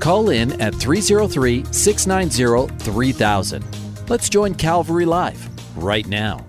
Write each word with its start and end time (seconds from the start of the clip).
Call 0.00 0.30
in 0.30 0.60
at 0.62 0.74
303 0.74 1.64
690 1.70 2.74
3000. 2.82 3.64
Let's 4.08 4.28
join 4.28 4.54
Calvary 4.54 5.04
Live 5.04 5.48
right 5.76 6.06
now. 6.06 6.44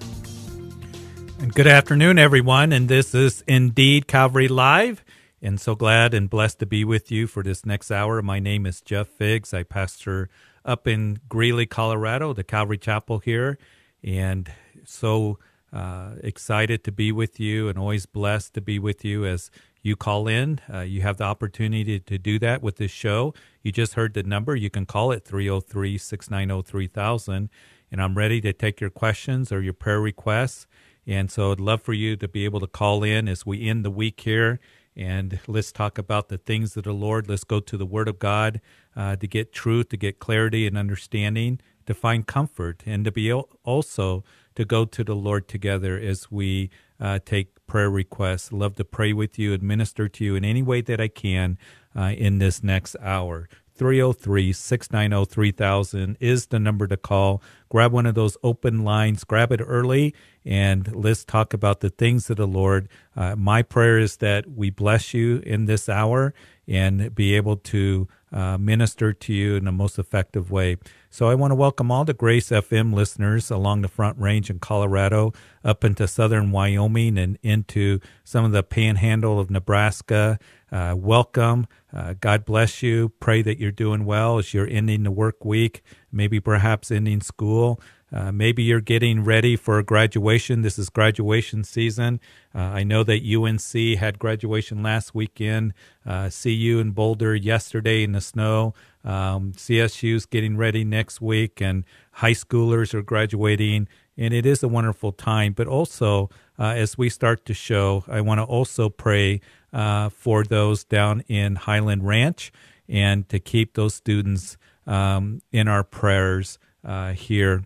And 1.39 1.53
good 1.53 1.67
afternoon, 1.67 2.17
everyone. 2.17 2.71
And 2.71 2.87
this 2.87 3.13
is 3.13 3.43
indeed 3.47 4.07
Calvary 4.07 4.47
Live. 4.47 5.03
And 5.41 5.59
so 5.59 5.75
glad 5.75 6.13
and 6.13 6.29
blessed 6.29 6.59
to 6.59 6.65
be 6.65 6.85
with 6.85 7.11
you 7.11 7.27
for 7.27 7.43
this 7.43 7.65
next 7.65 7.91
hour. 7.91 8.21
My 8.21 8.39
name 8.39 8.65
is 8.65 8.79
Jeff 8.79 9.07
Figs. 9.07 9.53
I 9.53 9.63
pastor 9.63 10.29
up 10.63 10.87
in 10.87 11.19
Greeley, 11.27 11.65
Colorado, 11.65 12.31
the 12.33 12.43
Calvary 12.43 12.77
Chapel 12.77 13.19
here. 13.19 13.57
And 14.03 14.49
so 14.85 15.39
uh, 15.73 16.11
excited 16.23 16.83
to 16.83 16.91
be 16.91 17.11
with 17.11 17.39
you 17.39 17.69
and 17.69 17.77
always 17.77 18.05
blessed 18.05 18.53
to 18.53 18.61
be 18.61 18.79
with 18.79 19.03
you 19.03 19.25
as 19.25 19.51
you 19.81 19.95
call 19.95 20.27
in. 20.27 20.59
Uh, 20.71 20.79
you 20.81 21.01
have 21.01 21.17
the 21.17 21.23
opportunity 21.23 21.99
to 21.99 22.17
do 22.17 22.39
that 22.39 22.61
with 22.61 22.77
this 22.77 22.91
show. 22.91 23.33
You 23.63 23.71
just 23.71 23.95
heard 23.95 24.13
the 24.13 24.23
number. 24.23 24.55
You 24.55 24.69
can 24.69 24.85
call 24.85 25.11
it 25.11 25.25
303 25.25 25.97
690 25.97 26.69
3000. 26.69 27.49
And 27.91 28.01
I'm 28.01 28.15
ready 28.15 28.39
to 28.41 28.53
take 28.53 28.79
your 28.79 28.89
questions 28.89 29.51
or 29.51 29.61
your 29.61 29.73
prayer 29.73 29.99
requests. 29.99 30.67
And 31.05 31.31
so 31.31 31.51
I'd 31.51 31.59
love 31.59 31.81
for 31.81 31.93
you 31.93 32.15
to 32.15 32.27
be 32.27 32.45
able 32.45 32.59
to 32.59 32.67
call 32.67 33.03
in 33.03 33.27
as 33.27 33.45
we 33.45 33.67
end 33.67 33.83
the 33.83 33.91
week 33.91 34.21
here. 34.21 34.59
And 34.95 35.39
let's 35.47 35.71
talk 35.71 35.97
about 35.97 36.29
the 36.29 36.37
things 36.37 36.77
of 36.77 36.83
the 36.83 36.93
Lord. 36.93 37.27
Let's 37.27 37.43
go 37.43 37.59
to 37.59 37.77
the 37.77 37.85
Word 37.85 38.07
of 38.07 38.19
God 38.19 38.61
uh, 38.95 39.15
to 39.15 39.27
get 39.27 39.53
truth, 39.53 39.89
to 39.89 39.97
get 39.97 40.19
clarity 40.19 40.67
and 40.67 40.77
understanding, 40.77 41.59
to 41.85 41.93
find 41.93 42.27
comfort, 42.27 42.83
and 42.85 43.05
to 43.05 43.11
be 43.11 43.31
also 43.31 44.23
to 44.55 44.65
go 44.65 44.85
to 44.85 45.03
the 45.03 45.15
Lord 45.15 45.47
together 45.47 45.97
as 45.97 46.29
we 46.29 46.69
uh, 47.01 47.19
take 47.25 47.65
prayer 47.67 47.89
requests. 47.89 48.53
Love 48.53 48.75
to 48.75 48.85
pray 48.85 49.11
with 49.11 49.39
you 49.39 49.53
and 49.53 49.63
minister 49.63 50.07
to 50.07 50.23
you 50.23 50.35
in 50.35 50.45
any 50.45 50.61
way 50.61 50.81
that 50.81 51.01
I 51.01 51.07
can 51.07 51.57
uh, 51.95 52.13
in 52.15 52.37
this 52.37 52.63
next 52.63 52.95
hour. 53.01 53.49
303 53.75 54.53
690 54.53 55.25
3000 55.25 56.17
is 56.19 56.45
the 56.47 56.59
number 56.59 56.85
to 56.85 56.97
call. 56.97 57.41
Grab 57.69 57.91
one 57.91 58.05
of 58.05 58.13
those 58.13 58.37
open 58.43 58.83
lines, 58.83 59.23
grab 59.23 59.51
it 59.51 59.61
early, 59.65 60.13
and 60.45 60.95
let's 60.95 61.25
talk 61.25 61.53
about 61.53 61.79
the 61.79 61.89
things 61.89 62.29
of 62.29 62.37
the 62.37 62.45
Lord. 62.45 62.87
Uh, 63.15 63.35
my 63.35 63.63
prayer 63.63 63.97
is 63.97 64.17
that 64.17 64.51
we 64.51 64.69
bless 64.69 65.15
you 65.15 65.41
in 65.45 65.65
this 65.65 65.89
hour 65.89 66.33
and 66.71 67.13
be 67.13 67.35
able 67.35 67.57
to 67.57 68.07
uh, 68.31 68.57
minister 68.57 69.11
to 69.11 69.33
you 69.33 69.55
in 69.55 69.65
the 69.65 69.71
most 69.73 69.99
effective 69.99 70.49
way. 70.49 70.77
So 71.09 71.27
I 71.27 71.35
want 71.35 71.51
to 71.51 71.55
welcome 71.55 71.91
all 71.91 72.05
the 72.05 72.13
Grace 72.13 72.49
FM 72.49 72.93
listeners 72.93 73.51
along 73.51 73.81
the 73.81 73.89
Front 73.89 74.17
Range 74.17 74.49
in 74.49 74.59
Colorado, 74.59 75.33
up 75.65 75.83
into 75.83 76.07
southern 76.07 76.51
Wyoming, 76.51 77.17
and 77.17 77.37
into 77.43 77.99
some 78.23 78.45
of 78.45 78.53
the 78.53 78.63
panhandle 78.63 79.37
of 79.37 79.51
Nebraska. 79.51 80.39
Uh, 80.71 80.95
welcome. 80.97 81.67
Uh, 81.93 82.13
God 82.21 82.45
bless 82.45 82.81
you. 82.81 83.09
Pray 83.19 83.41
that 83.41 83.59
you're 83.59 83.71
doing 83.71 84.05
well 84.05 84.37
as 84.37 84.53
you're 84.53 84.69
ending 84.69 85.03
the 85.03 85.11
work 85.11 85.43
week, 85.43 85.83
maybe 86.09 86.39
perhaps 86.39 86.89
ending 86.89 87.19
school. 87.19 87.81
Uh, 88.13 88.31
maybe 88.31 88.61
you're 88.63 88.81
getting 88.81 89.23
ready 89.23 89.55
for 89.55 89.81
graduation. 89.83 90.61
This 90.61 90.77
is 90.77 90.89
graduation 90.89 91.63
season. 91.63 92.19
Uh, 92.53 92.59
I 92.59 92.83
know 92.83 93.03
that 93.03 93.23
UNC 93.23 93.97
had 93.97 94.19
graduation 94.19 94.83
last 94.83 95.15
weekend. 95.15 95.73
Uh, 96.05 96.29
CU 96.29 96.79
in 96.79 96.91
Boulder 96.91 97.35
yesterday 97.35 98.03
in 98.03 98.11
the 98.11 98.21
snow. 98.21 98.73
Um, 99.03 99.53
CSU's 99.53 100.25
getting 100.25 100.57
ready 100.57 100.83
next 100.83 101.21
week, 101.21 101.61
and 101.61 101.85
high 102.13 102.33
schoolers 102.33 102.93
are 102.93 103.01
graduating. 103.01 103.87
And 104.17 104.33
it 104.33 104.45
is 104.45 104.61
a 104.61 104.67
wonderful 104.67 105.13
time. 105.13 105.53
But 105.53 105.67
also, 105.67 106.29
uh, 106.59 106.73
as 106.75 106.97
we 106.97 107.09
start 107.09 107.45
to 107.45 107.53
show, 107.53 108.03
I 108.07 108.21
want 108.21 108.39
to 108.39 108.43
also 108.43 108.89
pray 108.89 109.41
uh, 109.71 110.09
for 110.09 110.43
those 110.43 110.83
down 110.83 111.21
in 111.27 111.55
Highland 111.55 112.05
Ranch 112.05 112.51
and 112.89 113.27
to 113.29 113.39
keep 113.39 113.73
those 113.73 113.95
students 113.95 114.57
um, 114.85 115.41
in 115.51 115.67
our 115.69 115.83
prayers 115.83 116.59
uh, 116.83 117.13
here 117.13 117.63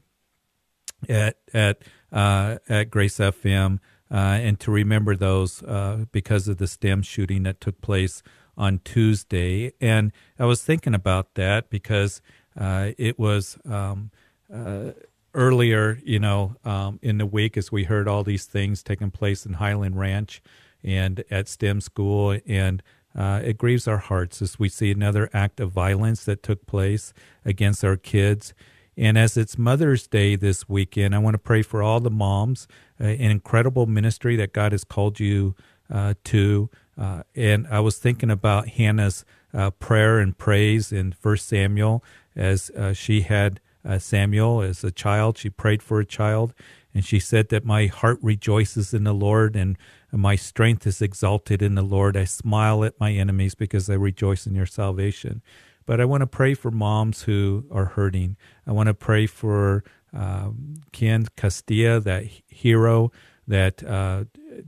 at 1.09 1.37
at 1.53 1.81
uh, 2.11 2.57
at 2.69 2.89
Grace 2.89 3.17
FM, 3.17 3.79
uh, 4.11 4.15
and 4.15 4.59
to 4.61 4.71
remember 4.71 5.15
those 5.15 5.63
uh, 5.63 6.05
because 6.11 6.47
of 6.47 6.57
the 6.57 6.67
STEM 6.67 7.01
shooting 7.01 7.43
that 7.43 7.59
took 7.59 7.81
place 7.81 8.23
on 8.57 8.79
Tuesday. 8.83 9.73
And 9.81 10.11
I 10.39 10.45
was 10.45 10.63
thinking 10.63 10.93
about 10.93 11.35
that 11.35 11.69
because 11.69 12.21
uh, 12.57 12.91
it 12.97 13.19
was 13.19 13.57
um, 13.65 14.11
uh, 14.53 14.91
earlier, 15.33 15.99
you 16.03 16.19
know, 16.19 16.55
um, 16.63 16.99
in 17.01 17.17
the 17.17 17.25
week 17.25 17.57
as 17.57 17.71
we 17.71 17.83
heard 17.83 18.07
all 18.07 18.23
these 18.23 18.45
things 18.45 18.81
taking 18.81 19.11
place 19.11 19.45
in 19.45 19.53
Highland 19.53 19.99
Ranch 19.99 20.41
and 20.83 21.23
at 21.29 21.47
STEM 21.47 21.81
school 21.81 22.39
and. 22.45 22.81
Uh, 23.17 23.39
it 23.45 23.57
grieves 23.57 23.87
our 23.87 23.97
hearts 23.99 24.41
as 24.41 24.59
we 24.59 24.67
see 24.67 24.91
another 24.91 25.29
act 25.31 25.61
of 25.61 25.71
violence 25.71 26.25
that 26.25 26.43
took 26.43 26.65
place 26.65 27.13
against 27.45 27.81
our 27.81 27.95
kids. 27.95 28.53
And 28.97 29.17
as 29.17 29.35
it's 29.35 29.57
Mother's 29.57 30.07
Day 30.07 30.35
this 30.35 30.69
weekend, 30.69 31.13
I 31.13 31.19
want 31.19 31.33
to 31.33 31.39
pray 31.39 31.61
for 31.61 31.83
all 31.83 31.99
the 31.99 32.09
moms, 32.09 32.67
uh, 32.99 33.05
an 33.05 33.31
incredible 33.31 33.85
ministry 33.87 34.35
that 34.37 34.53
God 34.53 34.71
has 34.71 34.83
called 34.83 35.19
you 35.19 35.55
uh, 35.91 36.13
to. 36.25 36.69
Uh, 36.97 37.23
and 37.35 37.67
I 37.67 37.81
was 37.81 37.97
thinking 37.97 38.31
about 38.31 38.69
Hannah's 38.69 39.25
uh, 39.53 39.71
prayer 39.71 40.19
and 40.19 40.37
praise 40.37 40.91
in 40.91 41.11
First 41.11 41.47
Samuel 41.47 42.03
as 42.35 42.69
uh, 42.71 42.93
she 42.93 43.21
had 43.21 43.59
uh, 43.83 43.99
Samuel 43.99 44.61
as 44.61 44.83
a 44.83 44.91
child. 44.91 45.37
She 45.37 45.49
prayed 45.49 45.83
for 45.83 45.99
a 45.99 46.05
child, 46.05 46.53
and 46.93 47.03
she 47.03 47.19
said 47.19 47.49
that 47.49 47.65
my 47.65 47.87
heart 47.87 48.19
rejoices 48.21 48.93
in 48.93 49.03
the 49.03 49.13
Lord 49.13 49.55
and 49.55 49.77
my 50.11 50.37
strength 50.37 50.87
is 50.87 51.01
exalted 51.01 51.61
in 51.61 51.75
the 51.75 51.81
Lord. 51.81 52.15
I 52.15 52.23
smile 52.23 52.85
at 52.85 52.99
my 52.99 53.11
enemies 53.11 53.55
because 53.55 53.89
I 53.89 53.95
rejoice 53.95 54.47
in 54.47 54.55
your 54.55 54.65
salvation. 54.65 55.41
But 55.85 56.01
I 56.01 56.05
want 56.05 56.21
to 56.21 56.27
pray 56.27 56.53
for 56.53 56.71
moms 56.71 57.23
who 57.23 57.65
are 57.71 57.85
hurting. 57.85 58.37
I 58.65 58.71
want 58.71 58.87
to 58.87 58.93
pray 58.93 59.27
for 59.27 59.83
um, 60.13 60.75
Ken 60.91 61.27
Castillo, 61.35 61.99
that 61.99 62.25
hero 62.47 63.11
that 63.47 63.83
uh, 63.83 64.25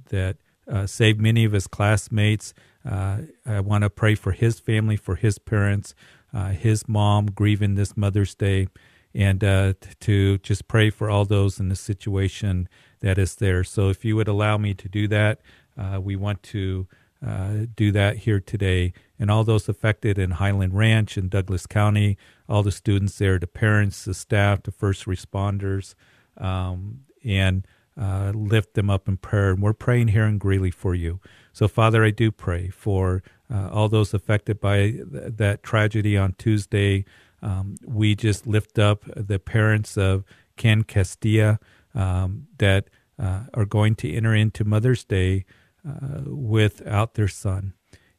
that 0.09 0.37
uh, 0.71 0.85
saved 0.85 1.19
many 1.19 1.45
of 1.45 1.53
his 1.53 1.67
classmates. 1.67 2.53
Uh, 2.85 3.19
I 3.45 3.59
want 3.61 3.83
to 3.83 3.89
pray 3.89 4.15
for 4.15 4.31
his 4.31 4.59
family, 4.59 4.95
for 4.95 5.15
his 5.15 5.39
parents, 5.39 5.93
uh, 6.33 6.49
his 6.49 6.87
mom 6.87 7.27
grieving 7.27 7.75
this 7.75 7.97
Mother's 7.97 8.35
Day, 8.35 8.67
and 9.13 9.43
uh, 9.43 9.73
to 10.01 10.37
just 10.39 10.67
pray 10.67 10.89
for 10.89 11.09
all 11.09 11.25
those 11.25 11.59
in 11.59 11.69
the 11.69 11.75
situation 11.75 12.69
that 12.99 13.17
is 13.17 13.35
there. 13.35 13.63
So, 13.63 13.89
if 13.89 14.05
you 14.05 14.15
would 14.15 14.27
allow 14.27 14.57
me 14.57 14.73
to 14.75 14.87
do 14.87 15.07
that, 15.07 15.39
uh, 15.77 15.99
we 16.01 16.15
want 16.15 16.43
to 16.43 16.87
do 17.21 17.91
that 17.91 18.17
here 18.17 18.39
today 18.39 18.93
and 19.19 19.31
all 19.31 19.43
those 19.43 19.67
affected 19.67 20.19
in 20.19 20.31
Highland 20.31 20.77
Ranch 20.77 21.17
in 21.17 21.29
Douglas 21.29 21.65
County, 21.65 22.17
all 22.47 22.63
the 22.63 22.71
students 22.71 23.17
there, 23.17 23.39
the 23.39 23.47
parents, 23.47 24.05
the 24.05 24.13
staff, 24.13 24.63
the 24.63 24.71
first 24.71 25.05
responders, 25.05 25.95
um, 26.37 27.01
and 27.23 27.65
uh, 27.99 28.31
lift 28.35 28.75
them 28.75 28.89
up 28.89 29.07
in 29.07 29.17
prayer. 29.17 29.51
And 29.51 29.61
we're 29.61 29.73
praying 29.73 30.09
here 30.09 30.25
in 30.25 30.37
Greeley 30.37 30.71
for 30.71 30.93
you. 30.93 31.19
So, 31.51 31.67
Father, 31.67 32.03
I 32.03 32.11
do 32.11 32.31
pray 32.31 32.69
for 32.69 33.23
uh, 33.51 33.69
all 33.71 33.89
those 33.89 34.13
affected 34.13 34.59
by 34.59 34.77
th- 34.77 35.05
that 35.11 35.63
tragedy 35.63 36.15
on 36.15 36.35
Tuesday. 36.37 37.05
Um, 37.41 37.75
we 37.83 38.15
just 38.15 38.45
lift 38.45 38.77
up 38.77 39.03
the 39.15 39.39
parents 39.39 39.97
of 39.97 40.23
Ken 40.57 40.83
Castillo 40.83 41.57
um, 41.95 42.47
that 42.59 42.89
uh, 43.17 43.45
are 43.55 43.65
going 43.65 43.95
to 43.95 44.13
enter 44.13 44.35
into 44.35 44.63
Mother's 44.63 45.03
Day 45.03 45.45
uh, 45.87 46.21
without 46.25 47.13
their 47.13 47.27
son 47.27 47.73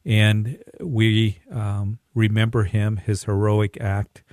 and 0.05 0.63
we 0.79 1.39
um, 1.51 1.99
remember 2.15 2.63
him, 2.63 2.97
his 2.97 3.25
heroic 3.25 3.79
act. 3.79 4.23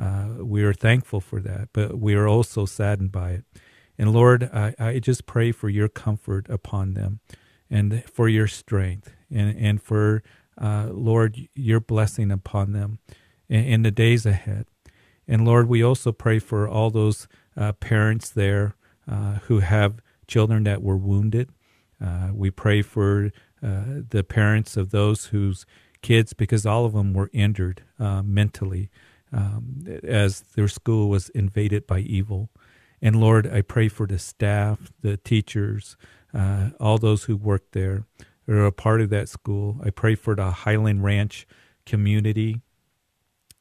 Uh, 0.00 0.28
we 0.40 0.62
are 0.62 0.72
thankful 0.72 1.20
for 1.20 1.40
that, 1.40 1.68
but 1.72 1.98
we 1.98 2.14
are 2.14 2.26
also 2.26 2.66
saddened 2.66 3.12
by 3.12 3.30
it. 3.30 3.44
And 3.98 4.12
Lord, 4.12 4.50
I, 4.52 4.74
I 4.78 4.98
just 4.98 5.26
pray 5.26 5.52
for 5.52 5.68
your 5.68 5.88
comfort 5.88 6.48
upon 6.48 6.94
them 6.94 7.20
and 7.70 8.04
for 8.04 8.28
your 8.28 8.46
strength 8.46 9.14
and, 9.30 9.56
and 9.56 9.82
for, 9.82 10.22
uh, 10.60 10.88
Lord, 10.90 11.48
your 11.54 11.80
blessing 11.80 12.30
upon 12.30 12.72
them 12.72 12.98
in, 13.48 13.64
in, 13.64 13.82
the 13.82 13.90
days 13.90 14.26
ahead. 14.26 14.66
And 15.28 15.44
Lord, 15.44 15.68
we 15.68 15.82
also 15.82 16.10
pray 16.10 16.38
for 16.40 16.68
all 16.68 16.90
those 16.90 17.28
uh, 17.56 17.72
parents 17.72 18.30
there 18.30 18.74
uh, 19.08 19.34
who 19.44 19.60
have 19.60 20.00
children 20.26 20.64
that 20.64 20.82
were 20.82 20.96
wounded. 20.96 21.50
Uh, 22.02 22.30
we 22.32 22.50
pray 22.50 22.82
for 22.82 23.30
uh, 23.62 23.84
the 24.08 24.24
parents 24.24 24.76
of 24.76 24.90
those 24.90 25.26
whose 25.26 25.64
kids 26.02 26.32
because 26.32 26.66
all 26.66 26.84
of 26.84 26.94
them 26.94 27.14
were 27.14 27.30
injured 27.32 27.82
uh, 27.98 28.22
mentally 28.22 28.90
um, 29.32 29.84
as 30.02 30.40
their 30.56 30.68
school 30.68 31.08
was 31.08 31.28
invaded 31.30 31.86
by 31.86 32.00
evil. 32.00 32.50
And 33.00 33.16
Lord, 33.16 33.46
I 33.46 33.62
pray 33.62 33.88
for 33.88 34.06
the 34.06 34.18
staff, 34.18 34.92
the 35.00 35.16
teachers, 35.16 35.96
uh, 36.34 36.70
all 36.78 36.98
those 36.98 37.24
who 37.24 37.36
work 37.36 37.70
there, 37.72 38.04
who 38.46 38.54
are 38.54 38.66
a 38.66 38.72
part 38.72 39.00
of 39.00 39.10
that 39.10 39.28
school. 39.28 39.80
I 39.84 39.90
pray 39.90 40.14
for 40.14 40.34
the 40.34 40.50
Highland 40.50 41.04
Ranch 41.04 41.46
community. 41.86 42.60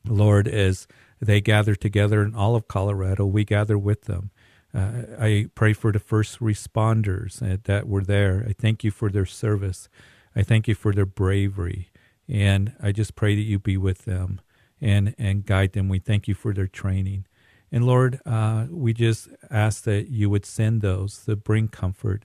Lord, 0.05 0.47
as 0.47 0.87
they 1.19 1.41
gather 1.41 1.75
together 1.75 2.23
in 2.23 2.35
all 2.35 2.55
of 2.55 2.67
Colorado, 2.67 3.25
we 3.25 3.43
gather 3.43 3.77
with 3.77 4.03
them. 4.03 4.31
Uh, 4.73 5.03
I 5.19 5.47
pray 5.55 5.73
for 5.73 5.91
the 5.91 5.99
first 5.99 6.39
responders 6.39 7.41
uh, 7.41 7.57
that 7.63 7.87
were 7.87 8.03
there. 8.03 8.45
I 8.47 8.53
thank 8.53 8.83
you 8.83 8.91
for 8.91 9.09
their 9.09 9.25
service. 9.25 9.89
I 10.35 10.43
thank 10.43 10.67
you 10.67 10.75
for 10.75 10.93
their 10.93 11.05
bravery. 11.05 11.91
And 12.27 12.73
I 12.81 12.91
just 12.91 13.15
pray 13.15 13.35
that 13.35 13.41
you 13.41 13.59
be 13.59 13.77
with 13.77 14.05
them 14.05 14.39
and, 14.79 15.13
and 15.17 15.45
guide 15.45 15.73
them. 15.73 15.89
We 15.89 15.99
thank 15.99 16.27
you 16.27 16.33
for 16.33 16.53
their 16.53 16.67
training. 16.67 17.25
And 17.71 17.85
Lord, 17.85 18.19
uh, 18.25 18.67
we 18.69 18.93
just 18.93 19.29
ask 19.49 19.83
that 19.83 20.09
you 20.09 20.29
would 20.29 20.45
send 20.45 20.81
those 20.81 21.23
that 21.25 21.43
bring 21.43 21.67
comfort. 21.67 22.23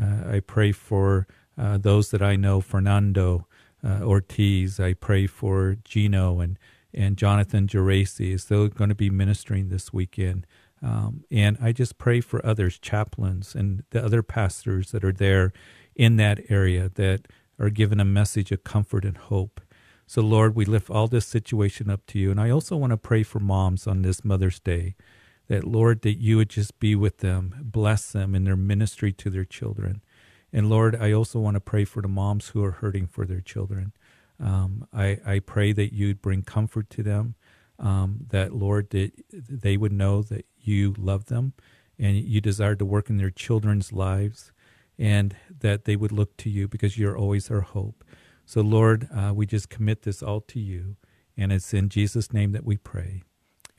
Uh, 0.00 0.34
I 0.34 0.40
pray 0.40 0.72
for 0.72 1.26
uh, 1.56 1.78
those 1.78 2.10
that 2.10 2.22
I 2.22 2.36
know, 2.36 2.60
Fernando 2.60 3.46
uh, 3.84 4.00
Ortiz. 4.02 4.80
I 4.80 4.94
pray 4.94 5.26
for 5.26 5.76
Gino 5.84 6.40
and, 6.40 6.58
and 6.94 7.16
Jonathan 7.16 7.66
Geraci 7.66 8.34
as 8.34 8.44
they're 8.44 8.68
going 8.68 8.90
to 8.90 8.94
be 8.94 9.10
ministering 9.10 9.68
this 9.68 9.92
weekend. 9.92 10.46
Um, 10.82 11.24
and 11.30 11.58
I 11.60 11.72
just 11.72 11.98
pray 11.98 12.20
for 12.20 12.44
others, 12.44 12.78
chaplains 12.78 13.54
and 13.54 13.82
the 13.90 14.04
other 14.04 14.22
pastors 14.22 14.92
that 14.92 15.04
are 15.04 15.12
there 15.12 15.52
in 15.96 16.16
that 16.16 16.40
area 16.48 16.90
that 16.94 17.26
are 17.58 17.70
given 17.70 17.98
a 17.98 18.04
message 18.04 18.52
of 18.52 18.64
comfort 18.64 19.04
and 19.04 19.16
hope. 19.16 19.60
So, 20.06 20.22
Lord, 20.22 20.54
we 20.54 20.64
lift 20.64 20.88
all 20.88 21.08
this 21.08 21.26
situation 21.26 21.90
up 21.90 22.06
to 22.06 22.18
you. 22.18 22.30
And 22.30 22.40
I 22.40 22.50
also 22.50 22.76
want 22.76 22.92
to 22.92 22.96
pray 22.96 23.22
for 23.22 23.40
moms 23.40 23.86
on 23.86 24.02
this 24.02 24.24
Mother's 24.24 24.60
Day 24.60 24.94
that, 25.48 25.64
Lord, 25.64 26.02
that 26.02 26.18
you 26.18 26.36
would 26.36 26.50
just 26.50 26.78
be 26.78 26.94
with 26.94 27.18
them, 27.18 27.54
bless 27.60 28.12
them 28.12 28.34
in 28.34 28.44
their 28.44 28.56
ministry 28.56 29.12
to 29.12 29.30
their 29.30 29.44
children. 29.44 30.02
And 30.52 30.70
Lord, 30.70 30.96
I 30.96 31.12
also 31.12 31.40
want 31.40 31.56
to 31.56 31.60
pray 31.60 31.84
for 31.84 32.00
the 32.00 32.08
moms 32.08 32.48
who 32.48 32.64
are 32.64 32.70
hurting 32.70 33.06
for 33.06 33.26
their 33.26 33.40
children. 33.40 33.92
Um, 34.40 34.86
I, 34.92 35.18
I 35.26 35.38
pray 35.40 35.72
that 35.72 35.92
you'd 35.92 36.22
bring 36.22 36.42
comfort 36.42 36.88
to 36.90 37.02
them, 37.02 37.34
um, 37.78 38.26
that, 38.30 38.52
Lord, 38.54 38.90
that 38.90 39.12
they 39.32 39.76
would 39.76 39.92
know 39.92 40.22
that 40.22 40.46
you 40.60 40.94
love 40.98 41.26
them 41.26 41.52
and 41.98 42.16
you 42.16 42.40
desire 42.40 42.74
to 42.76 42.84
work 42.84 43.10
in 43.10 43.16
their 43.16 43.30
children's 43.30 43.92
lives 43.92 44.52
and 44.98 45.36
that 45.60 45.84
they 45.84 45.96
would 45.96 46.12
look 46.12 46.36
to 46.38 46.50
you 46.50 46.66
because 46.68 46.98
you're 46.98 47.16
always 47.16 47.50
our 47.50 47.60
hope. 47.60 48.04
So, 48.44 48.60
Lord, 48.60 49.08
uh, 49.14 49.32
we 49.34 49.46
just 49.46 49.68
commit 49.68 50.02
this 50.02 50.22
all 50.22 50.40
to 50.42 50.58
you. 50.60 50.96
And 51.36 51.52
it's 51.52 51.72
in 51.72 51.88
Jesus' 51.88 52.32
name 52.32 52.52
that 52.52 52.64
we 52.64 52.76
pray. 52.76 53.22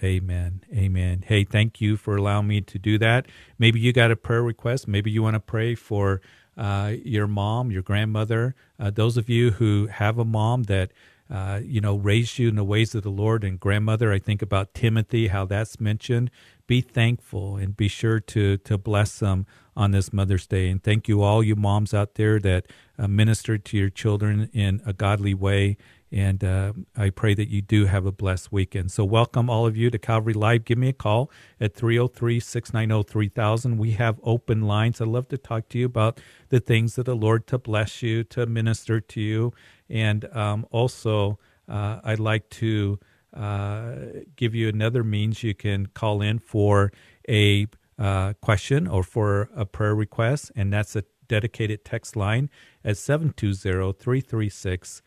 Amen. 0.01 0.61
Amen. 0.73 1.25
Hey, 1.27 1.43
thank 1.43 1.81
you 1.81 1.97
for 1.97 2.15
allowing 2.15 2.47
me 2.47 2.61
to 2.61 2.79
do 2.79 2.97
that. 2.99 3.25
Maybe 3.57 3.81
you 3.81 3.91
got 3.91 4.11
a 4.11 4.15
prayer 4.15 4.41
request. 4.41 4.87
Maybe 4.87 5.11
you 5.11 5.21
want 5.21 5.33
to 5.33 5.41
pray 5.41 5.75
for 5.75 6.21
uh, 6.55 6.93
your 7.03 7.27
mom, 7.27 7.71
your 7.71 7.81
grandmother. 7.81 8.55
Uh, 8.79 8.91
those 8.91 9.17
of 9.17 9.27
you 9.27 9.51
who 9.51 9.87
have 9.87 10.17
a 10.17 10.23
mom 10.23 10.63
that 10.63 10.91
uh, 11.29 11.61
you 11.63 11.79
know, 11.79 11.95
raised 11.95 12.39
you 12.39 12.49
in 12.49 12.55
the 12.55 12.63
ways 12.63 12.95
of 12.95 13.03
the 13.03 13.11
Lord. 13.11 13.43
And 13.43 13.59
grandmother, 13.59 14.11
I 14.11 14.19
think 14.19 14.41
about 14.41 14.73
Timothy, 14.73 15.27
how 15.27 15.45
that's 15.45 15.79
mentioned. 15.79 16.31
Be 16.67 16.81
thankful 16.81 17.57
and 17.57 17.75
be 17.75 17.87
sure 17.87 18.19
to 18.19 18.57
to 18.57 18.77
bless 18.77 19.19
them 19.19 19.45
on 19.75 19.91
this 19.91 20.11
Mother's 20.11 20.47
Day. 20.47 20.69
And 20.69 20.83
thank 20.83 21.07
you 21.07 21.21
all 21.21 21.43
you 21.43 21.55
moms 21.55 21.93
out 21.93 22.15
there 22.15 22.39
that 22.39 22.67
uh, 22.97 23.07
ministered 23.07 23.63
to 23.65 23.77
your 23.77 23.89
children 23.89 24.49
in 24.53 24.81
a 24.85 24.93
godly 24.93 25.33
way. 25.33 25.77
And 26.11 26.43
uh, 26.43 26.73
I 26.97 27.11
pray 27.11 27.35
that 27.35 27.49
you 27.49 27.61
do 27.61 27.85
have 27.85 28.05
a 28.05 28.11
blessed 28.11 28.51
weekend. 28.51 28.91
So, 28.91 29.05
welcome 29.05 29.47
all 29.49 29.67
of 29.67 29.77
you 29.77 29.91
to 29.91 29.99
Calvary 29.99 30.33
Live. 30.33 30.65
Give 30.65 30.77
me 30.77 30.89
a 30.89 30.93
call 30.93 31.29
at 31.61 31.75
303 31.75 32.39
690 32.39 33.07
3000. 33.07 33.77
We 33.77 33.91
have 33.91 34.19
open 34.23 34.63
lines. 34.63 34.99
I'd 34.99 35.07
love 35.07 35.27
to 35.29 35.37
talk 35.37 35.69
to 35.69 35.77
you 35.77 35.85
about 35.85 36.19
the 36.49 36.59
things 36.59 36.97
of 36.97 37.05
the 37.05 37.15
Lord 37.15 37.45
to 37.47 37.59
bless 37.59 38.01
you, 38.01 38.23
to 38.25 38.47
minister 38.47 38.99
to 38.99 39.21
you. 39.21 39.53
And 39.89 40.25
um, 40.35 40.65
also, 40.71 41.39
uh, 41.67 41.99
I'd 42.03 42.19
like 42.19 42.49
to 42.51 42.99
uh, 43.33 43.95
give 44.35 44.55
you 44.55 44.67
another 44.69 45.03
means 45.03 45.43
you 45.43 45.53
can 45.53 45.87
call 45.87 46.21
in 46.21 46.39
for 46.39 46.91
a 47.27 47.67
uh, 47.97 48.33
question 48.41 48.87
or 48.87 49.03
for 49.03 49.49
a 49.55 49.65
prayer 49.65 49.95
request, 49.95 50.51
and 50.55 50.71
that's 50.71 50.95
a 50.95 51.03
dedicated 51.27 51.85
text 51.85 52.15
line 52.15 52.49
at 52.83 52.97
720 52.97 53.93
336 53.93 55.01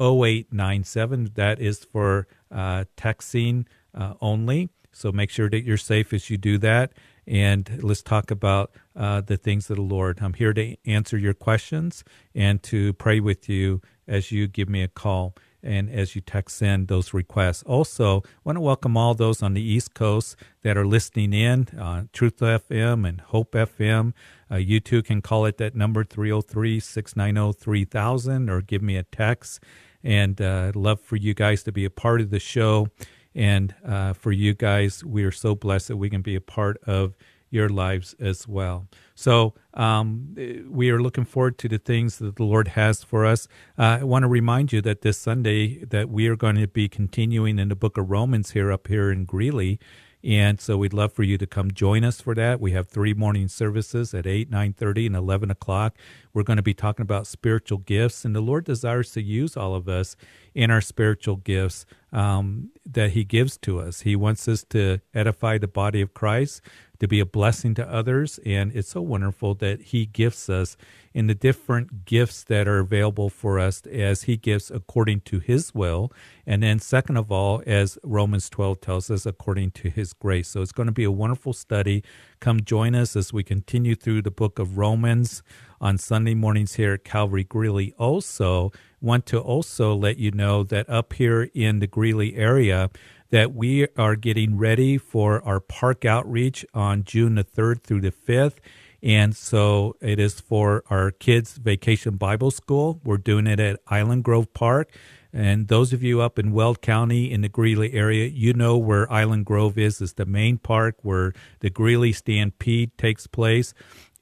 0897. 0.00 1.30
That 1.34 1.60
is 1.60 1.84
for 1.84 2.26
uh, 2.50 2.84
texting 2.96 3.66
uh, 3.94 4.14
only. 4.20 4.70
So 4.92 5.12
make 5.12 5.30
sure 5.30 5.50
that 5.50 5.64
you're 5.64 5.76
safe 5.76 6.12
as 6.12 6.30
you 6.30 6.38
do 6.38 6.58
that. 6.58 6.92
And 7.26 7.80
let's 7.82 8.02
talk 8.02 8.30
about 8.30 8.70
uh, 8.94 9.20
the 9.20 9.36
things 9.36 9.68
of 9.68 9.76
the 9.76 9.82
Lord. 9.82 10.18
I'm 10.20 10.34
here 10.34 10.52
to 10.52 10.76
answer 10.86 11.18
your 11.18 11.34
questions 11.34 12.04
and 12.34 12.62
to 12.64 12.92
pray 12.94 13.20
with 13.20 13.48
you 13.48 13.80
as 14.06 14.30
you 14.30 14.46
give 14.46 14.68
me 14.68 14.82
a 14.82 14.88
call 14.88 15.34
and 15.62 15.90
as 15.90 16.14
you 16.14 16.20
text 16.20 16.62
in 16.62 16.86
those 16.86 17.12
requests. 17.12 17.64
Also, 17.64 18.22
want 18.44 18.56
to 18.56 18.60
welcome 18.60 18.96
all 18.96 19.14
those 19.14 19.42
on 19.42 19.54
the 19.54 19.60
East 19.62 19.94
Coast 19.94 20.36
that 20.62 20.76
are 20.76 20.86
listening 20.86 21.32
in 21.32 21.68
on 21.76 22.08
Truth 22.12 22.38
FM 22.38 23.06
and 23.06 23.20
Hope 23.20 23.52
FM. 23.52 24.12
Uh, 24.50 24.56
you 24.56 24.78
too 24.78 25.02
can 25.02 25.20
call 25.20 25.44
it 25.44 25.58
that 25.58 25.74
number 25.74 26.04
303 26.04 26.78
690 26.78 27.58
3000 27.58 28.48
or 28.48 28.60
give 28.60 28.82
me 28.82 28.96
a 28.96 29.02
text. 29.02 29.60
And 30.04 30.40
uh, 30.40 30.70
love 30.76 31.00
for 31.00 31.16
you 31.16 31.34
guys 31.34 31.64
to 31.64 31.72
be 31.72 31.84
a 31.84 31.90
part 31.90 32.20
of 32.20 32.30
the 32.30 32.38
show. 32.38 32.88
And 33.36 33.74
uh, 33.86 34.14
for 34.14 34.32
you 34.32 34.54
guys, 34.54 35.04
we 35.04 35.22
are 35.24 35.30
so 35.30 35.54
blessed 35.54 35.88
that 35.88 35.98
we 35.98 36.08
can 36.08 36.22
be 36.22 36.34
a 36.34 36.40
part 36.40 36.78
of 36.86 37.14
your 37.50 37.68
lives 37.68 38.14
as 38.18 38.48
well. 38.48 38.88
So 39.14 39.54
um, 39.74 40.34
we 40.68 40.90
are 40.90 41.00
looking 41.00 41.24
forward 41.24 41.58
to 41.58 41.68
the 41.68 41.78
things 41.78 42.18
that 42.18 42.36
the 42.36 42.44
Lord 42.44 42.68
has 42.68 43.04
for 43.04 43.24
us. 43.26 43.46
Uh, 43.78 43.98
I 44.00 44.04
want 44.04 44.22
to 44.24 44.28
remind 44.28 44.72
you 44.72 44.80
that 44.82 45.02
this 45.02 45.18
Sunday 45.18 45.84
that 45.84 46.08
we 46.08 46.28
are 46.28 46.36
going 46.36 46.56
to 46.56 46.66
be 46.66 46.88
continuing 46.88 47.58
in 47.58 47.68
the 47.68 47.76
book 47.76 47.98
of 47.98 48.10
Romans 48.10 48.52
here 48.52 48.72
up 48.72 48.88
here 48.88 49.12
in 49.12 49.26
Greeley. 49.26 49.78
And 50.24 50.60
so 50.60 50.76
we'd 50.76 50.92
love 50.92 51.12
for 51.12 51.22
you 51.22 51.38
to 51.38 51.46
come 51.46 51.70
join 51.70 52.02
us 52.02 52.20
for 52.20 52.34
that. 52.34 52.60
We 52.60 52.72
have 52.72 52.88
three 52.88 53.14
morning 53.14 53.46
services 53.46 54.12
at 54.12 54.26
8, 54.26 54.50
9.30, 54.50 55.06
and 55.06 55.14
11 55.14 55.52
o'clock. 55.52 55.96
We're 56.34 56.42
going 56.42 56.56
to 56.56 56.64
be 56.64 56.74
talking 56.74 57.04
about 57.04 57.28
spiritual 57.28 57.78
gifts, 57.78 58.24
and 58.24 58.34
the 58.34 58.40
Lord 58.40 58.64
desires 58.64 59.12
to 59.12 59.22
use 59.22 59.56
all 59.56 59.76
of 59.76 59.88
us 59.88 60.16
in 60.56 60.70
our 60.70 60.80
spiritual 60.80 61.36
gifts 61.36 61.84
um, 62.12 62.70
that 62.86 63.10
He 63.10 63.24
gives 63.24 63.58
to 63.58 63.78
us. 63.78 64.00
He 64.00 64.16
wants 64.16 64.48
us 64.48 64.64
to 64.70 65.00
edify 65.14 65.58
the 65.58 65.68
body 65.68 66.00
of 66.00 66.14
Christ, 66.14 66.62
to 66.98 67.06
be 67.06 67.20
a 67.20 67.26
blessing 67.26 67.74
to 67.74 67.86
others. 67.86 68.40
And 68.46 68.74
it's 68.74 68.88
so 68.88 69.02
wonderful 69.02 69.54
that 69.56 69.82
He 69.82 70.06
gifts 70.06 70.48
us 70.48 70.78
in 71.12 71.26
the 71.26 71.34
different 71.34 72.06
gifts 72.06 72.42
that 72.44 72.66
are 72.66 72.78
available 72.78 73.28
for 73.28 73.58
us 73.58 73.82
as 73.86 74.22
He 74.22 74.38
gives 74.38 74.70
according 74.70 75.20
to 75.22 75.40
His 75.40 75.74
will. 75.74 76.10
And 76.46 76.62
then, 76.62 76.78
second 76.78 77.18
of 77.18 77.30
all, 77.30 77.62
as 77.66 77.98
Romans 78.02 78.48
12 78.48 78.80
tells 78.80 79.10
us, 79.10 79.26
according 79.26 79.72
to 79.72 79.90
His 79.90 80.14
grace. 80.14 80.48
So 80.48 80.62
it's 80.62 80.72
going 80.72 80.86
to 80.86 80.92
be 80.92 81.04
a 81.04 81.10
wonderful 81.10 81.52
study. 81.52 82.02
Come 82.40 82.62
join 82.62 82.94
us 82.94 83.14
as 83.14 83.30
we 83.30 83.44
continue 83.44 83.94
through 83.94 84.22
the 84.22 84.30
book 84.30 84.58
of 84.58 84.78
Romans 84.78 85.42
on 85.80 85.98
Sunday 85.98 86.34
mornings 86.34 86.74
here 86.74 86.94
at 86.94 87.04
Calvary 87.04 87.44
Greeley. 87.44 87.94
Also, 87.98 88.72
want 89.00 89.26
to 89.26 89.38
also 89.38 89.94
let 89.94 90.16
you 90.18 90.30
know 90.30 90.62
that 90.64 90.88
up 90.88 91.12
here 91.12 91.48
in 91.54 91.78
the 91.78 91.86
Greeley 91.86 92.36
area, 92.36 92.90
that 93.30 93.54
we 93.54 93.86
are 93.96 94.16
getting 94.16 94.56
ready 94.56 94.98
for 94.98 95.42
our 95.42 95.60
park 95.60 96.04
outreach 96.04 96.64
on 96.72 97.04
June 97.04 97.34
the 97.34 97.44
3rd 97.44 97.82
through 97.82 98.00
the 98.00 98.12
5th. 98.12 98.54
And 99.02 99.36
so 99.36 99.96
it 100.00 100.18
is 100.18 100.40
for 100.40 100.82
our 100.90 101.10
kids' 101.10 101.58
vacation 101.58 102.16
Bible 102.16 102.50
school. 102.50 103.00
We're 103.04 103.18
doing 103.18 103.46
it 103.46 103.60
at 103.60 103.80
Island 103.88 104.24
Grove 104.24 104.52
Park. 104.54 104.90
And 105.32 105.68
those 105.68 105.92
of 105.92 106.02
you 106.02 106.22
up 106.22 106.38
in 106.38 106.52
Weld 106.52 106.80
County 106.80 107.30
in 107.30 107.42
the 107.42 107.48
Greeley 107.48 107.92
area, 107.92 108.26
you 108.26 108.54
know 108.54 108.78
where 108.78 109.10
Island 109.12 109.44
Grove 109.44 109.76
is. 109.76 110.00
It's 110.00 110.14
the 110.14 110.24
main 110.24 110.56
park 110.56 110.96
where 111.02 111.34
the 111.60 111.68
Greeley 111.68 112.12
Stampede 112.12 112.96
takes 112.96 113.26
place. 113.26 113.74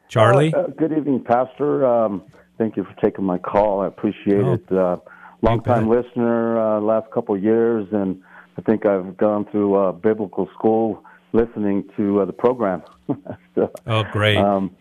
Charlie? 0.09 0.53
Uh, 0.53 0.59
uh, 0.59 0.67
good 0.67 0.91
evening, 0.91 1.23
Pastor. 1.23 1.85
Um, 1.85 2.23
thank 2.57 2.77
you 2.77 2.83
for 2.83 2.93
taking 3.01 3.25
my 3.25 3.37
call. 3.37 3.81
I 3.81 3.87
appreciate 3.87 4.43
oh, 4.43 4.53
it. 4.53 4.71
Uh, 4.71 4.97
long 5.41 5.61
time 5.61 5.87
listener, 5.87 6.59
uh, 6.59 6.81
last 6.81 7.09
couple 7.11 7.35
of 7.35 7.43
years, 7.43 7.87
and 7.91 8.21
I 8.57 8.61
think 8.61 8.85
I've 8.85 9.17
gone 9.17 9.45
through 9.51 9.75
uh, 9.75 9.91
biblical 9.91 10.49
school 10.57 11.03
listening 11.33 11.89
to 11.97 12.21
uh, 12.21 12.25
the 12.25 12.33
program. 12.33 12.81
so, 13.55 13.71
oh, 13.85 14.03
great. 14.11 14.37
Um, 14.37 14.75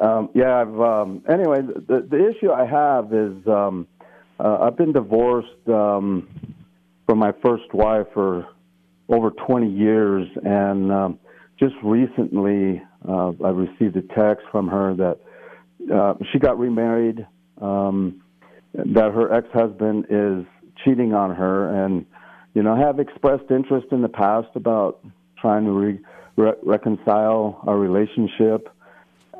um, 0.00 0.28
yeah, 0.34 0.60
I've, 0.60 0.80
um, 0.80 1.22
anyway, 1.28 1.60
the, 1.62 2.06
the 2.08 2.28
issue 2.28 2.50
I 2.50 2.66
have 2.66 3.12
is 3.12 3.46
um, 3.46 3.86
uh, 4.38 4.58
I've 4.62 4.76
been 4.76 4.92
divorced 4.92 5.68
um, 5.68 6.28
from 7.06 7.18
my 7.18 7.32
first 7.44 7.72
wife 7.72 8.06
for 8.12 8.46
over 9.08 9.30
20 9.30 9.70
years, 9.70 10.28
and 10.44 10.92
um, 10.92 11.18
just 11.58 11.74
recently 11.82 12.82
uh, 13.08 13.32
I 13.42 13.50
received 13.50 13.96
a 13.96 14.02
text 14.02 14.44
from 14.50 14.68
her 14.68 14.94
that 14.94 15.18
uh, 15.94 16.14
she 16.32 16.38
got 16.38 16.58
remarried, 16.58 17.26
um, 17.62 18.22
that 18.74 19.12
her 19.12 19.32
ex-husband 19.32 20.06
is 20.10 20.44
cheating 20.84 21.14
on 21.14 21.34
her, 21.34 21.84
and 21.84 22.04
you 22.56 22.62
know 22.62 22.74
have 22.74 22.98
expressed 22.98 23.50
interest 23.50 23.88
in 23.92 24.00
the 24.00 24.08
past 24.08 24.48
about 24.54 25.04
trying 25.38 25.66
to 25.66 25.72
re- 25.72 26.00
re- 26.36 26.60
reconcile 26.62 27.60
our 27.66 27.76
relationship. 27.76 28.74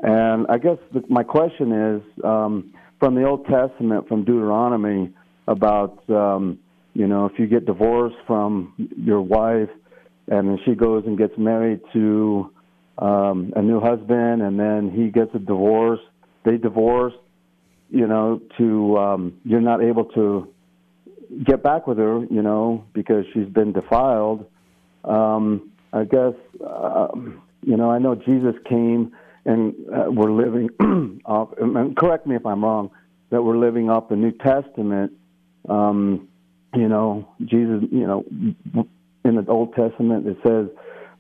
And 0.03 0.47
I 0.51 0.59
guess 0.59 0.77
the, 0.93 1.03
my 1.09 1.23
question 1.23 1.73
is 1.73 2.03
um, 2.23 2.75
from 3.01 3.15
the 3.15 3.25
Old 3.25 3.47
Testament, 3.47 4.07
from 4.07 4.25
Deuteronomy, 4.25 5.15
about 5.49 5.99
um, 6.11 6.59
you 6.93 7.07
know, 7.07 7.25
if 7.25 7.39
you 7.39 7.47
get 7.47 7.65
divorced 7.65 8.17
from 8.27 8.75
your 9.03 9.23
wife 9.23 9.71
and 10.29 10.49
then 10.49 10.59
she 10.67 10.75
goes 10.75 11.05
and 11.07 11.17
gets 11.17 11.39
married 11.39 11.81
to 11.95 12.53
um, 12.99 13.51
a 13.57 13.63
new 13.63 13.81
husband 13.81 14.43
and 14.43 14.61
then 14.61 14.91
he 14.91 15.09
gets 15.09 15.35
a 15.35 15.39
divorce, 15.39 16.01
they 16.45 16.59
divorce, 16.59 17.15
you 17.89 18.07
know, 18.07 18.43
to 18.59 18.99
um, 18.99 19.41
you're 19.43 19.63
not 19.63 19.83
able 19.83 20.05
to 20.05 20.53
get 21.45 21.63
back 21.63 21.87
with 21.87 21.99
her, 21.99 22.25
you 22.31 22.43
know, 22.43 22.85
because 22.93 23.25
she's 23.33 23.49
been 23.49 23.73
defiled. 23.73 24.47
Um, 25.05 25.73
I 25.93 26.05
guess, 26.05 26.35
uh, 26.65 27.09
you 27.63 27.77
know, 27.77 27.91
I 27.91 27.99
know 27.99 28.15
Jesus 28.15 28.55
came 28.69 29.13
and 29.45 29.75
uh, 29.95 30.11
we're 30.11 30.33
living 30.33 30.71
off, 31.25 31.51
and 31.59 31.97
correct 31.97 32.27
me 32.27 32.35
if 32.37 32.45
I'm 32.45 32.65
wrong, 32.65 32.91
that 33.31 33.43
we're 33.43 33.57
living 33.57 33.89
off 33.91 34.09
the 34.09 34.17
New 34.17 34.33
Testament. 34.33 35.13
Um, 35.69 36.29
you 36.75 36.89
know, 36.89 37.29
Jesus, 37.41 37.89
you 37.91 38.07
know, 38.07 38.25
in 39.25 39.37
the 39.37 39.45
Old 39.49 39.75
Testament 39.75 40.27
it 40.27 40.37
says 40.47 40.67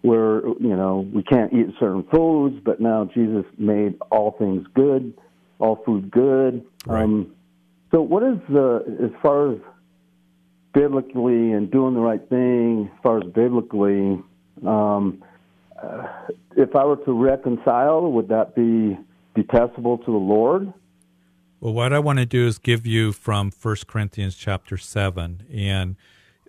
we're, 0.02 0.46
you 0.61 0.76
know, 0.76 1.08
we 1.12 1.23
can't 1.23 1.52
eat 1.52 1.66
certain 1.80 2.04
foods, 2.12 2.56
but 2.64 2.80
now 2.80 3.08
Jesus 3.12 3.44
made 3.58 3.99
all 4.11 4.37
things 4.38 4.66
good, 4.75 5.14
all 5.58 5.82
food 5.85 6.11
good. 6.11 6.64
Right. 6.87 7.02
Um, 7.02 7.32
so, 7.92 8.02
what 8.02 8.23
is 8.23 8.38
the 8.49 8.85
as 9.04 9.11
far 9.23 9.52
as 9.52 9.58
biblically 10.76 11.52
and 11.52 11.71
doing 11.71 11.95
the 11.95 12.00
right 12.00 12.28
thing, 12.28 12.90
as 12.92 13.02
far 13.02 13.18
as 13.18 13.25
biblically, 13.33 14.23
um, 14.66 15.25
uh, 15.83 16.06
if 16.54 16.76
I 16.76 16.85
were 16.85 16.97
to 16.97 17.12
reconcile, 17.12 18.12
would 18.12 18.28
that 18.28 18.54
be 18.54 18.99
detestable 19.35 19.97
to 19.99 20.04
the 20.04 20.12
Lord? 20.12 20.73
Well, 21.61 21.73
what 21.73 21.95
I 21.95 21.99
want 21.99 22.18
to 22.18 22.26
do 22.26 22.47
is 22.47 22.59
give 22.59 22.87
you 22.87 23.12
from 23.12 23.50
First 23.50 23.87
Corinthians 23.87 24.37
chapter 24.37 24.76
7. 24.76 25.47
And 25.50 25.97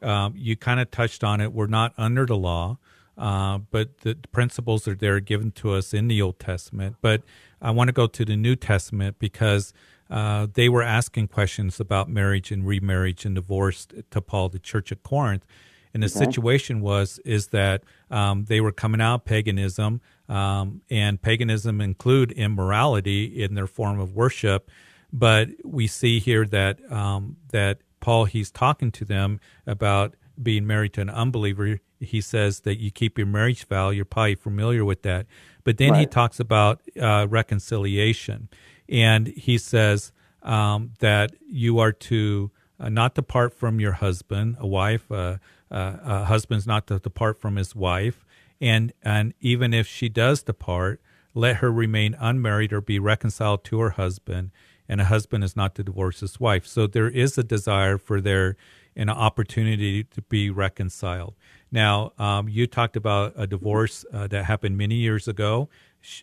um, 0.02 0.34
you 0.36 0.58
kind 0.58 0.82
of 0.82 0.92
touched 0.92 1.24
on 1.24 1.40
it. 1.40 1.54
We're 1.54 1.68
not 1.68 1.94
under 1.98 2.26
the 2.26 2.36
law, 2.36 2.80
uh, 3.18 3.60
but 3.72 4.00
the 4.00 4.16
principles 4.34 4.90
are 4.90 4.96
there 4.96 5.22
given 5.22 5.52
to 5.52 5.74
us 5.74 5.94
in 5.94 6.10
the 6.10 6.22
Old 6.22 6.38
Testament. 6.38 6.98
But 7.02 7.24
I 7.62 7.72
want 7.72 7.88
to 7.88 7.94
go 7.94 8.08
to 8.08 8.26
the 8.26 8.36
New 8.36 8.58
Testament 8.58 9.20
because 9.20 9.74
uh, 10.10 10.48
they 10.54 10.70
were 10.70 10.84
asking 10.84 11.28
questions 11.28 11.80
about 11.80 12.10
marriage 12.10 12.52
and 12.52 12.66
remarriage 12.66 13.26
and 13.26 13.36
divorce 13.36 13.88
to 14.12 14.22
Paul, 14.22 14.50
the 14.50 14.60
church 14.60 14.92
at 14.92 15.04
Corinth. 15.04 15.46
And 15.94 16.04
the 16.04 16.08
okay. 16.08 16.26
situation 16.26 16.82
was 16.82 17.20
is 17.26 17.48
that 17.48 17.84
um, 18.12 18.46
they 18.46 18.62
were 18.62 18.72
coming 18.72 19.02
out 19.02 19.26
paganism, 19.26 20.02
um, 20.30 20.82
and 20.90 21.20
paganism 21.22 21.82
include 21.82 22.32
immorality 22.34 23.42
in 23.42 23.56
their 23.56 23.68
form 23.68 24.00
of 24.00 24.14
worship. 24.14 24.70
But 25.12 25.50
we 25.64 25.88
see 25.88 26.20
here 26.20 26.46
that 26.46 26.80
um, 26.92 27.38
that 27.50 27.80
Paul 28.00 28.26
he's 28.26 28.52
talking 28.52 28.92
to 28.92 29.06
them 29.06 29.40
about 29.66 30.16
being 30.42 30.68
married 30.68 30.94
to 30.94 31.02
an 31.02 31.10
unbeliever. 31.10 31.80
He 32.00 32.22
says 32.22 32.60
that 32.62 32.80
you 32.80 32.92
keep 32.92 33.18
your 33.18 33.28
marriage 33.28 33.66
vow. 33.66 33.90
You're 33.90 34.06
probably 34.06 34.36
familiar 34.36 34.86
with 34.86 35.02
that. 35.02 35.26
But 35.64 35.78
then 35.78 35.92
right. 35.92 36.02
he 36.02 36.06
talks 36.06 36.40
about 36.40 36.82
uh, 37.02 37.28
reconciliation, 37.30 38.50
and 38.90 39.28
he 39.28 39.58
says 39.58 40.12
um, 40.44 40.94
that 41.00 41.32
you 41.48 41.80
are 41.80 41.92
to 41.92 42.52
uh, 42.80 42.90
not 42.90 43.16
depart 43.16 43.54
from 43.54 43.80
your 43.80 43.94
husband. 43.94 44.58
A 44.60 44.68
wife, 44.68 45.12
uh, 45.12 45.38
uh 45.72 45.98
a 46.04 46.26
husband's 46.26 46.68
not 46.68 46.88
to 46.88 47.00
depart 47.00 47.40
from 47.40 47.56
his 47.56 47.76
wife, 47.76 48.26
and 48.62 48.94
and 49.04 49.34
even 49.40 49.74
if 49.74 49.88
she 49.88 50.10
does 50.10 50.44
depart, 50.44 51.02
let 51.34 51.58
her 51.58 51.72
remain 51.72 52.16
unmarried 52.20 52.72
or 52.72 52.82
be 52.82 53.00
reconciled 53.00 53.64
to 53.66 53.80
her 53.80 53.92
husband 53.92 54.52
and 54.90 55.02
a 55.02 55.06
husband 55.06 55.44
is 55.44 55.56
not 55.56 55.76
to 55.76 55.84
divorce 55.84 56.22
his 56.22 56.40
wife. 56.40 56.66
So 56.66 56.88
there 56.88 57.10
is 57.10 57.38
a 57.38 57.44
desire 57.44 57.98
for 57.98 58.22
there 58.22 58.56
an 58.96 59.10
opportunity 59.10 60.04
to 60.04 60.22
be 60.24 60.50
reconciled. 60.50 61.36
Now, 61.72 62.14
um, 62.18 62.50
you 62.50 62.66
talked 62.66 62.96
about 62.96 63.34
a 63.36 63.46
divorce 63.46 64.06
uh, 64.12 64.28
that 64.28 64.46
happened 64.46 64.78
many 64.78 64.96
years 64.96 65.28
ago, 65.28 65.70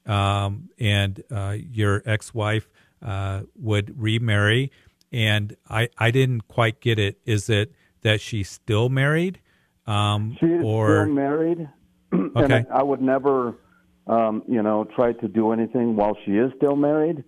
um, 0.07 0.69
and 0.79 1.23
uh, 1.31 1.57
your 1.59 2.03
ex-wife 2.07 2.69
uh, 3.03 3.43
would 3.57 4.01
remarry, 4.01 4.73
and 5.13 5.57
I, 5.69 5.89
I 5.99 6.11
didn't 6.11 6.49
quite 6.49 6.81
get 6.81 6.99
it. 6.99 7.19
Is 7.25 7.49
it 7.49 7.73
that 8.03 8.21
she's 8.21 8.51
still 8.51 8.89
married, 8.89 9.41
um, 9.87 10.37
she 10.41 10.47
is 10.47 10.65
or... 10.65 11.03
still 11.05 11.15
married? 11.15 11.69
and 12.13 12.53
I, 12.53 12.67
I 12.73 12.83
would 12.83 13.01
never, 13.01 13.55
um, 14.07 14.43
you 14.49 14.63
know, 14.63 14.85
try 14.97 15.13
to 15.13 15.29
do 15.29 15.53
anything 15.53 15.97
while 15.97 16.17
she 16.25 16.33
is 16.33 16.53
still 16.57 16.77
married. 16.77 17.25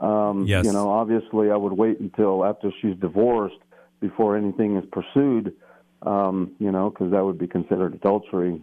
Um, 0.00 0.46
yes. 0.46 0.64
You 0.64 0.72
know, 0.72 0.90
obviously, 0.90 1.50
I 1.50 1.56
would 1.56 1.72
wait 1.72 2.00
until 2.00 2.44
after 2.44 2.72
she's 2.80 2.96
divorced 2.96 3.58
before 4.00 4.36
anything 4.36 4.76
is 4.76 4.84
pursued. 4.90 5.54
Um, 6.02 6.56
you 6.58 6.72
know, 6.72 6.90
because 6.90 7.12
that 7.12 7.24
would 7.24 7.38
be 7.38 7.46
considered 7.46 7.94
adultery. 7.94 8.60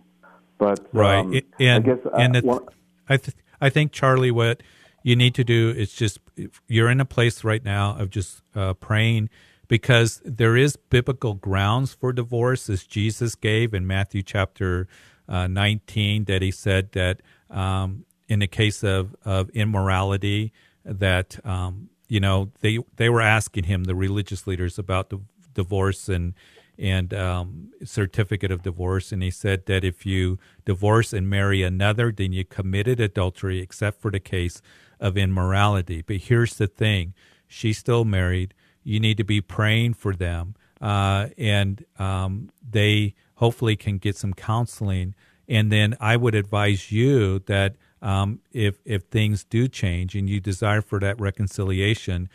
But 0.57 0.86
right, 0.91 1.19
um, 1.19 1.41
and 1.57 1.88
I 1.88 1.95
guess 1.95 2.05
and 2.17 2.36
I, 2.36 2.39
it, 2.39 2.43
one, 2.43 2.65
I 3.10 3.18
th- 3.18 3.36
I 3.60 3.70
think 3.70 3.92
Charlie, 3.92 4.32
what 4.32 4.62
you 5.04 5.16
need 5.16 5.36
to 5.36 5.44
do 5.44 5.70
is 5.70 5.94
just 5.94 6.20
you're 6.68 6.89
in 6.89 7.01
a 7.01 7.06
place 7.06 7.44
right 7.44 7.63
now 7.63 7.98
of 7.98 8.10
just 8.10 8.42
uh, 8.56 8.74
praying 8.75 9.30
because 9.68 10.22
there 10.25 10.58
is 10.58 10.75
biblical 10.75 11.36
grounds 11.36 11.94
for 11.94 12.12
divorce, 12.12 12.70
as 12.70 12.84
Jesus 12.84 13.36
gave 13.36 13.74
in 13.74 13.86
Matthew 13.86 14.24
chapter 14.24 14.88
uh, 15.28 15.48
19, 15.48 16.25
that 16.25 16.42
he 16.42 16.51
said 16.51 16.92
that 16.94 17.22
um, 17.50 18.06
in 18.28 18.39
the 18.39 18.48
case 18.48 18.84
of, 18.84 19.16
of 19.24 19.50
immorality, 19.51 20.51
that 20.84 21.39
um, 21.46 21.89
you 22.08 22.20
know 22.20 22.51
they 22.62 22.80
they 22.96 23.10
were 23.10 23.22
asking 23.22 23.66
him, 23.66 23.84
the 23.86 23.96
religious 23.96 24.48
leaders, 24.48 24.80
about 24.80 25.10
the 25.10 25.20
divorce 25.54 26.10
and 26.10 26.34
and 26.79 27.13
um, 27.13 27.71
certificate 27.83 28.51
of 28.51 28.63
divorce, 28.63 29.12
and 29.12 29.21
he 29.21 29.29
said 29.29 29.65
that 29.65 29.83
if 29.83 30.05
you 30.05 30.39
divorce 30.65 31.12
and 31.12 31.29
marry 31.29 31.62
another, 31.62 32.12
then 32.12 32.31
you 32.31 32.45
committed 32.45 33.00
adultery, 33.00 33.59
except 33.59 34.01
for 34.01 34.09
the 34.09 34.19
case 34.19 34.62
of 35.00 35.17
immorality. 35.17 36.01
But 36.01 36.17
here's 36.17 36.55
the 36.55 36.67
thing: 36.67 37.13
she's 37.48 37.77
still 37.77 38.05
married. 38.05 38.53
You 38.83 39.00
need 39.00 39.17
to 39.17 39.25
be 39.25 39.41
praying 39.41 39.95
for 39.95 40.13
them, 40.13 40.55
uh, 40.81 41.27
and 41.38 41.83
um, 41.98 42.50
they 42.67 43.15
hopefully 43.36 43.75
can 43.75 43.98
get 43.98 44.15
some 44.15 44.33
counseling. 44.33 45.15
And 45.48 45.71
then 45.71 45.98
I 46.00 46.15
would 46.15 46.36
advise 46.36 46.91
you 46.91 47.39
that 47.39 47.75
um, 48.01 48.39
if 48.51 48.79
if 48.86 49.03
things 49.03 49.43
do 49.43 49.67
change 49.67 50.15
and 50.15 50.29
you 50.29 50.39
desire 50.39 50.81
for 50.81 51.00
that 51.00 51.19
reconciliation, 51.19 52.29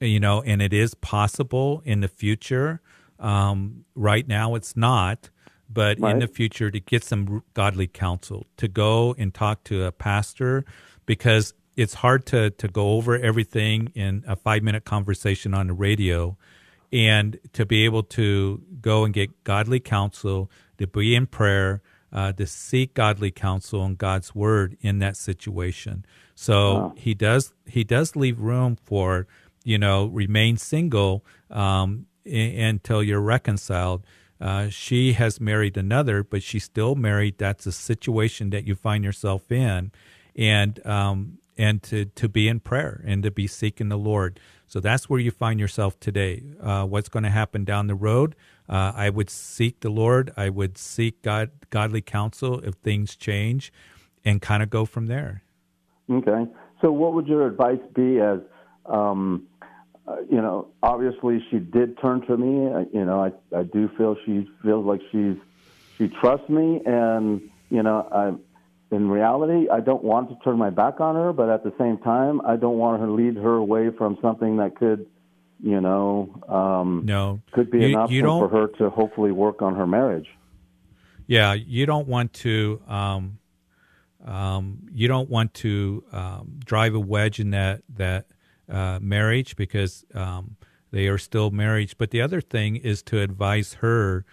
you 0.00 0.18
know, 0.18 0.40
and 0.42 0.62
it 0.62 0.72
is 0.72 0.94
possible 0.94 1.82
in 1.84 2.00
the 2.00 2.08
future 2.08 2.80
um, 3.22 3.84
right 3.94 4.26
now, 4.26 4.54
it's 4.56 4.76
not, 4.76 5.30
but 5.70 5.98
right. 6.00 6.12
in 6.12 6.18
the 6.18 6.26
future, 6.26 6.70
to 6.70 6.80
get 6.80 7.04
some 7.04 7.42
godly 7.54 7.86
counsel, 7.86 8.46
to 8.58 8.68
go 8.68 9.14
and 9.16 9.32
talk 9.32 9.64
to 9.64 9.84
a 9.84 9.92
pastor, 9.92 10.64
because 11.06 11.54
it's 11.76 11.94
hard 11.94 12.26
to 12.26 12.50
to 12.50 12.68
go 12.68 12.90
over 12.90 13.16
everything 13.16 13.90
in 13.94 14.24
a 14.26 14.36
five 14.36 14.62
minute 14.62 14.84
conversation 14.84 15.54
on 15.54 15.68
the 15.68 15.72
radio, 15.72 16.36
and 16.92 17.38
to 17.54 17.64
be 17.64 17.84
able 17.84 18.02
to 18.02 18.60
go 18.80 19.04
and 19.04 19.14
get 19.14 19.44
godly 19.44 19.80
counsel, 19.80 20.50
to 20.78 20.86
be 20.86 21.14
in 21.14 21.26
prayer, 21.26 21.80
uh, 22.12 22.32
to 22.32 22.46
seek 22.46 22.92
godly 22.92 23.30
counsel 23.30 23.84
and 23.84 23.96
God's 23.96 24.34
word 24.34 24.76
in 24.80 24.98
that 24.98 25.16
situation. 25.16 26.04
So 26.34 26.74
wow. 26.74 26.94
he 26.96 27.14
does 27.14 27.52
he 27.66 27.84
does 27.84 28.16
leave 28.16 28.40
room 28.40 28.76
for 28.84 29.26
you 29.64 29.78
know 29.78 30.06
remain 30.06 30.56
single 30.56 31.24
um, 31.50 32.06
until 32.24 33.02
you're 33.02 33.20
reconciled. 33.20 34.04
Uh, 34.40 34.68
she 34.68 35.12
has 35.12 35.40
married 35.40 35.76
another, 35.76 36.24
but 36.24 36.42
she's 36.42 36.64
still 36.64 36.96
married. 36.96 37.38
That's 37.38 37.64
a 37.66 37.72
situation 37.72 38.50
that 38.50 38.66
you 38.66 38.74
find 38.74 39.04
yourself 39.04 39.52
in, 39.52 39.92
and 40.34 40.84
um, 40.84 41.38
and 41.56 41.82
to 41.84 42.06
to 42.06 42.28
be 42.28 42.48
in 42.48 42.58
prayer 42.58 43.02
and 43.06 43.22
to 43.22 43.30
be 43.30 43.46
seeking 43.46 43.88
the 43.88 43.98
Lord. 43.98 44.40
So 44.66 44.80
that's 44.80 45.08
where 45.08 45.20
you 45.20 45.30
find 45.30 45.60
yourself 45.60 46.00
today. 46.00 46.42
Uh, 46.60 46.84
what's 46.86 47.08
going 47.08 47.22
to 47.22 47.30
happen 47.30 47.64
down 47.64 47.86
the 47.86 47.94
road? 47.94 48.34
Uh, 48.68 48.92
I 48.94 49.10
would 49.10 49.30
seek 49.30 49.80
the 49.80 49.90
Lord. 49.90 50.32
I 50.36 50.48
would 50.48 50.76
seek 50.78 51.22
God 51.22 51.50
godly 51.70 52.00
counsel 52.00 52.58
if 52.60 52.74
things 52.76 53.14
change, 53.14 53.72
and 54.24 54.42
kind 54.42 54.62
of 54.62 54.70
go 54.70 54.86
from 54.86 55.06
there. 55.06 55.42
Okay. 56.10 56.50
So, 56.80 56.90
what 56.90 57.14
would 57.14 57.28
your 57.28 57.46
advice 57.46 57.80
be 57.94 58.18
as 58.18 58.40
um, 58.86 59.46
uh, 60.06 60.16
you 60.28 60.40
know, 60.40 60.68
obviously 60.82 61.44
she 61.50 61.58
did 61.58 61.98
turn 62.00 62.22
to 62.26 62.36
me. 62.36 62.72
I, 62.72 62.86
you 62.92 63.04
know, 63.04 63.22
I 63.22 63.56
I 63.56 63.62
do 63.62 63.88
feel 63.96 64.16
she 64.26 64.48
feels 64.62 64.84
like 64.84 65.00
she's 65.12 65.36
she 65.96 66.08
trusts 66.08 66.48
me, 66.48 66.80
and 66.84 67.40
you 67.70 67.82
know, 67.82 68.08
I 68.10 68.94
in 68.94 69.08
reality 69.08 69.68
I 69.70 69.80
don't 69.80 70.02
want 70.02 70.28
to 70.30 70.36
turn 70.44 70.58
my 70.58 70.70
back 70.70 71.00
on 71.00 71.14
her, 71.14 71.32
but 71.32 71.48
at 71.48 71.62
the 71.62 71.72
same 71.78 71.98
time 71.98 72.40
I 72.44 72.56
don't 72.56 72.78
want 72.78 73.00
her 73.00 73.06
to 73.06 73.12
lead 73.12 73.36
her 73.36 73.54
away 73.54 73.90
from 73.90 74.18
something 74.20 74.56
that 74.56 74.76
could, 74.76 75.06
you 75.62 75.80
know, 75.80 76.42
um, 76.48 77.02
no, 77.04 77.40
could 77.52 77.70
be 77.70 77.78
you, 77.78 77.86
an 77.86 77.94
option 77.94 78.24
for 78.24 78.48
her 78.48 78.66
to 78.78 78.90
hopefully 78.90 79.30
work 79.30 79.62
on 79.62 79.76
her 79.76 79.86
marriage. 79.86 80.28
Yeah, 81.28 81.52
you 81.52 81.86
don't 81.86 82.08
want 82.08 82.32
to. 82.34 82.82
Um, 82.88 83.38
um, 84.24 84.86
you 84.92 85.08
don't 85.08 85.28
want 85.28 85.52
to 85.54 86.04
um, 86.12 86.60
drive 86.64 86.94
a 86.94 87.00
wedge 87.00 87.40
in 87.40 87.50
that 87.50 87.82
that 87.96 88.26
uh, 88.72 88.98
marriage 89.00 89.54
because 89.54 90.04
um, 90.14 90.56
they 90.90 91.06
are 91.06 91.18
still 91.18 91.50
married. 91.50 91.92
But 91.98 92.10
the 92.10 92.20
other 92.20 92.40
thing 92.40 92.76
is 92.76 93.02
to 93.04 93.20
advise 93.20 93.74
her 93.74 94.24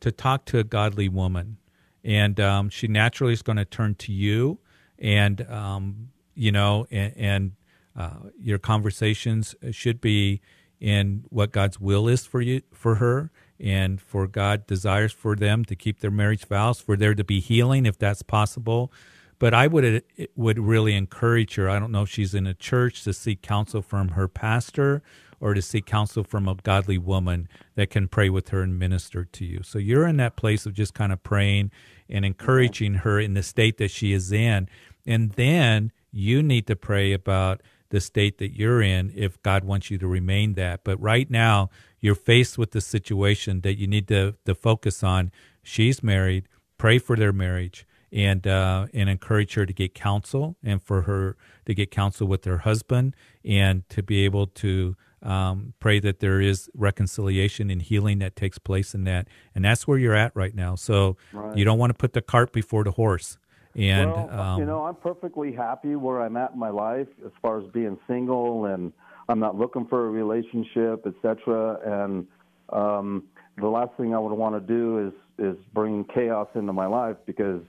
to 0.00 0.12
talk 0.12 0.44
to 0.46 0.58
a 0.58 0.64
godly 0.64 1.08
woman, 1.08 1.58
and 2.04 2.38
um, 2.38 2.70
she 2.70 2.86
naturally 2.86 3.32
is 3.32 3.42
going 3.42 3.56
to 3.56 3.64
turn 3.64 3.96
to 3.96 4.12
you, 4.12 4.60
and 4.98 5.42
um, 5.50 6.10
you 6.34 6.52
know, 6.52 6.86
and, 6.90 7.12
and 7.16 7.52
uh, 7.96 8.30
your 8.40 8.58
conversations 8.58 9.56
should 9.72 10.00
be 10.00 10.40
in 10.80 11.24
what 11.30 11.50
God's 11.50 11.80
will 11.80 12.06
is 12.06 12.24
for 12.24 12.40
you 12.40 12.62
for 12.72 12.96
her 12.96 13.32
and 13.58 14.00
for 14.00 14.28
God 14.28 14.66
desires 14.66 15.12
for 15.12 15.34
them 15.34 15.64
to 15.64 15.74
keep 15.74 15.98
their 15.98 16.10
marriage 16.10 16.46
vows 16.46 16.80
for 16.80 16.96
there 16.96 17.14
to 17.14 17.24
be 17.24 17.40
healing 17.40 17.86
if 17.86 17.98
that's 17.98 18.22
possible 18.22 18.92
but 19.38 19.54
I 19.54 19.66
would 19.66 20.02
would 20.34 20.58
really 20.58 20.94
encourage 20.94 21.54
her. 21.54 21.68
I 21.68 21.78
don't 21.78 21.92
know 21.92 22.02
if 22.02 22.08
she's 22.08 22.34
in 22.34 22.46
a 22.46 22.54
church 22.54 23.04
to 23.04 23.12
seek 23.12 23.42
counsel 23.42 23.82
from 23.82 24.10
her 24.10 24.28
pastor 24.28 25.02
or 25.40 25.54
to 25.54 25.62
seek 25.62 25.86
counsel 25.86 26.24
from 26.24 26.48
a 26.48 26.54
godly 26.56 26.98
woman 26.98 27.48
that 27.76 27.90
can 27.90 28.08
pray 28.08 28.28
with 28.28 28.48
her 28.48 28.62
and 28.62 28.78
minister 28.78 29.24
to 29.24 29.44
you. 29.44 29.60
So 29.62 29.78
you're 29.78 30.06
in 30.06 30.16
that 30.16 30.34
place 30.34 30.66
of 30.66 30.74
just 30.74 30.94
kind 30.94 31.12
of 31.12 31.22
praying 31.22 31.70
and 32.08 32.24
encouraging 32.24 32.94
her 32.94 33.20
in 33.20 33.34
the 33.34 33.42
state 33.42 33.78
that 33.78 33.90
she 33.90 34.12
is 34.12 34.32
in, 34.32 34.68
and 35.06 35.32
then 35.32 35.92
you 36.10 36.42
need 36.42 36.66
to 36.66 36.74
pray 36.74 37.12
about 37.12 37.62
the 37.90 38.00
state 38.00 38.38
that 38.38 38.56
you're 38.56 38.82
in 38.82 39.12
if 39.14 39.40
God 39.42 39.64
wants 39.64 39.90
you 39.90 39.98
to 39.98 40.06
remain 40.06 40.54
that. 40.54 40.82
But 40.84 41.00
right 41.00 41.30
now, 41.30 41.70
you're 42.00 42.14
faced 42.14 42.58
with 42.58 42.72
the 42.72 42.80
situation 42.80 43.60
that 43.62 43.78
you 43.78 43.86
need 43.86 44.08
to, 44.08 44.34
to 44.44 44.54
focus 44.54 45.02
on. 45.02 45.32
She's 45.62 46.02
married. 46.02 46.48
Pray 46.76 46.98
for 46.98 47.16
their 47.16 47.32
marriage 47.32 47.86
and 48.12 48.46
uh, 48.46 48.86
and 48.92 49.08
encourage 49.08 49.54
her 49.54 49.66
to 49.66 49.72
get 49.72 49.94
counsel 49.94 50.56
and 50.62 50.82
for 50.82 51.02
her 51.02 51.36
to 51.66 51.74
get 51.74 51.90
counsel 51.90 52.26
with 52.26 52.44
her 52.44 52.58
husband 52.58 53.14
and 53.44 53.88
to 53.90 54.02
be 54.02 54.24
able 54.24 54.46
to 54.46 54.96
um, 55.22 55.74
pray 55.80 55.98
that 56.00 56.20
there 56.20 56.40
is 56.40 56.70
reconciliation 56.74 57.70
and 57.70 57.82
healing 57.82 58.18
that 58.20 58.36
takes 58.36 58.58
place 58.58 58.94
in 58.94 59.04
that. 59.04 59.28
And 59.54 59.64
that's 59.64 59.86
where 59.86 59.98
you're 59.98 60.14
at 60.14 60.34
right 60.34 60.54
now. 60.54 60.74
So 60.76 61.16
right. 61.32 61.56
you 61.56 61.64
don't 61.64 61.78
want 61.78 61.90
to 61.90 61.94
put 61.94 62.12
the 62.12 62.22
cart 62.22 62.52
before 62.52 62.84
the 62.84 62.92
horse. 62.92 63.38
And 63.74 64.10
well, 64.10 64.30
um, 64.30 64.60
you 64.60 64.66
know 64.66 64.84
i'm 64.84 64.96
perfectly 64.96 65.52
happy 65.52 65.94
where 65.94 66.22
i'm 66.22 66.36
at 66.36 66.52
in 66.52 66.58
my 66.58 66.70
life 66.70 67.06
as 67.24 67.30
far 67.42 67.60
as 67.60 67.70
being 67.70 67.98
single 68.08 68.64
and 68.64 68.92
i'm 69.28 69.38
not 69.38 69.56
looking 69.56 69.86
for 69.86 70.06
a 70.06 70.10
relationship 70.10 71.06
etc 71.06 71.78
and 71.84 72.26
um, 72.72 73.24
the 73.58 73.68
last 73.68 73.90
thing 73.96 74.14
i 74.14 74.18
would 74.18 74.32
want 74.32 74.54
to 74.54 74.60
do 74.60 75.06
is 75.06 75.12
is 75.38 75.56
bring 75.74 76.04
chaos 76.12 76.48
into 76.54 76.72
my 76.72 76.86
life 76.86 77.16
because 77.26 77.60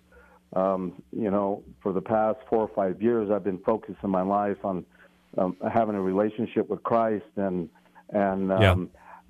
um, 0.54 1.02
you 1.12 1.30
know, 1.30 1.64
for 1.82 1.94
the 1.94 2.02
past 2.02 2.40
four 2.50 2.60
or 2.60 2.72
five 2.76 3.02
years, 3.02 3.30
I've 3.32 3.44
been 3.44 3.60
focusing 3.60 4.10
my 4.10 4.24
life 4.24 4.58
on 4.64 4.86
um, 5.38 5.56
having 5.72 5.96
a 5.96 6.02
relationship 6.02 6.70
with 6.70 6.82
Christ, 6.84 7.26
and 7.36 7.70
and 8.10 8.52
um, 8.52 8.62
yeah. 8.62 8.76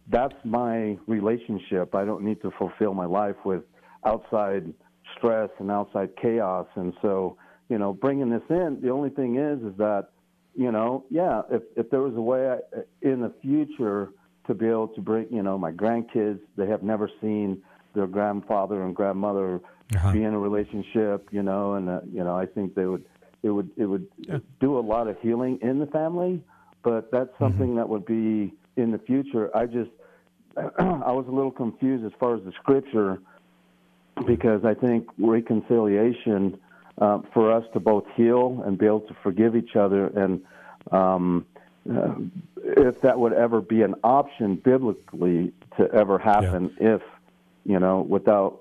that's 0.10 0.46
my 0.46 0.98
relationship. 1.08 1.94
I 1.94 2.06
don't 2.06 2.24
need 2.24 2.42
to 2.42 2.52
fulfill 2.58 2.94
my 2.94 3.06
life 3.06 3.36
with 3.44 3.64
outside 4.06 4.74
stress 5.18 5.50
and 5.60 5.70
outside 5.70 6.10
chaos. 6.22 6.68
And 6.76 6.94
so, 7.02 7.38
you 7.68 7.78
know, 7.78 7.94
bringing 7.94 8.30
this 8.30 8.44
in, 8.50 8.80
the 8.82 8.90
only 8.90 9.10
thing 9.10 9.38
is, 9.38 9.60
is 9.62 9.78
that, 9.78 10.10
you 10.56 10.72
know, 10.72 11.04
yeah, 11.10 11.42
if 11.52 11.64
if 11.76 11.90
there 11.90 12.02
was 12.02 12.16
a 12.16 12.22
way 12.22 12.50
I, 12.50 12.58
in 13.02 13.22
the 13.22 13.34
future 13.42 14.12
to 14.48 14.54
be 14.54 14.68
able 14.68 14.88
to 14.90 15.02
bring, 15.02 15.28
you 15.30 15.44
know, 15.44 15.58
my 15.58 15.72
grandkids, 15.72 16.40
they 16.56 16.68
have 16.68 16.82
never 16.82 17.10
seen 17.22 17.62
their 17.94 18.08
grandfather 18.08 18.84
and 18.84 18.96
grandmother 18.96 19.60
uh-huh. 19.96 20.12
be 20.12 20.24
in 20.24 20.34
a 20.34 20.40
relationship, 20.40 21.28
you 21.32 21.44
know, 21.44 21.74
and 21.74 21.90
uh, 21.90 22.02
you 22.12 22.24
know, 22.24 22.36
I 22.36 22.46
think 22.46 22.76
they 22.76 22.86
would 22.86 23.04
it 23.44 23.50
would 23.50 23.70
it 23.78 23.86
would 23.86 24.08
yeah. 24.18 24.40
do 24.60 24.78
a 24.78 24.82
lot 24.82 25.08
of 25.08 25.20
healing 25.22 25.60
in 25.62 25.80
the 25.80 25.88
family, 25.88 26.44
but 26.84 27.12
that's 27.12 27.30
mm-hmm. 27.32 27.44
something 27.44 27.68
mm-hmm. 27.68 27.78
that 27.78 27.90
would 27.90 28.06
be 28.06 28.54
in 28.76 28.92
the 28.92 29.00
future. 29.00 29.56
I 29.56 29.66
just 29.66 29.92
I 30.58 31.12
was 31.12 31.26
a 31.28 31.32
little 31.32 31.52
confused 31.52 32.06
as 32.06 32.12
far 32.20 32.36
as 32.36 32.44
the 32.44 32.52
scripture 32.54 33.20
because 34.26 34.66
I 34.66 34.74
think 34.74 35.08
reconciliation 35.18 36.60
uh, 36.98 37.20
for 37.34 37.52
us 37.52 37.64
to 37.74 37.80
both 37.80 38.06
heal 38.16 38.62
and 38.66 38.78
be 38.78 38.86
able 38.86 39.02
to 39.02 39.16
forgive 39.24 39.56
each 39.56 39.76
other 39.76 40.08
and 40.08 40.42
um, 40.92 41.46
uh, 41.90 42.16
if 42.64 43.02
that 43.02 43.18
would 43.18 43.34
ever 43.34 43.62
be 43.62 43.82
an 43.82 43.96
option 44.04 44.56
biblically 44.56 45.54
to 45.78 45.90
ever 45.94 46.20
happen 46.20 46.76
yeah. 46.80 46.96
if 46.96 47.02
you 47.66 47.80
know 47.80 48.02
without 48.02 48.60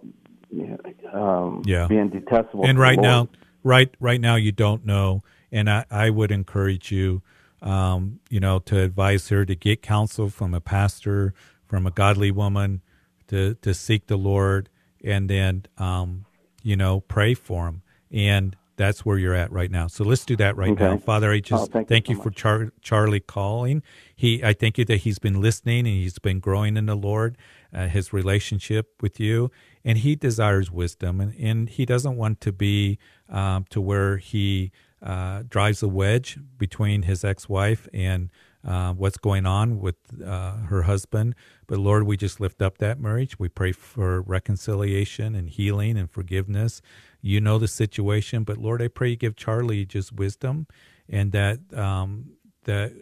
um, 1.12 1.62
Yeah. 1.64 1.86
being 1.86 2.08
detestable. 2.08 2.64
and 2.66 2.78
right 2.78 2.98
now 2.98 3.28
right 3.64 3.92
right 4.00 4.20
now 4.20 4.36
you 4.36 4.52
don't 4.52 4.84
know 4.86 5.22
and 5.52 5.68
i, 5.68 5.84
I 5.90 6.10
would 6.10 6.30
encourage 6.30 6.90
you 6.92 7.22
um, 7.60 8.20
you 8.30 8.38
know 8.40 8.60
to 8.60 8.78
advise 8.80 9.28
her 9.30 9.44
to 9.44 9.54
get 9.54 9.82
counsel 9.82 10.30
from 10.30 10.54
a 10.54 10.60
pastor 10.60 11.34
from 11.66 11.86
a 11.86 11.90
godly 11.90 12.30
woman 12.30 12.82
to 13.28 13.54
to 13.56 13.74
seek 13.74 14.06
the 14.06 14.16
lord 14.16 14.68
and 15.04 15.28
then 15.28 15.64
um, 15.76 16.24
you 16.62 16.76
know 16.76 17.00
pray 17.00 17.34
for 17.34 17.66
him 17.66 17.82
and 18.10 18.56
that's 18.76 19.04
where 19.04 19.18
you're 19.18 19.34
at 19.34 19.50
right 19.50 19.72
now 19.72 19.88
so 19.88 20.04
let's 20.04 20.24
do 20.24 20.36
that 20.36 20.56
right 20.56 20.70
Okay. 20.70 20.84
now 20.84 20.96
father 20.98 21.32
i 21.32 21.40
just 21.40 21.64
Oh, 21.74 21.84
thank 21.84 22.08
you 22.08 22.14
so 22.14 22.18
you 22.18 22.22
for. 22.22 22.30
Char- 22.30 22.72
charlie 22.80 23.20
calling 23.20 23.82
he 24.14 24.42
i 24.44 24.52
thank 24.52 24.78
you 24.78 24.84
that 24.84 24.98
he's 24.98 25.18
been 25.18 25.40
listening 25.40 25.80
and 25.80 25.88
he's 25.96 26.20
been 26.20 26.38
growing 26.38 26.76
in 26.76 26.86
the 26.86 26.94
lord 26.94 27.36
uh, 27.74 27.88
his 27.88 28.12
relationship 28.12 28.92
with 29.02 29.18
you 29.18 29.50
and 29.84 29.98
he 29.98 30.14
desires 30.14 30.70
wisdom 30.70 31.20
and, 31.20 31.34
and 31.38 31.68
he 31.68 31.84
doesn't 31.84 32.16
want 32.16 32.40
to 32.40 32.52
be 32.52 32.98
um, 33.28 33.64
to 33.70 33.80
where 33.80 34.18
he 34.18 34.72
uh, 35.02 35.42
drives 35.48 35.82
a 35.82 35.88
wedge 35.88 36.38
between 36.56 37.02
his 37.02 37.24
ex-wife 37.24 37.88
and 37.94 38.30
uh, 38.66 38.92
what's 38.92 39.16
going 39.16 39.46
on 39.46 39.78
with 39.78 39.96
uh, 40.24 40.56
her 40.66 40.82
husband. 40.82 41.34
But 41.66 41.78
lord 41.78 42.04
we 42.04 42.16
just 42.16 42.40
lift 42.40 42.60
up 42.60 42.78
that 42.78 43.00
marriage. 43.00 43.38
We 43.38 43.48
pray 43.48 43.72
for 43.72 44.22
reconciliation 44.22 45.34
and 45.34 45.48
healing 45.48 45.96
and 45.96 46.10
forgiveness. 46.10 46.82
You 47.20 47.40
know 47.40 47.58
the 47.58 47.68
situation 47.68 48.44
but 48.44 48.58
lord 48.58 48.80
i 48.80 48.88
pray 48.88 49.10
you 49.10 49.16
give 49.16 49.36
charlie 49.36 49.84
just 49.84 50.12
wisdom 50.12 50.66
and 51.08 51.32
that 51.32 51.58
um, 51.76 52.32
that 52.64 52.92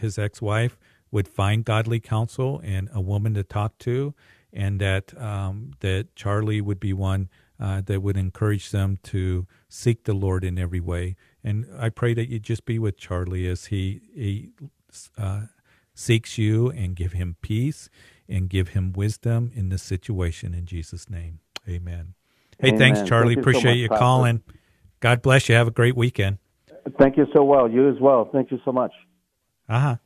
his 0.00 0.18
ex-wife 0.18 0.76
would 1.14 1.28
find 1.28 1.64
godly 1.64 2.00
counsel 2.00 2.60
and 2.64 2.88
a 2.92 3.00
woman 3.00 3.34
to 3.34 3.44
talk 3.44 3.78
to, 3.78 4.12
and 4.54 4.80
that 4.80 5.20
um, 5.20 5.72
that 5.80 6.14
Charlie 6.14 6.60
would 6.60 6.80
be 6.80 6.92
one 6.92 7.28
uh, 7.60 7.82
that 7.82 8.00
would 8.00 8.16
encourage 8.16 8.70
them 8.70 8.98
to 9.02 9.46
seek 9.68 10.04
the 10.04 10.14
Lord 10.14 10.44
in 10.44 10.58
every 10.58 10.80
way. 10.80 11.16
And 11.42 11.66
I 11.78 11.90
pray 11.90 12.14
that 12.14 12.30
you 12.30 12.38
just 12.38 12.64
be 12.64 12.78
with 12.78 12.96
Charlie 12.96 13.46
as 13.46 13.66
he 13.66 14.00
he 14.14 14.50
uh, 15.18 15.42
seeks 15.94 16.38
you 16.38 16.70
and 16.70 16.96
give 16.96 17.12
him 17.12 17.36
peace 17.42 17.90
and 18.28 18.48
give 18.48 18.68
him 18.68 18.92
wisdom 18.92 19.50
in 19.54 19.68
this 19.68 19.82
situation. 19.82 20.54
In 20.54 20.64
Jesus' 20.66 21.10
name, 21.10 21.40
Amen. 21.68 22.14
Hey, 22.58 22.68
Amen. 22.68 22.78
thanks, 22.78 23.02
Charlie. 23.02 23.34
Thank 23.34 23.36
you 23.36 23.42
so 23.42 23.42
Appreciate 23.42 23.72
much, 23.72 23.82
you 23.82 23.88
Pastor. 23.88 23.98
calling. 23.98 24.42
God 25.00 25.22
bless 25.22 25.48
you. 25.48 25.54
Have 25.54 25.68
a 25.68 25.72
great 25.72 25.96
weekend. 25.96 26.38
Thank 26.98 27.16
you 27.16 27.26
so 27.34 27.42
well. 27.44 27.68
You 27.68 27.88
as 27.88 27.96
well. 28.00 28.28
Thank 28.32 28.50
you 28.50 28.58
so 28.64 28.72
much. 28.72 28.92
Uh 29.68 29.80
huh. 29.80 29.96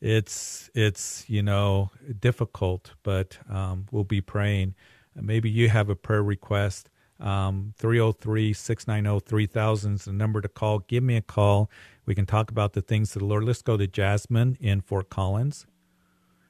It's 0.00 0.70
it's 0.74 1.24
you 1.28 1.42
know 1.42 1.90
difficult, 2.20 2.94
but 3.02 3.38
um, 3.48 3.86
we'll 3.90 4.04
be 4.04 4.20
praying. 4.20 4.74
Maybe 5.14 5.48
you 5.50 5.68
have 5.70 5.88
a 5.88 5.96
prayer 5.96 6.22
request. 6.22 6.90
Um, 7.18 7.72
303-690-3000 7.80 9.94
is 9.94 10.04
the 10.04 10.12
number 10.12 10.42
to 10.42 10.48
call. 10.48 10.80
Give 10.80 11.02
me 11.02 11.16
a 11.16 11.22
call. 11.22 11.70
We 12.04 12.14
can 12.14 12.26
talk 12.26 12.50
about 12.50 12.74
the 12.74 12.82
things 12.82 13.16
of 13.16 13.20
the 13.20 13.26
Lord. 13.26 13.44
Let's 13.44 13.62
go 13.62 13.78
to 13.78 13.86
Jasmine 13.86 14.58
in 14.60 14.82
Fort 14.82 15.08
Collins. 15.08 15.66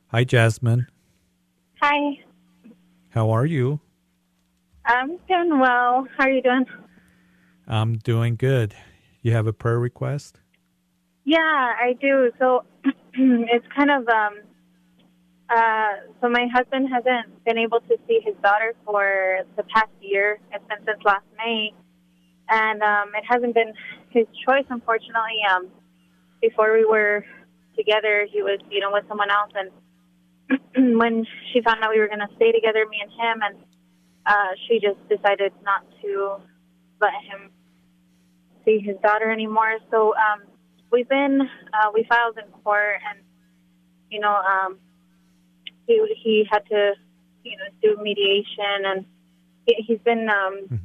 Hi, 0.09 0.24
Jasmine. 0.24 0.88
Hi, 1.80 2.18
How 3.11 3.30
are 3.30 3.46
you? 3.46 3.78
I'm 4.85 5.18
doing 5.28 5.59
well. 5.61 6.06
How 6.16 6.24
are 6.24 6.30
you 6.30 6.42
doing? 6.42 6.66
I'm 7.68 7.98
doing 7.98 8.35
good. 8.37 8.74
You 9.22 9.32
have 9.32 9.46
a 9.46 9.52
prayer 9.52 9.78
request? 9.78 10.40
Yeah, 11.24 11.38
I 11.38 11.94
do. 12.00 12.30
So 12.38 12.64
it's 13.50 13.66
kind 13.74 13.90
of 13.90 14.07
um 14.09 14.40
uh 15.48 15.92
so 16.20 16.29
my 16.29 16.46
husband 16.52 16.88
hasn't 16.92 17.44
been 17.44 17.57
able 17.57 17.81
to 17.81 17.96
see 18.07 18.20
his 18.22 18.35
daughter 18.42 18.74
for 18.85 19.40
the 19.57 19.62
past 19.74 19.90
year. 20.00 20.38
It's 20.52 20.64
been 20.68 20.85
since 20.85 21.00
last 21.05 21.24
May. 21.38 21.72
And 22.50 22.83
um 22.83 23.14
it 23.14 23.24
hasn't 23.29 23.55
been 23.55 23.72
his 24.11 24.26
choice 24.44 24.66
unfortunately. 24.68 25.40
Um 25.50 25.68
before 26.42 26.74
we 26.74 26.85
were 26.85 27.24
together 27.76 28.26
he 28.31 28.42
was, 28.42 28.61
you 28.70 28.81
know, 28.81 28.90
with 28.92 29.05
someone 29.09 29.31
else 29.31 29.52
and 29.55 30.98
when 30.98 31.24
she 31.52 31.62
found 31.62 31.83
out 31.83 31.90
we 31.90 32.00
were 32.00 32.09
gonna 32.09 32.29
stay 32.37 32.52
together, 32.52 32.85
me 32.90 32.98
and 33.00 33.11
him 33.12 33.40
and 33.42 33.57
uh 34.26 34.52
she 34.68 34.79
just 34.79 35.00
decided 35.09 35.52
not 35.62 35.87
to 36.02 36.37
let 37.00 37.14
him 37.24 37.50
see 38.64 38.79
his 38.79 38.96
daughter 39.02 39.31
anymore. 39.31 39.79
So 39.90 40.12
um 40.16 40.42
we've 40.96 41.09
been 41.11 41.42
uh, 41.74 41.90
we 41.92 42.04
filed 42.04 42.38
in 42.38 42.50
court 42.62 42.96
and 43.11 43.18
you 44.11 44.18
know 44.18 44.35
um 44.35 44.78
he 45.87 45.94
he 46.24 46.46
had 46.50 46.64
to 46.66 46.94
you 47.44 47.54
know 47.59 47.64
do 47.82 48.02
mediation 48.02 48.80
and 48.87 49.04
he, 49.66 49.74
he's 49.87 49.98
been 49.98 50.26
um 50.30 50.80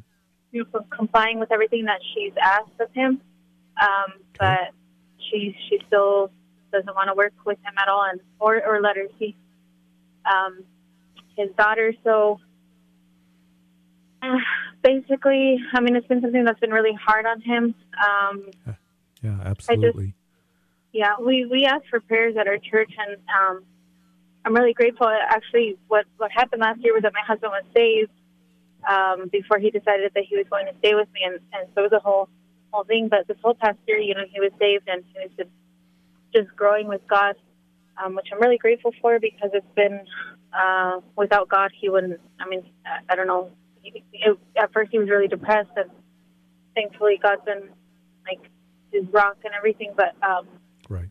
you 0.51 0.65
know 0.73 0.85
complying 0.89 1.39
with 1.39 1.49
everything 1.49 1.85
that 1.85 2.01
she's 2.13 2.33
asked 2.43 2.77
of 2.81 2.91
him. 2.91 3.21
Um 3.81 4.19
but 4.37 4.73
she 5.29 5.55
she 5.69 5.79
still 5.87 6.29
doesn't 6.73 6.93
want 6.93 7.07
to 7.07 7.13
work 7.13 7.33
with 7.45 7.57
him 7.59 7.73
at 7.77 7.87
all 7.87 8.03
and 8.03 8.19
or 8.37 8.61
or 8.67 8.81
let 8.81 8.97
her 8.97 9.07
see 9.17 9.33
um 10.25 10.63
his 11.37 11.47
daughter. 11.57 11.93
So 12.03 12.41
uh, 14.21 14.35
basically 14.83 15.59
i 15.73 15.79
mean 15.79 15.95
it's 15.95 16.07
been 16.07 16.21
something 16.21 16.43
that's 16.43 16.59
been 16.59 16.71
really 16.71 16.97
hard 17.01 17.25
on 17.25 17.39
him. 17.39 17.73
Um 18.05 18.75
Yeah, 19.21 19.37
absolutely. 19.45 20.15
yeah, 20.91 21.15
we 21.19 21.45
we 21.45 21.65
asked 21.65 21.87
for 21.89 21.99
prayers 21.99 22.35
at 22.39 22.47
our 22.47 22.57
church, 22.57 22.91
and 22.97 23.17
um, 23.29 23.63
I'm 24.43 24.53
really 24.55 24.73
grateful. 24.73 25.07
Actually, 25.07 25.77
what 25.87 26.05
what 26.17 26.31
happened 26.31 26.61
last 26.61 26.81
year 26.81 26.93
was 26.93 27.03
that 27.03 27.13
my 27.13 27.21
husband 27.25 27.51
was 27.51 27.63
saved 27.75 28.11
um, 28.87 29.29
before 29.31 29.59
he 29.59 29.69
decided 29.69 30.11
that 30.15 30.23
he 30.27 30.35
was 30.37 30.45
going 30.49 30.65
to 30.65 30.73
stay 30.79 30.95
with 30.95 31.07
me, 31.13 31.21
and, 31.23 31.39
and 31.53 31.67
so 31.73 31.81
it 31.81 31.91
was 31.91 31.93
a 31.93 31.99
whole 31.99 32.29
whole 32.71 32.83
thing. 32.83 33.07
But 33.09 33.27
this 33.27 33.37
whole 33.43 33.53
past 33.53 33.77
year, 33.87 33.99
you 33.99 34.15
know, 34.15 34.25
he 34.31 34.39
was 34.39 34.51
saved, 34.59 34.87
and 34.87 35.03
he 35.13 35.19
was 35.19 35.31
just 35.37 35.49
just 36.33 36.55
growing 36.55 36.87
with 36.87 37.01
God, 37.07 37.35
um, 38.03 38.15
which 38.15 38.27
I'm 38.31 38.41
really 38.41 38.57
grateful 38.57 38.91
for 39.01 39.19
because 39.19 39.51
it's 39.53 39.75
been 39.75 40.01
uh, 40.53 40.99
without 41.15 41.47
God, 41.49 41.71
he 41.79 41.89
wouldn't. 41.89 42.19
I 42.39 42.47
mean, 42.47 42.63
I, 42.85 42.99
I 43.13 43.15
don't 43.15 43.27
know. 43.27 43.51
He, 43.81 44.03
at 44.57 44.71
first, 44.73 44.91
he 44.91 44.99
was 44.99 45.09
really 45.09 45.27
depressed, 45.27 45.71
and 45.75 45.89
thankfully, 46.75 47.19
God's 47.21 47.43
been 47.45 47.69
like 48.25 48.50
his 48.91 49.03
rock 49.11 49.37
and 49.43 49.53
everything. 49.53 49.93
But 49.95 50.15
um, 50.25 50.47
right. 50.89 51.09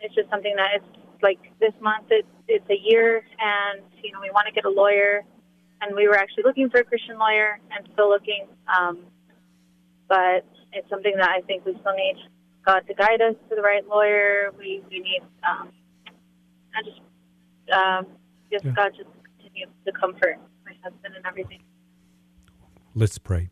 it's 0.00 0.14
just 0.14 0.30
something 0.30 0.54
that 0.56 0.70
it's 0.76 0.98
like 1.22 1.38
this 1.60 1.72
month 1.80 2.06
it, 2.10 2.24
it's 2.46 2.68
a 2.70 2.78
year 2.82 3.22
and 3.40 3.82
you 4.02 4.12
know 4.12 4.20
we 4.20 4.30
want 4.30 4.46
to 4.46 4.52
get 4.52 4.64
a 4.64 4.70
lawyer 4.70 5.24
and 5.80 5.94
we 5.96 6.06
were 6.06 6.14
actually 6.14 6.44
looking 6.44 6.70
for 6.70 6.78
a 6.78 6.84
christian 6.84 7.18
lawyer 7.18 7.58
and 7.72 7.88
still 7.92 8.08
looking 8.08 8.46
um, 8.70 8.98
but 10.08 10.46
it's 10.72 10.88
something 10.88 11.12
that 11.16 11.28
i 11.28 11.40
think 11.42 11.64
we 11.66 11.76
still 11.80 11.92
need 11.94 12.14
god 12.64 12.86
to 12.86 12.94
guide 12.94 13.20
us 13.20 13.34
to 13.48 13.56
the 13.56 13.62
right 13.62 13.84
lawyer 13.88 14.52
we, 14.56 14.80
we 14.88 15.00
need 15.00 15.22
um, 15.42 15.70
i 16.76 16.82
just 16.84 17.00
um, 17.72 18.06
just 18.52 18.64
Yeah. 18.64 18.72
god 18.76 18.92
just 18.96 19.10
continue 19.40 19.66
to 19.84 19.92
comfort 19.92 20.38
my 20.64 20.72
husband 20.84 21.14
and 21.16 21.26
everything 21.26 21.62
Let's 22.94 23.18
pray. 23.18 23.50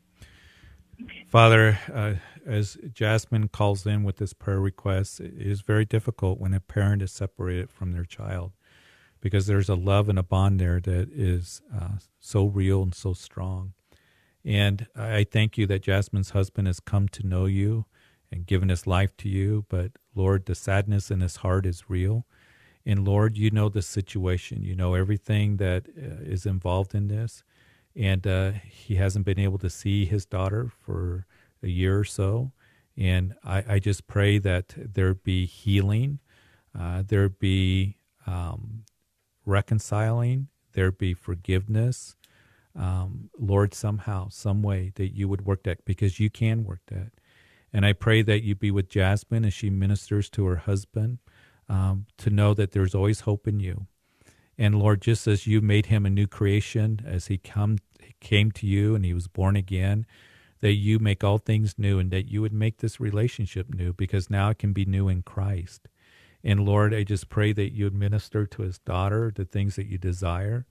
Father, 1.28 1.78
uh, 1.92 2.14
as 2.46 2.78
Jasmine 2.92 3.48
calls 3.48 3.86
in 3.86 4.04
with 4.04 4.16
this 4.16 4.32
prayer 4.32 4.60
request, 4.60 5.20
it 5.20 5.34
is 5.36 5.60
very 5.60 5.84
difficult 5.84 6.38
when 6.38 6.54
a 6.54 6.60
parent 6.60 7.02
is 7.02 7.12
separated 7.12 7.70
from 7.70 7.92
their 7.92 8.04
child 8.04 8.52
because 9.20 9.46
there's 9.46 9.68
a 9.68 9.74
love 9.74 10.08
and 10.08 10.18
a 10.18 10.22
bond 10.22 10.60
there 10.60 10.80
that 10.80 11.10
is 11.12 11.60
uh, 11.74 11.98
so 12.20 12.46
real 12.46 12.82
and 12.82 12.94
so 12.94 13.12
strong. 13.12 13.72
And 14.44 14.86
I 14.94 15.24
thank 15.24 15.58
you 15.58 15.66
that 15.66 15.82
Jasmine's 15.82 16.30
husband 16.30 16.68
has 16.68 16.78
come 16.78 17.08
to 17.08 17.26
know 17.26 17.46
you 17.46 17.86
and 18.30 18.46
given 18.46 18.68
his 18.68 18.86
life 18.86 19.16
to 19.18 19.28
you. 19.28 19.64
But 19.68 19.92
Lord, 20.14 20.46
the 20.46 20.54
sadness 20.54 21.10
in 21.10 21.20
his 21.20 21.36
heart 21.36 21.66
is 21.66 21.90
real. 21.90 22.26
And 22.84 23.04
Lord, 23.04 23.36
you 23.36 23.50
know 23.50 23.68
the 23.68 23.82
situation. 23.82 24.62
You 24.62 24.76
know 24.76 24.94
everything 24.94 25.56
that 25.56 25.88
uh, 25.88 26.22
is 26.22 26.46
involved 26.46 26.94
in 26.94 27.08
this. 27.08 27.42
And 27.96 28.24
uh, 28.26 28.52
he 28.70 28.94
hasn't 28.94 29.24
been 29.24 29.40
able 29.40 29.58
to 29.58 29.70
see 29.70 30.04
his 30.04 30.24
daughter 30.24 30.70
for 30.78 31.26
a 31.66 31.70
year 31.70 31.98
or 31.98 32.04
so. 32.04 32.52
And 32.96 33.34
I, 33.44 33.64
I 33.68 33.78
just 33.78 34.06
pray 34.06 34.38
that 34.38 34.72
there 34.76 35.12
be 35.12 35.44
healing, 35.44 36.20
uh, 36.78 37.02
there 37.06 37.28
be 37.28 37.98
um, 38.26 38.84
reconciling, 39.44 40.48
there 40.72 40.90
be 40.90 41.12
forgiveness. 41.12 42.16
Um, 42.74 43.30
Lord, 43.38 43.74
somehow, 43.74 44.28
some 44.28 44.62
way 44.62 44.92
that 44.96 45.14
you 45.14 45.28
would 45.28 45.44
work 45.44 45.62
that 45.64 45.84
because 45.84 46.20
you 46.20 46.30
can 46.30 46.64
work 46.64 46.80
that. 46.88 47.12
And 47.72 47.84
I 47.84 47.92
pray 47.92 48.22
that 48.22 48.42
you 48.42 48.54
be 48.54 48.70
with 48.70 48.88
Jasmine 48.88 49.44
as 49.44 49.54
she 49.54 49.70
ministers 49.70 50.30
to 50.30 50.46
her 50.46 50.56
husband 50.56 51.18
um, 51.68 52.06
to 52.18 52.30
know 52.30 52.54
that 52.54 52.72
there's 52.72 52.94
always 52.94 53.20
hope 53.20 53.46
in 53.46 53.60
you. 53.60 53.86
And 54.58 54.78
Lord, 54.78 55.02
just 55.02 55.26
as 55.26 55.46
you 55.46 55.60
made 55.60 55.86
him 55.86 56.06
a 56.06 56.10
new 56.10 56.26
creation, 56.26 57.00
as 57.04 57.26
he 57.26 57.38
come 57.38 57.78
he 58.00 58.14
came 58.20 58.50
to 58.52 58.66
you 58.66 58.94
and 58.94 59.04
he 59.04 59.12
was 59.12 59.28
born 59.28 59.56
again, 59.56 60.06
that 60.60 60.74
you 60.74 60.98
make 60.98 61.24
all 61.24 61.38
things 61.38 61.74
new 61.78 61.98
and 61.98 62.10
that 62.10 62.30
you 62.30 62.40
would 62.42 62.52
make 62.52 62.78
this 62.78 63.00
relationship 63.00 63.74
new 63.74 63.92
because 63.92 64.30
now 64.30 64.50
it 64.50 64.58
can 64.58 64.72
be 64.72 64.84
new 64.84 65.08
in 65.08 65.22
Christ. 65.22 65.88
And 66.44 66.60
Lord, 66.64 66.94
I 66.94 67.02
just 67.04 67.28
pray 67.28 67.52
that 67.52 67.72
you 67.74 67.84
would 67.84 67.94
minister 67.94 68.46
to 68.46 68.62
his 68.62 68.78
daughter 68.78 69.32
the 69.34 69.44
things 69.44 69.76
that 69.76 69.86
you 69.86 69.98
desire, 69.98 70.66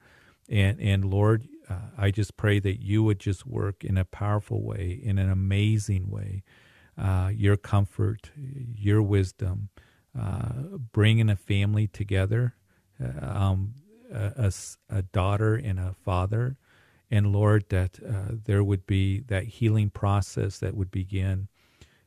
And, 0.49 0.79
and 0.79 1.05
Lord, 1.05 1.47
uh, 1.69 1.75
I 1.97 2.11
just 2.11 2.37
pray 2.37 2.59
that 2.59 2.81
you 2.81 3.03
would 3.03 3.19
just 3.19 3.45
work 3.47 3.83
in 3.83 3.97
a 3.97 4.05
powerful 4.05 4.61
way, 4.63 4.99
in 5.03 5.17
an 5.17 5.29
amazing 5.31 6.09
way. 6.09 6.43
Uh, 6.97 7.31
your 7.35 7.57
comfort, 7.57 8.31
your 8.37 9.01
wisdom, 9.01 9.69
uh, 10.17 10.53
bringing 10.93 11.29
a 11.29 11.35
family 11.35 11.87
together, 11.87 12.55
uh, 13.03 13.27
um, 13.27 13.73
a, 14.13 14.31
a, 14.37 14.53
a, 14.89 15.01
daughter 15.01 15.55
and 15.55 15.79
a 15.79 15.93
father. 16.05 16.57
And 17.11 17.31
Lord, 17.31 17.65
that 17.69 17.99
uh, 18.03 18.35
there 18.45 18.63
would 18.63 18.87
be 18.87 19.19
that 19.27 19.43
healing 19.45 19.89
process 19.89 20.59
that 20.59 20.75
would 20.75 20.91
begin. 20.91 21.47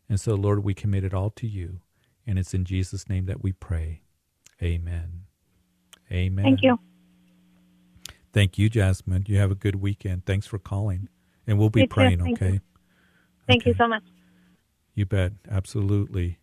And 0.09 0.19
so, 0.19 0.35
Lord, 0.35 0.65
we 0.65 0.75
commit 0.75 1.05
it 1.05 1.15
all 1.15 1.31
to 1.31 1.47
you. 1.47 1.81
And 2.27 2.39
it's 2.39 2.53
in 2.55 2.65
Jesus' 2.65 3.09
name 3.09 3.27
that 3.27 3.43
we 3.43 3.53
pray. 3.53 4.03
Amen. 4.63 5.25
Amen. 6.11 6.45
Thank 6.45 6.63
you. 6.63 6.79
Thank 8.33 8.59
you, 8.59 8.69
Jasmine. 8.69 9.25
You 9.27 9.39
have 9.39 9.51
a 9.51 9.55
good 9.55 9.77
weekend. 9.77 10.27
Thanks 10.27 10.47
for 10.47 10.59
calling. 10.59 11.09
And 11.47 11.59
we'll 11.59 11.71
be 11.71 11.83
you 11.83 11.89
praying, 11.89 12.21
Thank 12.21 12.43
okay? 12.43 12.53
You. 12.55 12.61
Thank 13.47 13.63
okay. 13.63 13.71
you 13.71 13.77
so 13.79 13.89
much. 13.89 14.03
You 14.95 15.07
bet. 15.07 15.33
Absolutely. 15.51 16.39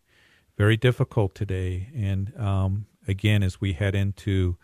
Very 0.57 0.77
difficult 0.77 1.35
today. 1.35 1.89
And 1.95 2.33
um, 2.39 2.85
again, 3.07 3.43
as 3.43 3.61
we 3.61 3.73
head 3.73 3.93
into 3.93 4.57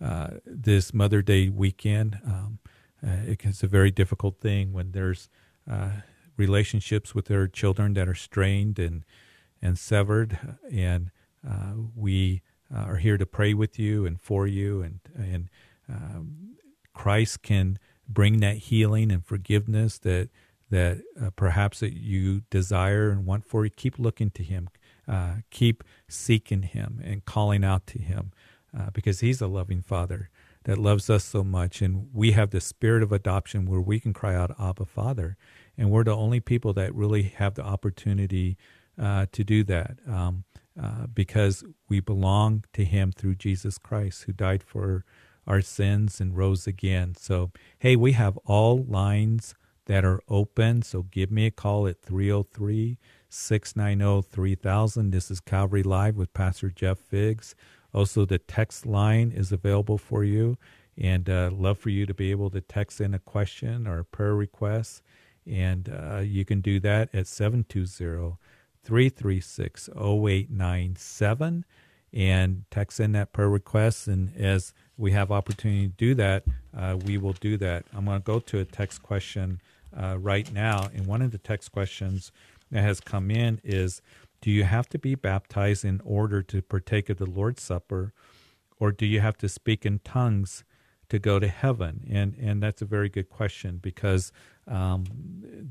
uh, 0.00 0.28
this 0.44 0.92
Mother 0.92 1.22
Day 1.22 1.48
weekend, 1.48 2.18
um, 2.26 2.58
uh, 3.04 3.22
it's 3.26 3.62
a 3.62 3.66
very 3.68 3.90
difficult 3.90 4.40
thing 4.40 4.72
when 4.72 4.92
there's 4.92 5.28
uh, 5.70 5.90
relationships 6.36 7.14
with 7.14 7.26
their 7.26 7.46
children 7.46 7.94
that 7.94 8.08
are 8.08 8.14
strained 8.14 8.78
and 8.78 9.04
and 9.62 9.78
severed. 9.78 10.38
And 10.70 11.10
uh, 11.48 11.72
we 11.94 12.42
are 12.74 12.96
here 12.96 13.16
to 13.16 13.26
pray 13.26 13.54
with 13.54 13.78
you 13.78 14.06
and 14.06 14.20
for 14.20 14.46
you 14.46 14.82
and 14.82 15.00
and 15.16 15.48
um, 15.88 16.56
Christ 16.94 17.42
can 17.42 17.78
bring 18.08 18.40
that 18.40 18.56
healing 18.56 19.10
and 19.12 19.24
forgiveness 19.24 19.98
that 19.98 20.30
that 20.70 21.02
uh, 21.22 21.30
perhaps 21.36 21.80
that 21.80 21.92
you 21.92 22.42
desire 22.50 23.10
and 23.10 23.24
want 23.24 23.44
for 23.44 23.64
you. 23.64 23.70
Keep 23.70 23.98
looking 23.98 24.30
to 24.30 24.42
Him. 24.42 24.68
Uh, 25.06 25.34
keep 25.50 25.84
seeking 26.08 26.62
Him 26.62 27.00
and 27.04 27.24
calling 27.24 27.64
out 27.64 27.86
to 27.88 27.98
Him 27.98 28.32
uh, 28.76 28.90
because 28.92 29.20
He's 29.20 29.40
a 29.40 29.46
loving 29.46 29.82
Father 29.82 30.30
that 30.66 30.78
loves 30.78 31.08
us 31.08 31.24
so 31.24 31.44
much. 31.44 31.80
And 31.80 32.08
we 32.12 32.32
have 32.32 32.50
the 32.50 32.60
spirit 32.60 33.04
of 33.04 33.12
adoption 33.12 33.66
where 33.66 33.80
we 33.80 34.00
can 34.00 34.12
cry 34.12 34.34
out, 34.34 34.50
Abba, 34.60 34.84
Father. 34.84 35.36
And 35.78 35.90
we're 35.92 36.02
the 36.02 36.16
only 36.16 36.40
people 36.40 36.72
that 36.72 36.92
really 36.92 37.22
have 37.22 37.54
the 37.54 37.62
opportunity 37.62 38.56
uh, 39.00 39.26
to 39.30 39.44
do 39.44 39.62
that 39.62 39.98
um, 40.08 40.42
uh, 40.80 41.06
because 41.06 41.62
we 41.88 42.00
belong 42.00 42.64
to 42.72 42.84
Him 42.84 43.12
through 43.12 43.36
Jesus 43.36 43.78
Christ 43.78 44.24
who 44.24 44.32
died 44.32 44.64
for 44.64 45.04
our 45.46 45.60
sins 45.60 46.20
and 46.20 46.36
rose 46.36 46.66
again. 46.66 47.14
So, 47.16 47.52
hey, 47.78 47.94
we 47.94 48.12
have 48.12 48.36
all 48.38 48.82
lines 48.82 49.54
that 49.86 50.04
are 50.04 50.20
open. 50.28 50.82
So 50.82 51.02
give 51.04 51.30
me 51.30 51.46
a 51.46 51.52
call 51.52 51.86
at 51.86 52.02
303 52.02 52.98
690 53.28 54.28
3000. 54.28 55.10
This 55.12 55.30
is 55.30 55.38
Calvary 55.38 55.84
Live 55.84 56.16
with 56.16 56.34
Pastor 56.34 56.70
Jeff 56.70 56.98
Figs. 56.98 57.54
Also, 57.96 58.26
the 58.26 58.38
text 58.38 58.84
line 58.84 59.32
is 59.34 59.50
available 59.52 59.96
for 59.96 60.22
you. 60.22 60.58
And 60.98 61.28
uh, 61.28 61.50
love 61.52 61.78
for 61.78 61.88
you 61.88 62.04
to 62.04 62.14
be 62.14 62.30
able 62.30 62.50
to 62.50 62.60
text 62.60 63.00
in 63.00 63.14
a 63.14 63.18
question 63.18 63.86
or 63.86 64.00
a 64.00 64.04
prayer 64.04 64.34
request. 64.34 65.02
And 65.46 65.88
uh, 65.88 66.18
you 66.18 66.44
can 66.44 66.60
do 66.60 66.78
that 66.80 67.14
at 67.14 67.26
720 67.26 68.36
336 68.84 69.88
0897 69.88 71.64
and 72.12 72.64
text 72.70 73.00
in 73.00 73.12
that 73.12 73.32
prayer 73.32 73.48
request. 73.48 74.08
And 74.08 74.36
as 74.36 74.74
we 74.96 75.12
have 75.12 75.32
opportunity 75.32 75.88
to 75.88 75.94
do 75.94 76.14
that, 76.14 76.44
uh, 76.76 76.98
we 77.04 77.18
will 77.18 77.32
do 77.32 77.56
that. 77.58 77.84
I'm 77.94 78.04
going 78.04 78.20
to 78.20 78.24
go 78.24 78.40
to 78.40 78.58
a 78.60 78.64
text 78.64 79.02
question 79.02 79.60
uh, 79.96 80.18
right 80.18 80.50
now. 80.52 80.88
And 80.94 81.06
one 81.06 81.22
of 81.22 81.30
the 81.30 81.38
text 81.38 81.72
questions 81.72 82.30
that 82.70 82.82
has 82.82 83.00
come 83.00 83.30
in 83.30 83.60
is 83.64 84.02
Do 84.46 84.52
you 84.52 84.62
have 84.62 84.88
to 84.90 84.98
be 85.00 85.16
baptized 85.16 85.84
in 85.84 86.00
order 86.04 86.40
to 86.40 86.62
partake 86.62 87.10
of 87.10 87.16
the 87.16 87.26
Lord's 87.26 87.64
Supper, 87.64 88.12
or 88.78 88.92
do 88.92 89.04
you 89.04 89.18
have 89.18 89.36
to 89.38 89.48
speak 89.48 89.84
in 89.84 89.98
tongues 90.04 90.62
to 91.08 91.18
go 91.18 91.40
to 91.40 91.48
heaven? 91.48 92.06
And, 92.08 92.36
and 92.36 92.62
that's 92.62 92.80
a 92.80 92.84
very 92.84 93.08
good 93.08 93.28
question 93.28 93.80
because 93.82 94.30
um, 94.68 95.04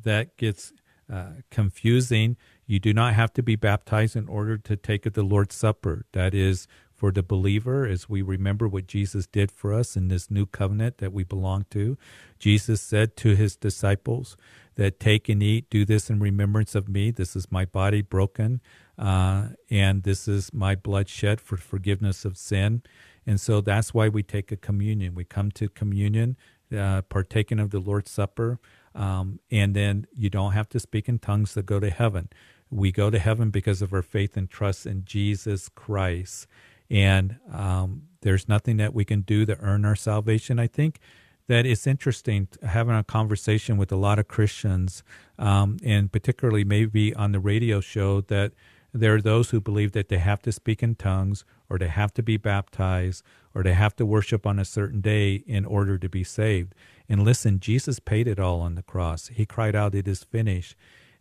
that 0.04 0.36
gets 0.36 0.74
uh, 1.10 1.36
confusing. 1.50 2.36
You 2.68 2.80
do 2.80 2.94
not 2.94 3.14
have 3.14 3.32
to 3.36 3.44
be 3.44 3.56
baptized 3.56 4.18
in 4.18 4.28
order 4.28 4.58
to 4.58 4.76
take 4.76 5.06
of 5.06 5.14
the 5.14 5.24
Lord's 5.24 5.56
Supper. 5.56 6.06
That 6.12 6.34
is 6.34 6.68
for 6.94 7.14
the 7.14 7.24
believer 7.24 7.88
as 7.88 8.10
we 8.10 8.22
remember 8.22 8.68
what 8.68 8.88
Jesus 8.88 9.26
did 9.26 9.54
for 9.54 9.74
us 9.74 9.96
in 9.96 10.10
this 10.10 10.30
new 10.30 10.46
covenant 10.46 10.98
that 10.98 11.14
we 11.14 11.24
belong 11.24 11.66
to. 11.70 11.98
Jesus 12.40 12.82
said 12.82 13.16
to 13.18 13.36
his 13.36 13.56
disciples 13.56 14.36
that 14.76 15.00
take 15.00 15.30
and 15.30 15.42
eat, 15.42 15.70
do 15.70 15.86
this 15.86 16.10
in 16.10 16.20
remembrance 16.20 16.76
of 16.76 16.90
me. 16.90 17.12
This 17.12 17.36
is 17.36 17.52
my 17.52 17.66
body 17.66 18.02
broken, 18.02 18.62
uh, 18.98 19.50
and 19.70 20.04
this 20.04 20.28
is 20.28 20.54
my 20.54 20.76
blood 20.76 21.10
shed 21.10 21.40
for 21.42 21.58
forgiveness 21.58 22.26
of 22.26 22.38
sin. 22.38 22.84
And 23.26 23.40
so 23.40 23.62
that's 23.62 23.94
why 23.94 24.10
we 24.10 24.22
take 24.22 24.52
a 24.52 24.58
communion. 24.58 25.16
We 25.16 25.24
come 25.24 25.50
to 25.52 25.70
communion, 25.70 26.38
uh, 26.76 27.02
partaking 27.04 27.60
of 27.60 27.72
the 27.72 27.80
Lord's 27.80 28.12
Supper, 28.12 28.60
um, 28.94 29.40
and 29.50 29.76
then 29.76 30.08
you 30.14 30.30
don't 30.30 30.52
have 30.52 30.70
to 30.70 30.80
speak 30.80 31.10
in 31.10 31.20
tongues 31.20 31.54
to 31.54 31.62
go 31.62 31.80
to 31.80 31.90
heaven. 31.90 32.30
We 32.70 32.92
go 32.92 33.10
to 33.10 33.20
heaven 33.20 33.50
because 33.50 33.82
of 33.82 33.94
our 33.94 34.02
faith 34.02 34.38
and 34.38 34.50
trust 34.50 34.86
in 34.86 35.06
Jesus 35.06 35.70
Christ. 35.70 36.48
And 36.90 37.38
um, 37.52 38.04
there's 38.22 38.48
nothing 38.48 38.78
that 38.78 38.94
we 38.94 39.06
can 39.06 39.22
do 39.22 39.46
to 39.46 39.58
earn 39.60 39.86
our 39.86 39.96
salvation. 39.96 40.60
I 40.60 40.68
think 40.68 41.00
that 41.48 41.66
it's 41.66 41.86
interesting 41.86 42.48
having 42.64 42.96
a 42.96 43.04
conversation 43.04 43.78
with 43.78 43.92
a 43.92 43.96
lot 43.96 44.20
of 44.20 44.28
Christians, 44.28 45.04
um, 45.38 45.78
and 45.84 46.12
particularly 46.12 46.64
maybe 46.64 47.14
on 47.14 47.32
the 47.32 47.40
radio 47.40 47.80
show, 47.80 48.22
that 48.22 48.54
there 48.94 49.14
are 49.14 49.22
those 49.22 49.50
who 49.50 49.60
believe 49.60 49.92
that 49.92 50.08
they 50.08 50.18
have 50.18 50.42
to 50.44 50.52
speak 50.52 50.82
in 50.82 50.96
tongues 50.96 51.44
or 51.70 51.78
they 51.78 51.90
have 51.90 52.14
to 52.14 52.24
be 52.24 52.38
baptized 52.38 53.24
or 53.54 53.62
they 53.62 53.74
have 53.74 53.96
to 53.98 54.06
worship 54.06 54.48
on 54.48 54.58
a 54.58 54.66
certain 54.66 55.02
day 55.02 55.44
in 55.46 55.66
order 55.66 55.98
to 55.98 56.08
be 56.08 56.24
saved. 56.24 56.74
And 57.10 57.24
listen, 57.24 57.60
Jesus 57.60 58.00
paid 58.00 58.28
it 58.28 58.40
all 58.40 58.62
on 58.62 58.76
the 58.76 58.84
cross. 58.84 59.28
He 59.28 59.46
cried 59.46 59.76
out, 59.76 59.94
It 59.94 60.08
is 60.08 60.24
finished. 60.24 60.76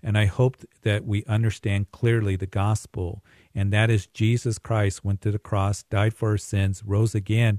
And 0.05 0.19
I 0.19 0.27
hope 0.27 0.59
that 0.83 1.05
we 1.07 1.25
understand 1.25 1.91
clearly 1.91 2.37
the 2.37 2.47
gospel, 2.47 3.25
and 3.55 3.73
that 3.73 3.89
is 3.89 4.07
Jesus 4.07 4.59
Christ 4.59 5.03
went 5.03 5.23
to 5.23 5.31
the 5.31 5.39
cross, 5.39 5.83
died 5.83 6.13
for 6.13 6.31
our 6.31 6.37
sins, 6.37 6.83
rose 6.85 7.15
again, 7.15 7.59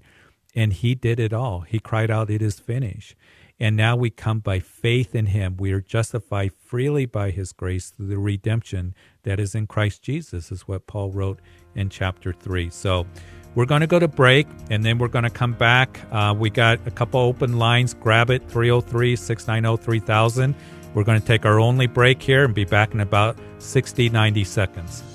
and 0.56 0.74
he 0.74 0.96
did 0.96 1.20
it 1.20 1.34
all. 1.34 1.62
He 1.62 1.80
cried 1.80 2.10
out, 2.10 2.30
It 2.30 2.42
is 2.42 2.60
finished. 2.60 3.16
And 3.60 3.78
now 3.78 3.96
we 3.96 4.10
come 4.10 4.40
by 4.40 4.60
faith 4.60 5.16
in 5.16 5.28
him. 5.28 5.56
We 5.58 5.72
are 5.72 5.80
justified 5.80 6.52
freely 6.54 7.06
by 7.06 7.32
his 7.32 7.54
grace 7.54 7.90
through 7.90 8.08
the 8.08 8.18
redemption 8.18 8.94
that 9.24 9.40
is 9.40 9.56
in 9.56 9.66
Christ 9.66 10.02
Jesus, 10.02 10.52
is 10.52 10.68
what 10.68 10.88
Paul 10.88 11.12
wrote 11.12 11.40
in 11.74 11.90
chapter 11.90 12.34
3. 12.34 12.70
So 12.70 13.08
we're 13.56 13.66
going 13.66 13.80
to 13.80 13.88
go 13.88 14.00
to 14.00 14.10
break 14.10 14.48
and 14.70 14.84
then 14.84 14.98
we're 14.98 15.08
going 15.08 15.24
to 15.24 15.30
come 15.30 15.54
back. 15.54 16.02
Uh, 16.12 16.36
we 16.38 16.50
got 16.50 16.86
a 16.86 16.92
couple 16.92 17.22
open 17.22 17.58
lines. 17.58 17.94
Grab 17.94 18.30
it 18.30 18.44
303 18.50 19.16
690 19.16 19.82
3000. 19.82 20.56
We're 20.94 21.04
going 21.04 21.20
to 21.20 21.26
take 21.26 21.46
our 21.46 21.60
only 21.60 21.88
break 21.88 22.22
here 22.22 22.44
and 22.44 22.54
be 22.54 22.66
back 22.66 22.94
in 22.94 23.00
about 23.00 23.38
60, 23.60 24.10
90 24.10 24.44
seconds. 24.44 25.15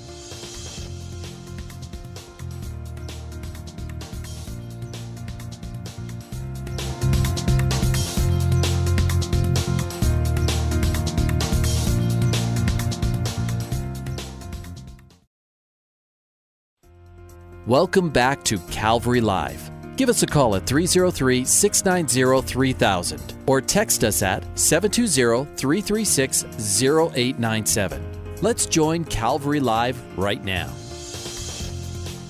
Welcome 17.67 18.09
back 18.09 18.43
to 18.45 18.57
Calvary 18.71 19.21
Live. 19.21 19.69
Give 19.95 20.09
us 20.09 20.23
a 20.23 20.25
call 20.25 20.55
at 20.55 20.65
303 20.65 21.45
690 21.45 22.47
3000 22.47 23.35
or 23.45 23.61
text 23.61 24.03
us 24.03 24.23
at 24.23 24.43
720 24.57 25.45
336 25.57 26.43
0897. 26.83 28.03
Let's 28.41 28.65
join 28.65 29.03
Calvary 29.05 29.59
Live 29.59 30.01
right 30.17 30.43
now. 30.43 30.69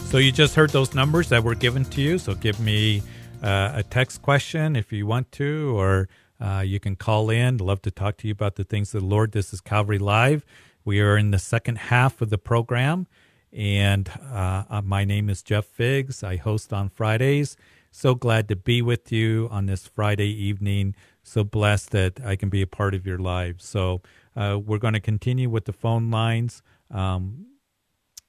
So, 0.10 0.18
you 0.18 0.34
just 0.34 0.54
heard 0.54 0.72
those 0.72 0.94
numbers 0.94 1.30
that 1.30 1.46
were 1.46 1.56
given 1.56 1.86
to 1.86 2.02
you. 2.02 2.18
So, 2.18 2.36
give 2.36 2.60
me 2.60 3.02
uh, 3.42 3.72
a 3.76 3.84
text 3.84 4.22
question 4.22 4.76
if 4.76 4.92
you 4.92 5.08
want 5.08 5.32
to, 5.32 5.80
or 5.80 6.10
uh, 6.42 6.60
you 6.60 6.82
can 6.82 6.98
call 6.98 7.30
in. 7.30 7.56
Love 7.56 7.82
to 7.84 7.92
talk 7.92 8.18
to 8.18 8.28
you 8.28 8.34
about 8.34 8.56
the 8.56 8.66
things 8.66 8.94
of 8.94 9.00
the 9.00 9.08
Lord. 9.08 9.32
This 9.32 9.54
is 9.54 9.62
Calvary 9.62 9.98
Live. 9.98 10.44
We 10.84 11.00
are 11.00 11.16
in 11.16 11.32
the 11.32 11.40
second 11.40 11.78
half 11.78 12.20
of 12.22 12.30
the 12.30 12.38
program. 12.38 13.08
And 13.54 14.10
uh, 14.32 14.64
uh, 14.70 14.82
my 14.82 15.04
name 15.06 15.30
is 15.30 15.44
Jeff 15.44 15.66
Figs. 15.66 16.24
I 16.24 16.38
host 16.38 16.72
on 16.72 16.90
Fridays. 16.90 17.58
So 17.92 18.16
glad 18.16 18.48
to 18.48 18.56
be 18.56 18.82
with 18.82 19.12
you 19.12 19.50
on 19.52 19.66
this 19.66 19.88
Friday 19.88 20.30
evening. 20.30 20.96
So 21.24 21.44
blessed 21.44 21.92
that 21.92 22.20
I 22.26 22.38
can 22.38 22.50
be 22.50 22.62
a 22.62 22.68
part 22.68 22.96
of 22.96 23.06
your 23.06 23.18
lives. 23.20 23.66
So 23.66 24.02
uh, 24.36 24.58
we're 24.64 24.78
going 24.78 24.94
to 24.94 25.02
continue 25.02 25.50
with 25.50 25.66
the 25.66 25.74
phone 25.74 26.10
lines. 26.10 26.64
Um, 26.90 27.48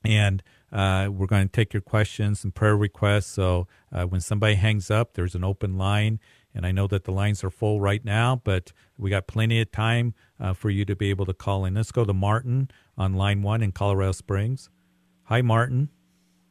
and 0.05 0.43
uh, 0.73 1.09
we're 1.13 1.27
going 1.29 1.47
to 1.47 1.53
take 1.53 1.73
your 1.73 1.83
questions 1.83 2.43
and 2.43 2.53
prayer 2.53 2.77
requests. 2.77 3.27
So 3.27 3.69
uh, 3.93 4.05
when 4.05 4.21
somebody 4.21 4.57
hangs 4.57 4.91
up, 4.91 5.15
there's 5.15 5.37
an 5.37 5.45
open 5.45 5.79
line, 5.79 6.19
And 6.55 6.67
I 6.67 6.73
know 6.73 6.89
that 6.89 7.05
the 7.05 7.13
lines 7.13 7.45
are 7.45 7.51
full 7.51 7.81
right 7.81 8.05
now, 8.05 8.41
but 8.43 8.73
we 8.99 9.11
got 9.11 9.29
plenty 9.29 9.61
of 9.61 9.71
time 9.71 10.15
uh, 10.41 10.55
for 10.55 10.71
you 10.71 10.85
to 10.87 10.97
be 10.97 11.11
able 11.11 11.27
to 11.27 11.35
call 11.35 11.65
in. 11.65 11.75
Let's 11.75 11.93
go 11.93 12.05
to 12.05 12.13
Martin 12.13 12.71
on 12.99 13.15
line 13.15 13.43
one 13.43 13.63
in 13.63 13.73
Colorado 13.73 14.13
Springs. 14.13 14.69
Hi, 15.25 15.41
Martin. 15.41 15.89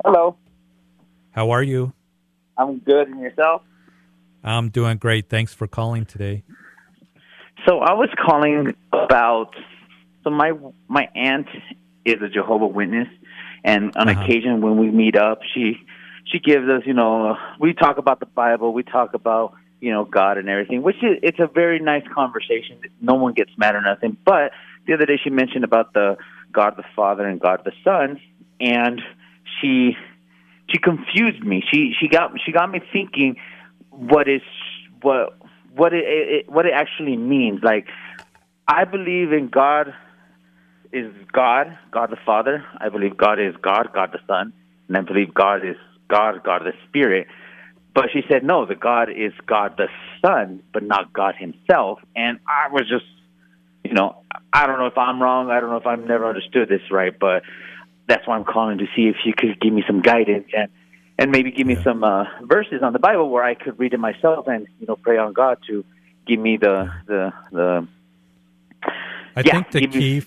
Hello. 0.04 0.38
How 1.32 1.52
are 1.52 1.62
you? 1.62 1.94
I'm 2.58 2.80
good. 2.80 3.10
And 3.10 3.20
yourself? 3.20 3.62
I'm 4.44 4.70
doing 4.70 4.98
great. 4.98 5.30
Thanks 5.30 5.54
for 5.54 5.68
calling 5.68 6.06
today. 6.06 6.44
So 7.68 7.80
I 7.80 7.94
was 7.94 8.10
calling 8.26 8.76
about. 8.92 9.54
So 10.24 10.30
my 10.30 10.54
my 10.88 11.10
aunt 11.16 11.48
is 12.06 12.22
a 12.22 12.30
Jehovah 12.30 12.68
Witness, 12.68 13.08
and 13.64 13.96
on 13.96 14.10
uh-huh. 14.10 14.22
occasion 14.22 14.62
when 14.62 14.78
we 14.78 14.90
meet 14.90 15.16
up, 15.16 15.40
she 15.54 15.76
she 16.26 16.40
gives 16.40 16.68
us, 16.70 16.84
you 16.86 16.94
know, 16.94 17.36
we 17.60 17.74
talk 17.74 17.98
about 17.98 18.20
the 18.20 18.26
Bible, 18.26 18.74
we 18.74 18.84
talk 18.84 19.14
about 19.14 19.54
you 19.80 19.92
know 19.92 20.06
God 20.06 20.38
and 20.38 20.48
everything, 20.50 20.82
which 20.82 20.98
is 20.98 21.20
it's 21.22 21.40
a 21.40 21.48
very 21.48 21.80
nice 21.80 22.04
conversation. 22.14 22.80
No 23.00 23.16
one 23.16 23.34
gets 23.34 23.52
mad 23.58 23.76
or 23.76 23.82
nothing. 23.82 24.18
But 24.26 24.52
the 24.88 24.94
other 24.94 25.06
day 25.06 25.20
she 25.24 25.30
mentioned 25.30 25.64
about 25.64 25.94
the 25.94 26.18
God 26.52 26.76
the 26.78 26.84
Father 26.96 27.28
and 27.28 27.40
God 27.40 27.62
the 27.66 27.74
Son, 27.84 28.20
and 28.62 29.02
she 29.60 29.98
she 30.70 30.78
confused 30.78 31.44
me. 31.44 31.64
She 31.72 31.94
she 32.00 32.08
got 32.08 32.32
she 32.46 32.52
got 32.52 32.72
me 32.72 32.82
thinking 32.94 33.36
what 33.90 34.30
is 34.30 34.42
what 35.02 35.38
what 35.76 35.94
it, 35.94 36.04
it 36.06 36.50
what 36.50 36.66
it 36.66 36.74
actually 36.74 37.18
means. 37.18 37.62
Like 37.64 37.88
I 38.68 38.86
believe 38.86 39.34
in 39.34 39.50
God 39.50 39.94
is 40.94 41.12
God, 41.32 41.78
God 41.92 42.12
the 42.12 42.18
Father. 42.26 42.64
I 42.80 42.90
believe 42.90 43.18
God 43.18 43.40
is 43.40 43.56
God, 43.62 43.90
God 43.94 44.12
the 44.12 44.20
Son, 44.28 44.54
and 44.88 44.98
I 44.98 45.02
believe 45.02 45.34
God 45.34 45.66
is 45.66 45.78
God, 46.08 46.44
God 46.44 46.62
the 46.64 46.74
Spirit. 46.88 47.28
But 47.94 48.06
she 48.14 48.22
said 48.30 48.44
no, 48.44 48.66
the 48.66 48.76
God 48.76 49.10
is 49.10 49.34
God 49.48 49.76
the 49.78 49.88
Son, 50.26 50.64
but 50.72 50.84
not 50.84 51.12
God 51.12 51.36
Himself. 51.38 52.00
And 52.16 52.40
I 52.48 52.72
was 52.72 52.88
just, 52.88 53.06
you 53.84 53.94
know, 53.94 54.24
I 54.54 54.68
don't 54.68 54.80
know 54.80 54.86
if 54.86 54.98
I'm 54.98 55.22
wrong. 55.22 55.50
I 55.50 55.60
don't 55.60 55.70
know 55.70 55.78
if 55.78 55.88
I've 55.88 56.06
never 56.06 56.28
understood 56.28 56.70
this 56.70 56.82
right, 56.92 57.18
but 57.18 57.44
that's 58.08 58.28
why 58.28 58.36
I'm 58.36 58.44
calling 58.44 58.80
to 58.80 58.86
see 58.96 59.08
if 59.08 59.18
you 59.26 59.34
could 59.36 59.60
give 59.60 59.74
me 59.74 59.84
some 59.88 60.02
guidance 60.02 60.48
and 60.56 60.70
and 61.18 61.32
maybe 61.32 61.52
give 61.52 61.68
me 61.68 61.76
yeah. 61.76 61.84
some 61.84 62.04
uh, 62.04 62.24
verses 62.44 62.82
on 62.82 62.94
the 62.94 63.00
Bible 63.00 63.30
where 63.30 63.44
I 63.44 63.54
could 63.54 63.78
read 63.78 63.94
it 63.94 64.00
myself 64.00 64.48
and 64.48 64.68
you 64.80 64.88
know 64.88 64.96
pray 64.96 65.18
on 65.18 65.34
God 65.34 65.60
to 65.68 65.86
give 66.26 66.40
me 66.40 66.58
the 66.58 66.92
the 67.06 67.34
the. 67.52 67.88
I 69.36 69.44
yeah, 69.46 69.52
think 69.52 69.72
the 69.72 69.88
key. 69.88 70.20
Me... 70.20 70.26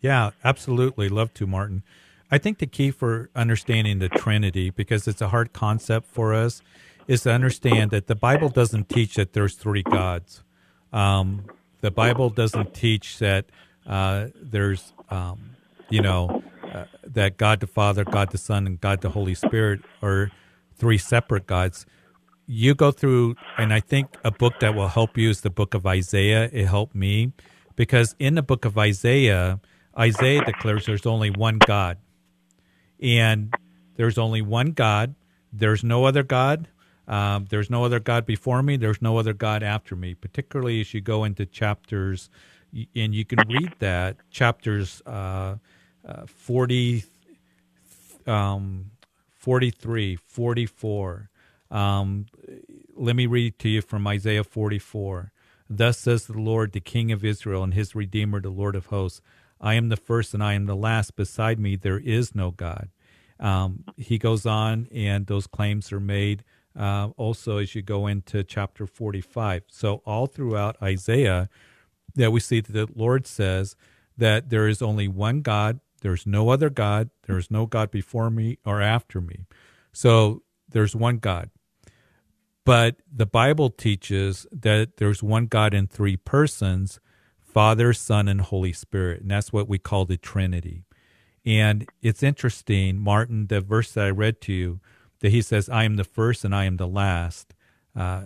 yeah, 0.00 0.30
absolutely. 0.44 1.08
Love 1.08 1.32
to, 1.34 1.46
Martin. 1.46 1.82
I 2.30 2.38
think 2.38 2.58
the 2.58 2.66
key 2.66 2.90
for 2.90 3.28
understanding 3.34 3.98
the 3.98 4.08
Trinity, 4.08 4.70
because 4.70 5.08
it's 5.08 5.20
a 5.20 5.28
hard 5.28 5.52
concept 5.52 6.06
for 6.06 6.32
us, 6.32 6.62
is 7.08 7.22
to 7.22 7.32
understand 7.32 7.90
that 7.90 8.06
the 8.06 8.14
Bible 8.14 8.48
doesn't 8.48 8.88
teach 8.88 9.16
that 9.16 9.32
there's 9.32 9.56
three 9.56 9.82
gods. 9.82 10.44
Um, 10.92 11.46
the 11.80 11.90
Bible 11.90 12.30
doesn't 12.30 12.72
teach 12.72 13.18
that 13.18 13.46
uh, 13.86 14.28
there's, 14.40 14.92
um, 15.08 15.56
you 15.88 16.02
know, 16.02 16.44
uh, 16.72 16.84
that 17.04 17.36
God 17.36 17.60
the 17.60 17.66
Father, 17.66 18.04
God 18.04 18.30
the 18.30 18.38
Son, 18.38 18.66
and 18.66 18.80
God 18.80 19.00
the 19.00 19.10
Holy 19.10 19.34
Spirit 19.34 19.80
are 20.02 20.30
three 20.76 20.98
separate 20.98 21.46
gods. 21.46 21.86
You 22.46 22.74
go 22.74 22.90
through, 22.90 23.36
and 23.58 23.72
I 23.72 23.80
think 23.80 24.08
a 24.24 24.30
book 24.30 24.54
that 24.60 24.74
will 24.74 24.88
help 24.88 25.16
you 25.16 25.30
is 25.30 25.42
the 25.42 25.50
book 25.50 25.74
of 25.74 25.86
Isaiah. 25.86 26.48
It 26.52 26.66
helped 26.66 26.94
me 26.94 27.32
because 27.76 28.14
in 28.18 28.34
the 28.34 28.42
book 28.42 28.64
of 28.64 28.76
Isaiah, 28.76 29.60
Isaiah 29.98 30.44
declares 30.44 30.86
there's 30.86 31.06
only 31.06 31.30
one 31.30 31.58
God. 31.58 31.98
And 33.00 33.54
there's 33.96 34.18
only 34.18 34.42
one 34.42 34.72
God. 34.72 35.14
There's 35.52 35.82
no 35.82 36.04
other 36.04 36.22
God. 36.22 36.68
Um, 37.08 37.46
there's 37.50 37.70
no 37.70 37.84
other 37.84 37.98
God 38.00 38.26
before 38.26 38.62
me. 38.62 38.76
There's 38.76 39.02
no 39.02 39.18
other 39.18 39.32
God 39.32 39.62
after 39.62 39.96
me. 39.96 40.14
Particularly 40.14 40.80
as 40.80 40.94
you 40.94 41.00
go 41.00 41.24
into 41.24 41.46
chapters, 41.46 42.30
and 42.94 43.14
you 43.14 43.24
can 43.24 43.40
read 43.48 43.72
that 43.80 44.16
chapters 44.30 45.02
uh, 45.06 45.56
uh, 46.06 46.26
40, 46.26 47.04
um, 48.26 48.90
43, 49.38 50.16
44. 50.16 51.30
Um, 51.70 52.26
let 52.96 53.16
me 53.16 53.26
read 53.26 53.58
to 53.60 53.68
you 53.68 53.82
from 53.82 54.06
Isaiah 54.06 54.44
44. 54.44 55.32
Thus 55.68 55.98
says 55.98 56.26
the 56.26 56.38
Lord, 56.38 56.72
the 56.72 56.80
King 56.80 57.12
of 57.12 57.24
Israel, 57.24 57.62
and 57.62 57.74
his 57.74 57.94
Redeemer, 57.94 58.40
the 58.40 58.50
Lord 58.50 58.74
of 58.74 58.86
hosts 58.86 59.22
I 59.60 59.74
am 59.74 59.90
the 59.90 59.96
first 59.96 60.32
and 60.32 60.42
I 60.42 60.54
am 60.54 60.66
the 60.66 60.74
last. 60.74 61.16
Beside 61.16 61.58
me, 61.58 61.76
there 61.76 61.98
is 61.98 62.34
no 62.34 62.50
God. 62.50 62.88
Um, 63.38 63.84
he 63.96 64.18
goes 64.18 64.46
on, 64.46 64.88
and 64.92 65.26
those 65.26 65.46
claims 65.46 65.92
are 65.92 66.00
made 66.00 66.44
uh, 66.78 67.08
also 67.16 67.58
as 67.58 67.74
you 67.74 67.82
go 67.82 68.06
into 68.06 68.42
chapter 68.42 68.86
45. 68.86 69.64
So, 69.68 70.02
all 70.06 70.26
throughout 70.26 70.76
Isaiah, 70.82 71.48
that 72.14 72.32
we 72.32 72.40
see 72.40 72.60
that 72.60 72.72
the 72.72 72.88
Lord 72.94 73.26
says 73.26 73.76
that 74.16 74.50
there 74.50 74.68
is 74.68 74.82
only 74.82 75.08
one 75.08 75.40
God, 75.42 75.80
there's 76.00 76.26
no 76.26 76.48
other 76.48 76.70
God, 76.70 77.10
there 77.26 77.38
is 77.38 77.50
no 77.50 77.66
God 77.66 77.90
before 77.90 78.30
me 78.30 78.58
or 78.64 78.80
after 78.80 79.20
me. 79.20 79.46
So, 79.92 80.42
there's 80.68 80.94
one 80.94 81.18
God. 81.18 81.50
But 82.64 82.96
the 83.10 83.26
Bible 83.26 83.70
teaches 83.70 84.46
that 84.52 84.98
there's 84.98 85.22
one 85.22 85.46
God 85.46 85.74
in 85.74 85.86
three 85.86 86.16
persons 86.16 87.00
Father, 87.40 87.92
Son, 87.92 88.28
and 88.28 88.40
Holy 88.40 88.72
Spirit. 88.72 89.22
And 89.22 89.30
that's 89.30 89.52
what 89.52 89.68
we 89.68 89.78
call 89.78 90.04
the 90.04 90.16
Trinity. 90.16 90.84
And 91.44 91.88
it's 92.00 92.22
interesting, 92.22 92.98
Martin, 92.98 93.48
the 93.48 93.60
verse 93.60 93.92
that 93.92 94.04
I 94.04 94.10
read 94.10 94.40
to 94.42 94.52
you, 94.52 94.80
that 95.20 95.30
he 95.30 95.42
says, 95.42 95.68
I 95.68 95.84
am 95.84 95.96
the 95.96 96.04
first 96.04 96.44
and 96.44 96.54
I 96.54 96.64
am 96.64 96.76
the 96.76 96.86
last. 96.86 97.54
Uh, 97.96 98.24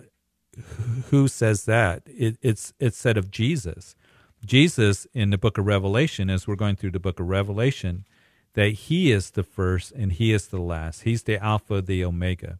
who 1.11 1.27
says 1.27 1.65
that? 1.65 2.03
It, 2.07 2.37
it's, 2.43 2.75
it's 2.79 2.99
said 2.99 3.17
of 3.17 3.31
Jesus. 3.31 3.97
Jesus 4.44 5.07
in 5.12 5.30
the 5.30 5.38
book 5.38 5.59
of 5.59 5.66
Revelation, 5.66 6.30
as 6.30 6.46
we're 6.46 6.57
going 6.57 6.76
through 6.76 6.92
the 6.92 7.00
book 7.00 7.20
of 7.20 7.28
Revelation, 7.28 8.04
that 8.54 8.68
he 8.70 9.11
is 9.11 9.33
the 9.33 9.42
first 9.42 9.92
and 9.92 10.12
he 10.12 10.33
is 10.33 10.48
the 10.48 10.61
last. 10.61 11.02
He's 11.02 11.24
the 11.24 11.42
Alpha, 11.42 11.83
the 11.83 12.04
Omega. 12.04 12.59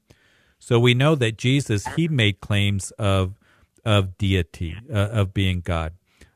So 0.59 0.79
we 0.79 0.95
know 0.95 1.15
that 1.15 1.37
Jesus, 1.37 1.87
he 1.89 2.09
made 2.09 2.41
claims 2.41 2.91
of, 2.93 3.35
of 3.85 4.17
deity, 4.17 4.77
uh, 4.93 5.09
of 5.11 5.35
being 5.35 5.61
God. 5.61 5.93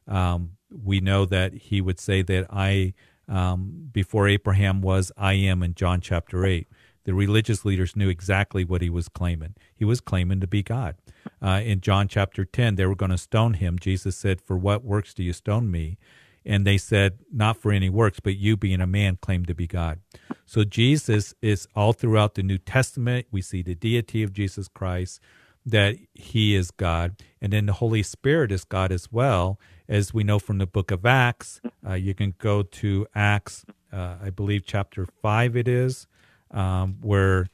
Um, 0.07 0.53
we 0.71 1.01
know 1.01 1.25
that 1.25 1.55
he 1.55 1.81
would 1.81 1.99
say 1.99 2.23
that 2.23 2.47
I, 2.51 2.95
um, 3.27 3.89
before 3.91 4.29
Abraham 4.29 4.81
was, 4.81 5.11
I 5.17 5.35
am 5.35 5.63
in 5.63 5.75
John 5.75 6.01
chapter 6.01 6.45
8. 6.45 6.69
The 7.09 7.15
religious 7.15 7.65
leaders 7.65 7.97
knew 7.97 8.11
exactly 8.11 8.67
what 8.67 8.83
he 8.83 8.91
was 8.91 9.09
claiming. 9.09 9.55
He 9.75 9.83
was 9.83 9.99
claiming 9.99 10.41
to 10.41 10.47
be 10.47 10.63
God. 10.63 10.97
Uh, 11.41 11.63
in 11.65 11.81
John 11.81 12.07
chapter 12.07 12.45
10, 12.45 12.75
they 12.75 12.85
were 12.85 12.95
going 12.95 13.13
to 13.13 13.17
stone 13.17 13.55
him. 13.55 13.79
Jesus 13.79 14.15
said, 14.15 14.43
For 14.43 14.59
what 14.59 14.85
works 14.85 15.15
do 15.15 15.23
you 15.23 15.33
stone 15.33 15.71
me? 15.71 15.97
And 16.45 16.67
they 16.67 16.77
said, 16.77 17.21
Not 17.33 17.57
for 17.57 17.73
any 17.73 17.89
works, 17.89 18.21
but 18.21 18.37
you 18.37 18.59
being 18.59 18.83
a 18.83 18.87
man 18.87 19.17
claim 19.23 19.47
to 19.47 19.55
be 19.55 19.67
God. 19.67 20.01
So 20.45 20.65
Jesus 20.65 21.33
is 21.41 21.67
all 21.75 21.95
throughout 21.95 22.35
the 22.35 22.43
New 22.43 22.59
Testament. 22.59 23.27
We 23.31 23.41
see 23.41 23.63
the 23.63 23.75
deity 23.75 24.23
of 24.23 24.35
Jesus 24.35 24.69
Christ, 24.69 25.19
that 25.65 25.97
he 26.13 26.55
is 26.55 26.71
God. 26.71 27.17
And 27.41 27.55
then 27.55 27.65
the 27.65 27.73
Holy 27.73 28.03
Spirit 28.03 28.53
is 28.53 28.65
God 28.65 28.93
as 28.93 29.11
well 29.11 29.59
as 29.89 30.13
we 30.13 30.25
know 30.25 30.39
from 30.39 30.59
the 30.59 30.67
book 30.67 30.91
of 30.91 31.07
Acts. 31.07 31.63
Uh, 31.89 31.95
you 31.95 32.13
can 32.13 32.35
go 32.37 32.63
to 32.63 33.07
Acts, 33.15 33.65
uh, 33.91 34.17
I 34.23 34.29
believe, 34.29 34.65
chapter 34.67 35.07
5 35.23 35.57
it 35.57 35.69
is, 35.69 36.07
um, 36.51 36.97
where, 37.01 37.49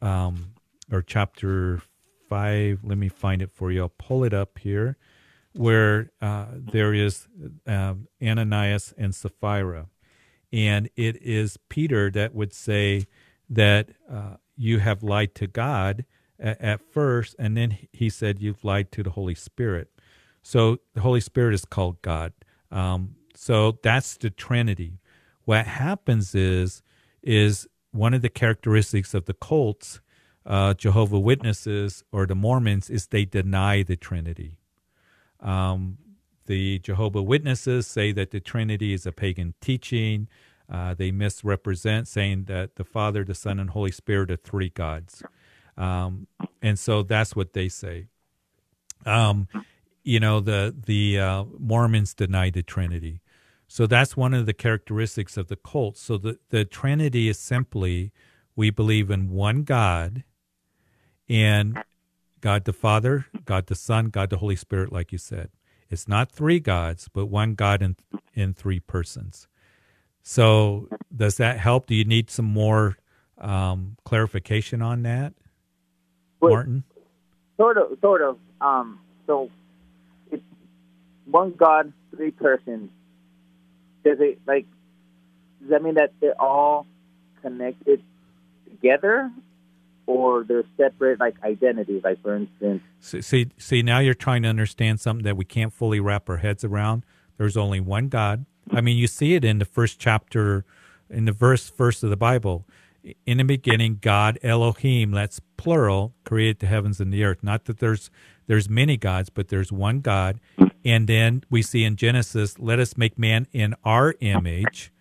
um, 0.00 0.54
or 0.90 1.02
chapter 1.02 1.82
5, 2.28 2.80
let 2.82 2.98
me 2.98 3.08
find 3.08 3.42
it 3.42 3.50
for 3.52 3.70
you. 3.70 3.82
I'll 3.82 3.88
pull 3.88 4.24
it 4.24 4.32
up 4.34 4.58
here, 4.58 4.96
where 5.52 6.10
uh, 6.20 6.46
there 6.52 6.94
is 6.94 7.26
um, 7.66 8.08
Ananias 8.22 8.94
and 8.96 9.14
Sapphira. 9.14 9.86
And 10.52 10.88
it 10.96 11.20
is 11.22 11.58
Peter 11.68 12.10
that 12.10 12.34
would 12.34 12.52
say 12.52 13.06
that 13.48 13.90
uh, 14.10 14.36
you 14.56 14.78
have 14.78 15.02
lied 15.02 15.34
to 15.36 15.46
God 15.46 16.04
at, 16.38 16.60
at 16.60 16.80
first, 16.80 17.36
and 17.38 17.56
then 17.56 17.78
he 17.92 18.10
said 18.10 18.40
you've 18.40 18.64
lied 18.64 18.90
to 18.92 19.02
the 19.02 19.10
Holy 19.10 19.34
Spirit. 19.34 19.90
So 20.42 20.78
the 20.94 21.02
Holy 21.02 21.20
Spirit 21.20 21.54
is 21.54 21.64
called 21.64 22.00
God. 22.02 22.32
Um, 22.70 23.16
so 23.34 23.78
that's 23.82 24.16
the 24.16 24.30
Trinity. 24.30 25.00
What 25.44 25.66
happens 25.66 26.34
is 26.34 26.82
is 27.22 27.68
one 27.92 28.14
of 28.14 28.22
the 28.22 28.28
characteristics 28.28 29.14
of 29.14 29.26
the 29.26 29.34
cults, 29.34 30.00
uh, 30.46 30.74
Jehovah 30.74 31.18
Witnesses 31.18 32.04
or 32.12 32.26
the 32.26 32.34
Mormons, 32.34 32.88
is 32.90 33.06
they 33.06 33.24
deny 33.24 33.82
the 33.82 33.96
Trinity. 33.96 34.58
Um, 35.40 35.98
the 36.46 36.78
Jehovah 36.80 37.22
Witnesses 37.22 37.86
say 37.86 38.12
that 38.12 38.30
the 38.30 38.40
Trinity 38.40 38.92
is 38.92 39.06
a 39.06 39.12
pagan 39.12 39.54
teaching. 39.60 40.28
Uh, 40.70 40.94
they 40.94 41.10
misrepresent, 41.10 42.06
saying 42.06 42.44
that 42.44 42.76
the 42.76 42.84
Father, 42.84 43.24
the 43.24 43.34
Son, 43.34 43.58
and 43.58 43.70
Holy 43.70 43.90
Spirit 43.90 44.30
are 44.30 44.36
three 44.36 44.68
gods. 44.68 45.22
Um, 45.76 46.26
and 46.62 46.78
so 46.78 47.02
that's 47.02 47.34
what 47.34 47.52
they 47.52 47.68
say. 47.68 48.06
Um, 49.06 49.48
you 50.02 50.20
know 50.20 50.40
the 50.40 50.74
the 50.86 51.18
uh, 51.18 51.44
Mormons 51.58 52.14
deny 52.14 52.50
the 52.50 52.62
Trinity, 52.62 53.20
so 53.72 53.86
that's 53.86 54.16
one 54.16 54.34
of 54.34 54.46
the 54.46 54.52
characteristics 54.52 55.36
of 55.36 55.46
the 55.46 55.54
cult. 55.54 55.96
So 55.96 56.18
the 56.18 56.40
the 56.48 56.64
Trinity 56.64 57.28
is 57.28 57.38
simply 57.38 58.10
we 58.56 58.70
believe 58.70 59.12
in 59.12 59.30
one 59.30 59.62
God, 59.62 60.24
and 61.28 61.80
God 62.40 62.64
the 62.64 62.72
Father, 62.72 63.26
God 63.44 63.68
the 63.68 63.76
Son, 63.76 64.06
God 64.06 64.30
the 64.30 64.38
Holy 64.38 64.56
Spirit, 64.56 64.92
like 64.92 65.12
you 65.12 65.18
said. 65.18 65.50
It's 65.88 66.08
not 66.08 66.32
three 66.32 66.58
gods, 66.58 67.06
but 67.12 67.26
one 67.26 67.54
God 67.54 67.80
in 67.80 67.94
in 68.34 68.54
three 68.54 68.80
persons. 68.80 69.46
So 70.20 70.88
does 71.14 71.36
that 71.36 71.60
help? 71.60 71.86
Do 71.86 71.94
you 71.94 72.04
need 72.04 72.28
some 72.28 72.46
more 72.46 72.96
um, 73.38 73.96
clarification 74.04 74.82
on 74.82 75.04
that, 75.04 75.32
Well, 76.40 76.54
Martin? 76.54 76.82
Sort 77.56 77.78
of, 77.78 77.96
sort 78.00 78.22
of. 78.22 78.36
Um, 78.60 78.98
so 79.28 79.48
it's 80.32 80.42
one 81.24 81.52
God, 81.52 81.92
three 82.10 82.32
persons. 82.32 82.90
Does 84.04 84.18
it 84.20 84.40
like? 84.46 84.66
Does 85.60 85.70
that 85.70 85.82
mean 85.82 85.94
that 85.94 86.12
they're 86.20 86.40
all 86.40 86.86
connected 87.42 88.02
together, 88.68 89.30
or 90.06 90.44
they're 90.44 90.64
separate, 90.76 91.20
like 91.20 91.36
identities? 91.42 92.02
Like 92.02 92.22
for 92.22 92.36
instance, 92.36 92.82
See, 93.00 93.22
see, 93.22 93.48
see, 93.56 93.82
now 93.82 93.98
you're 93.98 94.14
trying 94.14 94.42
to 94.42 94.48
understand 94.48 95.00
something 95.00 95.24
that 95.24 95.36
we 95.36 95.44
can't 95.44 95.72
fully 95.72 96.00
wrap 96.00 96.28
our 96.28 96.36
heads 96.36 96.64
around. 96.64 97.04
There's 97.38 97.56
only 97.56 97.80
one 97.80 98.08
God. 98.08 98.44
I 98.70 98.82
mean, 98.82 98.98
you 98.98 99.06
see 99.06 99.34
it 99.34 99.44
in 99.44 99.58
the 99.58 99.64
first 99.64 99.98
chapter, 99.98 100.66
in 101.08 101.24
the 101.24 101.32
verse 101.32 101.70
first 101.70 102.04
of 102.04 102.10
the 102.10 102.16
Bible. 102.16 102.66
In 103.24 103.38
the 103.38 103.44
beginning, 103.44 103.98
God 104.02 104.38
Elohim, 104.42 105.12
that's 105.12 105.40
plural, 105.56 106.12
created 106.24 106.58
the 106.58 106.66
heavens 106.66 107.00
and 107.00 107.10
the 107.10 107.24
earth. 107.24 107.42
Not 107.42 107.64
that 107.64 107.78
there's 107.78 108.10
there's 108.46 108.68
many 108.68 108.98
gods, 108.98 109.30
but 109.30 109.48
there's 109.48 109.72
one 109.72 110.00
God. 110.00 110.38
And 110.84 111.06
then 111.06 111.44
we 111.50 111.62
see 111.62 111.84
in 111.84 111.96
Genesis, 111.96 112.58
let 112.58 112.78
us 112.78 112.96
make 112.96 113.18
man 113.18 113.46
in 113.52 113.74
our 113.84 114.14
image, 114.20 114.92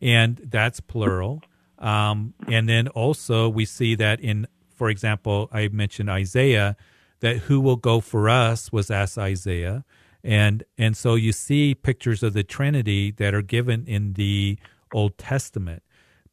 and 0.00 0.36
that's 0.36 0.80
plural. 0.80 1.42
Um, 1.78 2.34
and 2.46 2.68
then 2.68 2.88
also 2.88 3.48
we 3.48 3.64
see 3.64 3.94
that 3.96 4.20
in, 4.20 4.46
for 4.74 4.90
example, 4.90 5.48
I 5.52 5.68
mentioned 5.68 6.10
Isaiah, 6.10 6.76
that 7.20 7.38
who 7.38 7.60
will 7.60 7.76
go 7.76 8.00
for 8.00 8.28
us 8.28 8.70
was 8.70 8.90
asked 8.90 9.16
Isaiah, 9.16 9.84
and 10.22 10.62
and 10.76 10.94
so 10.96 11.14
you 11.14 11.32
see 11.32 11.74
pictures 11.74 12.22
of 12.22 12.34
the 12.34 12.42
Trinity 12.44 13.10
that 13.12 13.34
are 13.34 13.42
given 13.42 13.86
in 13.86 14.12
the 14.12 14.58
Old 14.92 15.16
Testament, 15.16 15.82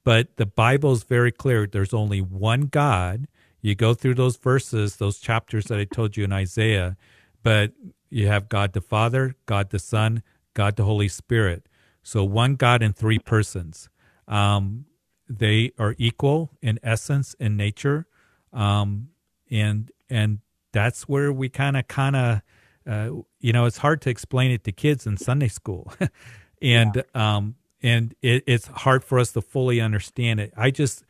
but 0.03 0.35
the 0.35 0.45
Bible 0.45 0.91
is 0.91 1.03
very 1.03 1.31
clear. 1.31 1.65
There's 1.65 1.93
only 1.93 2.19
one 2.19 2.63
God. 2.63 3.27
You 3.61 3.75
go 3.75 3.93
through 3.93 4.15
those 4.15 4.37
verses, 4.37 4.97
those 4.97 5.19
chapters 5.19 5.65
that 5.65 5.79
I 5.79 5.85
told 5.85 6.17
you 6.17 6.23
in 6.25 6.33
Isaiah, 6.33 6.97
but 7.43 7.71
you 8.11 8.27
have 8.27 8.49
God 8.49 8.73
the 8.73 8.81
Father, 8.81 9.35
God 9.47 9.71
the 9.71 9.79
Son, 9.79 10.23
God 10.53 10.75
the 10.75 10.83
Holy 10.85 11.07
Spirit. 11.07 11.67
So 12.03 12.23
one 12.23 12.55
God 12.55 12.83
in 12.83 12.93
three 12.93 13.19
persons. 13.19 13.89
Um, 14.27 14.85
they 15.29 15.71
are 15.79 15.95
equal 15.97 16.51
in 16.61 16.79
essence 16.83 17.35
and 17.39 17.57
nature, 17.57 18.07
um, 18.53 19.09
and 19.49 19.91
and 20.09 20.39
that's 20.73 21.03
where 21.03 21.31
we 21.33 21.49
kind 21.49 21.77
of 21.77 21.87
kind 21.87 22.15
of 22.17 22.41
uh, 22.87 23.11
you 23.39 23.53
know 23.53 23.65
it's 23.65 23.77
hard 23.79 24.01
to 24.01 24.09
explain 24.09 24.51
it 24.51 24.63
to 24.65 24.73
kids 24.73 25.07
in 25.07 25.17
Sunday 25.17 25.47
school, 25.47 25.93
and 26.61 27.03
um, 27.15 27.55
and 27.81 28.13
it, 28.21 28.43
it's 28.47 28.67
hard 28.67 29.03
for 29.05 29.19
us 29.19 29.31
to 29.33 29.41
fully 29.41 29.81
understand 29.81 30.41
it. 30.41 30.53
I 30.57 30.71
just 30.71 31.05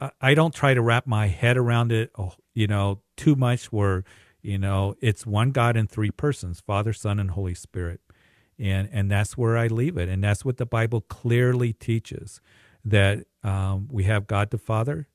I- 0.00 0.10
I 0.20 0.34
don't 0.34 0.54
try 0.54 0.74
to 0.74 0.82
wrap 0.82 1.06
my 1.06 1.28
head 1.28 1.56
around 1.56 1.92
it, 1.92 2.10
oh, 2.18 2.34
you 2.54 2.66
know, 2.66 3.00
too 3.16 3.36
much. 3.36 3.72
Where 3.72 4.04
you 4.42 4.58
know 4.58 4.94
it's 5.00 5.26
one 5.26 5.50
God 5.50 5.76
in 5.76 5.86
three 5.86 6.10
persons, 6.10 6.60
Father, 6.60 6.92
Son, 6.92 7.18
and 7.18 7.30
Holy 7.30 7.54
Spirit, 7.54 8.00
and 8.58 8.88
and 8.92 9.10
that's 9.10 9.36
where 9.36 9.56
I 9.56 9.68
leave 9.68 9.96
it, 9.96 10.08
and 10.08 10.22
that's 10.22 10.44
what 10.44 10.56
the 10.56 10.66
Bible 10.66 11.00
clearly 11.02 11.72
teaches 11.72 12.40
that 12.84 13.26
um, 13.44 13.88
we 13.90 14.04
have 14.04 14.26
God 14.26 14.50
the 14.50 14.58
Father. 14.58 15.08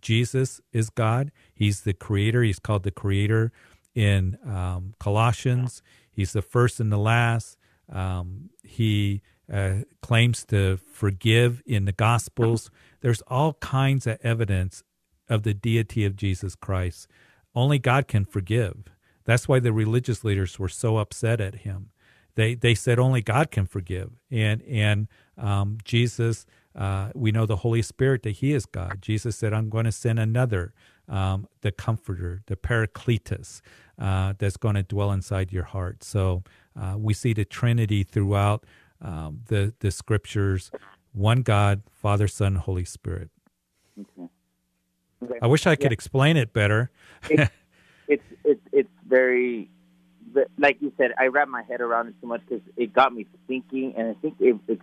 Jesus 0.00 0.60
is 0.72 0.90
God. 0.90 1.32
He's 1.54 1.80
the 1.80 1.94
creator. 1.94 2.42
He's 2.42 2.58
called 2.58 2.82
the 2.82 2.90
creator 2.90 3.52
in 3.94 4.38
um, 4.46 4.94
Colossians. 5.00 5.82
He's 6.10 6.32
the 6.32 6.42
first 6.42 6.80
and 6.80 6.92
the 6.92 6.98
last. 6.98 7.56
Um, 7.90 8.50
he 8.62 9.22
uh, 9.52 9.82
claims 10.02 10.44
to 10.46 10.76
forgive 10.76 11.62
in 11.66 11.86
the 11.86 11.92
Gospels. 11.92 12.70
There's 13.00 13.22
all 13.22 13.54
kinds 13.54 14.06
of 14.06 14.18
evidence 14.22 14.82
of 15.28 15.42
the 15.42 15.54
deity 15.54 16.04
of 16.04 16.16
Jesus 16.16 16.54
Christ. 16.54 17.08
Only 17.56 17.80
God 17.80 18.08
can 18.08 18.26
forgive. 18.26 18.84
That's 19.24 19.48
why 19.48 19.60
the 19.60 19.72
religious 19.72 20.24
leaders 20.24 20.58
were 20.60 20.68
so 20.68 20.98
upset 20.98 21.40
at 21.40 21.56
him. 21.56 21.90
They 22.36 22.54
they 22.54 22.74
said 22.74 22.98
only 23.00 23.22
God 23.22 23.50
can 23.50 23.66
forgive, 23.66 24.12
and 24.30 24.62
and 24.62 25.08
um, 25.38 25.78
Jesus. 25.84 26.46
Uh, 26.76 27.10
we 27.14 27.32
know 27.32 27.46
the 27.46 27.56
Holy 27.56 27.82
Spirit 27.82 28.22
that 28.24 28.32
He 28.32 28.52
is 28.52 28.66
God. 28.66 29.00
Jesus 29.00 29.36
said, 29.36 29.54
"I'm 29.54 29.70
going 29.70 29.86
to 29.86 29.92
send 29.92 30.20
another, 30.20 30.74
um, 31.08 31.48
the 31.62 31.72
Comforter, 31.72 32.42
the 32.46 32.56
Paracletus, 32.56 33.62
uh, 33.98 34.34
that's 34.38 34.58
going 34.58 34.74
to 34.74 34.82
dwell 34.82 35.10
inside 35.10 35.52
your 35.52 35.64
heart." 35.64 36.04
So 36.04 36.44
uh, 36.78 36.96
we 36.98 37.14
see 37.14 37.32
the 37.32 37.46
Trinity 37.46 38.04
throughout 38.04 38.64
um, 39.00 39.40
the 39.48 39.74
the 39.80 39.90
Scriptures: 39.90 40.70
one 41.12 41.40
God, 41.40 41.82
Father, 41.90 42.28
Son, 42.28 42.56
Holy 42.56 42.84
Spirit. 42.84 43.30
Okay. 43.98 44.28
I 45.42 45.46
wish 45.46 45.66
I 45.66 45.76
could 45.76 45.86
Yeah. 45.86 45.92
explain 45.92 46.36
it 46.36 46.52
better. 46.52 46.90
it's 47.30 47.50
it's 48.08 48.24
it's 48.44 48.60
it's 48.72 48.88
very 49.06 49.68
like 50.58 50.76
you 50.80 50.92
said 50.98 51.12
i 51.18 51.26
wrapped 51.26 51.50
my 51.50 51.62
head 51.62 51.80
around 51.80 52.08
it 52.08 52.14
too 52.20 52.26
much 52.26 52.40
because 52.46 52.62
it 52.76 52.92
got 52.92 53.12
me 53.14 53.26
thinking 53.48 53.94
and 53.96 54.08
i 54.08 54.14
think 54.20 54.34
it, 54.40 54.56
it 54.68 54.80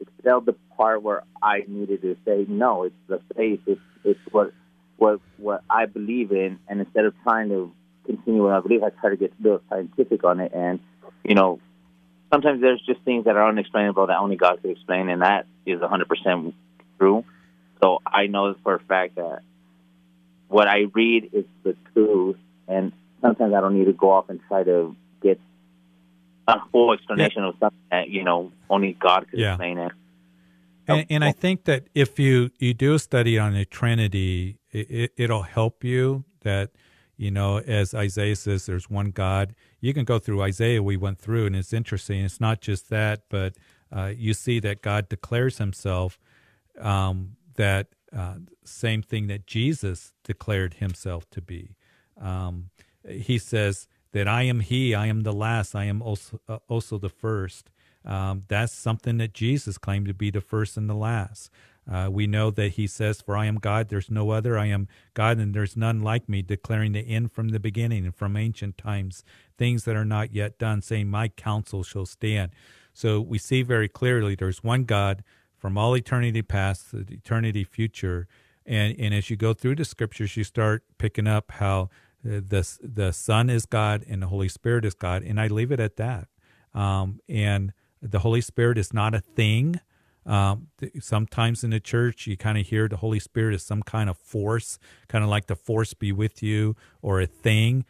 excelled 0.00 0.46
the 0.46 0.54
part 0.76 1.02
where 1.02 1.22
i 1.42 1.64
needed 1.68 2.02
to 2.02 2.16
say 2.24 2.44
no 2.48 2.84
it's 2.84 2.94
the 3.08 3.20
faith. 3.36 3.60
It's 3.66 3.80
it's 4.04 4.20
what 4.30 4.52
what 4.96 5.20
what 5.36 5.62
i 5.70 5.86
believe 5.86 6.32
in. 6.32 6.58
And 6.68 6.80
instead 6.80 7.04
of 7.04 7.14
trying 7.22 7.48
to 7.50 7.72
continue 8.04 8.42
what 8.42 8.52
i 8.52 8.60
believe 8.60 8.82
i 8.82 8.90
try 8.90 9.10
to 9.10 9.16
get 9.16 9.32
real 9.40 9.60
scientific 9.68 10.24
on 10.24 10.40
it. 10.40 10.52
And 10.54 10.80
you 11.24 11.34
know 11.34 11.60
sometimes 12.32 12.60
there's 12.60 12.82
just 12.84 13.00
things 13.02 13.24
that 13.26 13.36
are 13.36 13.48
unexplainable 13.48 14.06
that 14.08 14.18
only 14.18 14.36
god 14.36 14.60
could 14.60 14.70
explain 14.70 15.08
and 15.08 15.22
that 15.22 15.46
is 15.66 15.80
100% 15.80 16.52
true 16.98 17.24
so 17.80 17.98
i 18.06 18.26
know 18.26 18.54
for 18.62 18.74
a 18.74 18.80
fact 18.80 19.16
that 19.16 19.40
what 20.48 20.66
I 20.66 20.86
read 20.94 21.30
is 21.32 21.44
the 21.62 21.76
truth, 21.92 22.36
and 22.66 22.92
sometimes 23.20 23.54
I 23.54 23.60
don't 23.60 23.78
need 23.78 23.84
to 23.84 23.92
go 23.92 24.10
off 24.10 24.28
and 24.28 24.40
try 24.48 24.64
to 24.64 24.96
get 25.22 25.38
a 26.46 26.56
full 26.72 26.92
explanation 26.92 27.44
of 27.44 27.54
something 27.60 27.78
that 27.90 28.08
you 28.08 28.24
know 28.24 28.50
only 28.68 28.94
God 28.94 29.26
could 29.30 29.40
Yeah. 29.40 29.52
explain 29.52 29.78
it. 29.78 29.92
And, 30.86 31.06
and 31.10 31.22
I 31.22 31.32
think 31.32 31.64
that 31.64 31.88
if 31.94 32.18
you, 32.18 32.50
you 32.58 32.72
do 32.72 32.94
a 32.94 32.98
study 32.98 33.38
on 33.38 33.52
the 33.52 33.66
Trinity, 33.66 34.58
it, 34.72 34.90
it, 34.90 35.12
it'll 35.18 35.42
help 35.42 35.84
you 35.84 36.24
that, 36.44 36.70
you 37.18 37.30
know, 37.30 37.58
as 37.58 37.92
Isaiah 37.92 38.36
says, 38.36 38.64
there's 38.64 38.88
one 38.88 39.10
God. 39.10 39.54
You 39.82 39.92
can 39.92 40.06
go 40.06 40.18
through 40.18 40.40
Isaiah, 40.40 40.82
we 40.82 40.96
went 40.96 41.18
through, 41.18 41.44
and 41.44 41.54
it's 41.54 41.74
interesting. 41.74 42.24
It's 42.24 42.40
not 42.40 42.62
just 42.62 42.88
that, 42.88 43.24
but 43.28 43.52
uh, 43.94 44.12
you 44.16 44.32
see 44.32 44.60
that 44.60 44.80
God 44.80 45.10
declares 45.10 45.58
himself 45.58 46.18
um, 46.80 47.36
that 47.58 47.88
uh, 48.16 48.36
same 48.64 49.02
thing 49.02 49.26
that 49.26 49.46
Jesus 49.46 50.12
declared 50.24 50.74
himself 50.74 51.28
to 51.30 51.42
be. 51.42 51.76
Um, 52.20 52.70
he 53.06 53.38
says 53.38 53.86
that 54.12 54.26
I 54.26 54.42
am 54.44 54.60
He, 54.60 54.94
I 54.94 55.06
am 55.06 55.22
the 55.22 55.32
last, 55.32 55.74
I 55.74 55.84
am 55.84 56.00
also, 56.00 56.40
uh, 56.48 56.58
also 56.68 56.98
the 56.98 57.10
first. 57.10 57.70
Um, 58.04 58.44
that's 58.48 58.72
something 58.72 59.18
that 59.18 59.34
Jesus 59.34 59.76
claimed 59.76 60.06
to 60.06 60.14
be 60.14 60.30
the 60.30 60.40
first 60.40 60.76
and 60.78 60.88
the 60.88 60.94
last. 60.94 61.50
Uh, 61.90 62.08
we 62.10 62.26
know 62.26 62.50
that 62.50 62.72
he 62.72 62.86
says, 62.86 63.20
For 63.20 63.36
I 63.36 63.46
am 63.46 63.56
God, 63.56 63.88
there's 63.88 64.10
no 64.10 64.30
other. 64.30 64.58
I 64.58 64.66
am 64.66 64.88
God, 65.14 65.38
and 65.38 65.54
there's 65.54 65.76
none 65.76 66.00
like 66.00 66.28
me, 66.28 66.42
declaring 66.42 66.92
the 66.92 67.00
end 67.00 67.32
from 67.32 67.48
the 67.48 67.60
beginning 67.60 68.04
and 68.04 68.14
from 68.14 68.36
ancient 68.36 68.78
times, 68.78 69.24
things 69.56 69.84
that 69.84 69.96
are 69.96 70.04
not 70.04 70.34
yet 70.34 70.58
done, 70.58 70.82
saying, 70.82 71.08
My 71.08 71.28
counsel 71.28 71.82
shall 71.82 72.06
stand. 72.06 72.52
So 72.92 73.20
we 73.20 73.38
see 73.38 73.62
very 73.62 73.88
clearly 73.88 74.34
there's 74.34 74.62
one 74.62 74.84
God 74.84 75.24
from 75.58 75.76
all 75.76 75.96
eternity 75.96 76.42
past 76.42 76.90
to 76.92 77.04
eternity 77.08 77.64
future. 77.64 78.26
And, 78.64 78.98
and 78.98 79.14
as 79.14 79.30
you 79.30 79.36
go 79.36 79.54
through 79.54 79.76
the 79.76 79.84
scriptures, 79.84 80.36
you 80.36 80.44
start 80.44 80.84
picking 80.98 81.26
up 81.26 81.52
how 81.52 81.90
uh, 82.24 82.40
the, 82.46 82.78
the 82.82 83.12
Son 83.12 83.50
is 83.50 83.66
God 83.66 84.04
and 84.08 84.22
the 84.22 84.28
Holy 84.28 84.48
Spirit 84.48 84.84
is 84.84 84.94
God. 84.94 85.22
And 85.22 85.40
I 85.40 85.48
leave 85.48 85.72
it 85.72 85.80
at 85.80 85.96
that. 85.96 86.28
Um, 86.74 87.20
and 87.28 87.72
the 88.00 88.20
Holy 88.20 88.40
Spirit 88.40 88.78
is 88.78 88.92
not 88.92 89.14
a 89.14 89.20
thing. 89.20 89.80
Um, 90.26 90.68
sometimes 91.00 91.64
in 91.64 91.70
the 91.70 91.80
church, 91.80 92.26
you 92.26 92.36
kind 92.36 92.58
of 92.58 92.66
hear 92.66 92.86
the 92.86 92.98
Holy 92.98 93.18
Spirit 93.18 93.54
is 93.54 93.62
some 93.62 93.82
kind 93.82 94.10
of 94.10 94.18
force, 94.18 94.78
kind 95.08 95.24
of 95.24 95.30
like 95.30 95.46
the 95.46 95.56
force 95.56 95.94
be 95.94 96.12
with 96.12 96.42
you 96.42 96.76
or 97.00 97.20
a 97.20 97.26
thing. 97.26 97.86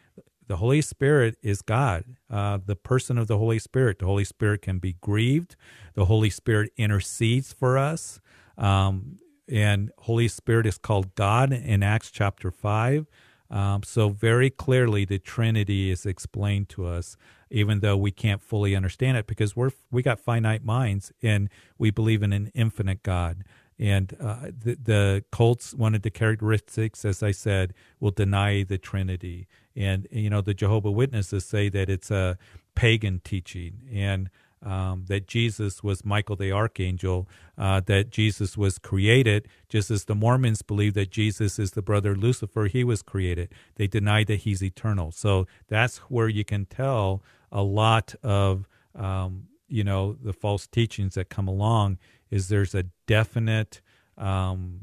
The 0.49 0.57
Holy 0.57 0.81
Spirit 0.81 1.37
is 1.43 1.61
God, 1.61 2.05
uh, 2.27 2.57
the 2.65 2.75
person 2.75 3.19
of 3.19 3.27
the 3.27 3.37
Holy 3.37 3.59
Spirit. 3.59 3.99
The 3.99 4.07
Holy 4.07 4.23
Spirit 4.23 4.63
can 4.63 4.79
be 4.79 4.95
grieved. 4.99 5.55
The 5.93 6.05
Holy 6.05 6.31
Spirit 6.31 6.71
intercedes 6.75 7.53
for 7.53 7.77
us. 7.77 8.19
Um, 8.57 9.19
and 9.47 9.91
Holy 9.99 10.27
Spirit 10.27 10.65
is 10.65 10.79
called 10.79 11.13
God 11.13 11.53
in 11.53 11.83
Acts 11.83 12.09
chapter 12.09 12.49
5. 12.49 13.05
Um, 13.51 13.83
so, 13.83 14.09
very 14.09 14.49
clearly, 14.49 15.05
the 15.05 15.19
Trinity 15.19 15.91
is 15.91 16.07
explained 16.07 16.67
to 16.69 16.87
us, 16.87 17.15
even 17.51 17.81
though 17.81 17.97
we 17.97 18.09
can't 18.09 18.41
fully 18.41 18.75
understand 18.75 19.17
it 19.17 19.27
because 19.27 19.55
we're, 19.55 19.71
we 19.91 20.01
got 20.01 20.19
finite 20.19 20.65
minds 20.65 21.11
and 21.21 21.49
we 21.77 21.91
believe 21.91 22.23
in 22.23 22.33
an 22.33 22.51
infinite 22.55 23.03
God. 23.03 23.43
And 23.79 24.15
uh, 24.19 24.47
the, 24.47 24.75
the 24.75 25.23
cults, 25.31 25.73
one 25.73 25.95
of 25.95 26.01
the 26.01 26.09
characteristics, 26.09 27.05
as 27.05 27.23
I 27.23 27.31
said, 27.31 27.73
will 27.99 28.11
deny 28.11 28.63
the 28.63 28.77
Trinity. 28.77 29.47
And, 29.75 30.07
you 30.11 30.29
know, 30.29 30.41
the 30.41 30.53
Jehovah 30.53 30.91
Witnesses 30.91 31.45
say 31.45 31.69
that 31.69 31.89
it's 31.89 32.11
a 32.11 32.37
pagan 32.75 33.21
teaching. 33.23 33.87
And 33.91 34.29
um, 34.61 35.05
that 35.07 35.27
Jesus 35.27 35.81
was 35.81 36.03
Michael 36.03 36.35
the 36.35 36.51
archangel, 36.51 37.29
uh, 37.57 37.79
that 37.85 38.09
Jesus 38.09 38.57
was 38.57 38.77
created, 38.77 39.47
just 39.69 39.89
as 39.89 40.05
the 40.05 40.15
Mormons 40.15 40.61
believe 40.61 40.93
that 40.95 41.11
Jesus 41.11 41.59
is 41.59 41.71
the 41.71 41.81
brother 41.81 42.15
Lucifer, 42.15 42.65
he 42.65 42.83
was 42.83 43.01
created. 43.01 43.53
They 43.75 43.87
deny 43.87 44.23
that 44.25 44.41
he's 44.41 44.61
eternal. 44.61 45.11
So 45.11 45.47
that's 45.67 45.97
where 46.09 46.27
you 46.27 46.43
can 46.43 46.65
tell 46.65 47.23
a 47.51 47.61
lot 47.61 48.15
of, 48.21 48.67
um, 48.95 49.45
you 49.67 49.83
know, 49.83 50.17
the 50.21 50.33
false 50.33 50.67
teachings 50.67 51.15
that 51.15 51.29
come 51.29 51.47
along 51.47 51.97
is 52.29 52.47
there's 52.47 52.75
a 52.75 52.85
definite, 53.07 53.81
um, 54.17 54.81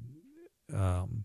um 0.73 1.25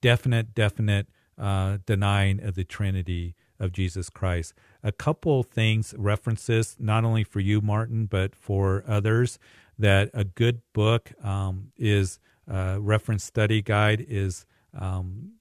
definite, 0.00 0.54
definite 0.54 1.06
uh, 1.38 1.78
denying 1.86 2.42
of 2.42 2.54
the 2.54 2.64
Trinity 2.64 3.34
of 3.58 3.72
Jesus 3.72 4.10
Christ. 4.10 4.54
A 4.82 4.92
couple 4.92 5.42
things, 5.42 5.94
references, 5.96 6.76
not 6.78 7.04
only 7.04 7.24
for 7.24 7.40
you, 7.40 7.60
Martin, 7.60 8.06
but 8.06 8.34
for 8.34 8.84
others, 8.86 9.38
that 9.78 10.10
a 10.12 10.24
good 10.24 10.62
book 10.72 11.12
um, 11.24 11.72
is 11.76 12.18
uh, 12.50 12.76
reference 12.80 13.24
study 13.24 13.62
guide 13.62 14.04
is 14.06 14.44
um, 14.78 15.32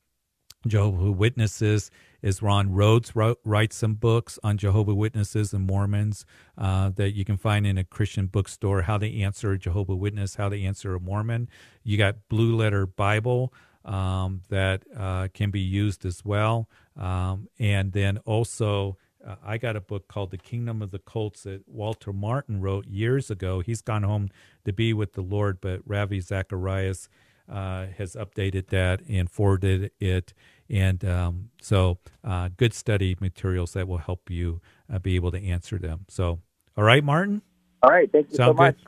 Jehovah 0.67 1.11
Witnesses. 1.11 1.91
Is 2.21 2.43
Ron 2.43 2.71
Rhodes 2.71 3.15
wrote, 3.15 3.39
writes 3.43 3.75
some 3.75 3.95
books 3.95 4.37
on 4.43 4.57
Jehovah 4.57 4.93
Witnesses 4.93 5.53
and 5.53 5.65
Mormons 5.65 6.23
uh, 6.55 6.89
that 6.91 7.15
you 7.15 7.25
can 7.25 7.35
find 7.35 7.65
in 7.65 7.79
a 7.79 7.83
Christian 7.83 8.27
bookstore. 8.27 8.83
How 8.83 8.99
to 8.99 9.21
answer 9.21 9.51
a 9.51 9.57
Jehovah 9.57 9.95
Witness, 9.95 10.35
how 10.35 10.49
to 10.49 10.61
answer 10.61 10.93
a 10.93 10.99
Mormon. 10.99 11.49
You 11.83 11.97
got 11.97 12.27
Blue 12.29 12.55
Letter 12.55 12.85
Bible 12.85 13.51
um, 13.85 14.41
that 14.49 14.83
uh, 14.95 15.29
can 15.33 15.49
be 15.49 15.61
used 15.61 16.05
as 16.05 16.23
well. 16.23 16.69
Um, 16.95 17.47
and 17.57 17.91
then 17.93 18.19
also, 18.19 18.97
uh, 19.25 19.35
I 19.43 19.57
got 19.57 19.75
a 19.75 19.81
book 19.81 20.07
called 20.07 20.31
The 20.31 20.37
Kingdom 20.37 20.81
of 20.81 20.91
the 20.91 20.99
Cults 20.99 21.43
that 21.43 21.67
Walter 21.67 22.13
Martin 22.13 22.61
wrote 22.61 22.85
years 22.87 23.31
ago. 23.31 23.61
He's 23.61 23.81
gone 23.81 24.03
home 24.03 24.29
to 24.65 24.73
be 24.73 24.93
with 24.93 25.13
the 25.13 25.21
Lord, 25.21 25.59
but 25.59 25.81
Ravi 25.85 26.19
Zacharias 26.19 27.09
uh, 27.51 27.87
has 27.97 28.15
updated 28.15 28.67
that 28.67 29.01
and 29.09 29.29
forwarded 29.29 29.91
it. 29.99 30.33
And 30.69 31.03
um, 31.03 31.49
so, 31.61 31.97
uh, 32.23 32.49
good 32.55 32.73
study 32.73 33.17
materials 33.19 33.73
that 33.73 33.87
will 33.87 33.97
help 33.97 34.29
you 34.29 34.61
uh, 34.91 34.99
be 34.99 35.15
able 35.15 35.31
to 35.31 35.43
answer 35.43 35.77
them. 35.77 36.05
So, 36.07 36.39
all 36.77 36.83
right, 36.85 37.03
Martin? 37.03 37.41
All 37.83 37.91
right. 37.91 38.09
Thank 38.11 38.29
you 38.29 38.35
Sound 38.35 38.57
so 38.57 38.63
much. 38.63 38.77
Good? 38.77 38.87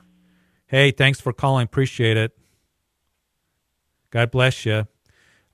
Hey, 0.66 0.90
thanks 0.92 1.20
for 1.20 1.32
calling. 1.32 1.64
Appreciate 1.64 2.16
it. 2.16 2.32
God 4.10 4.30
bless 4.30 4.64
you. 4.64 4.86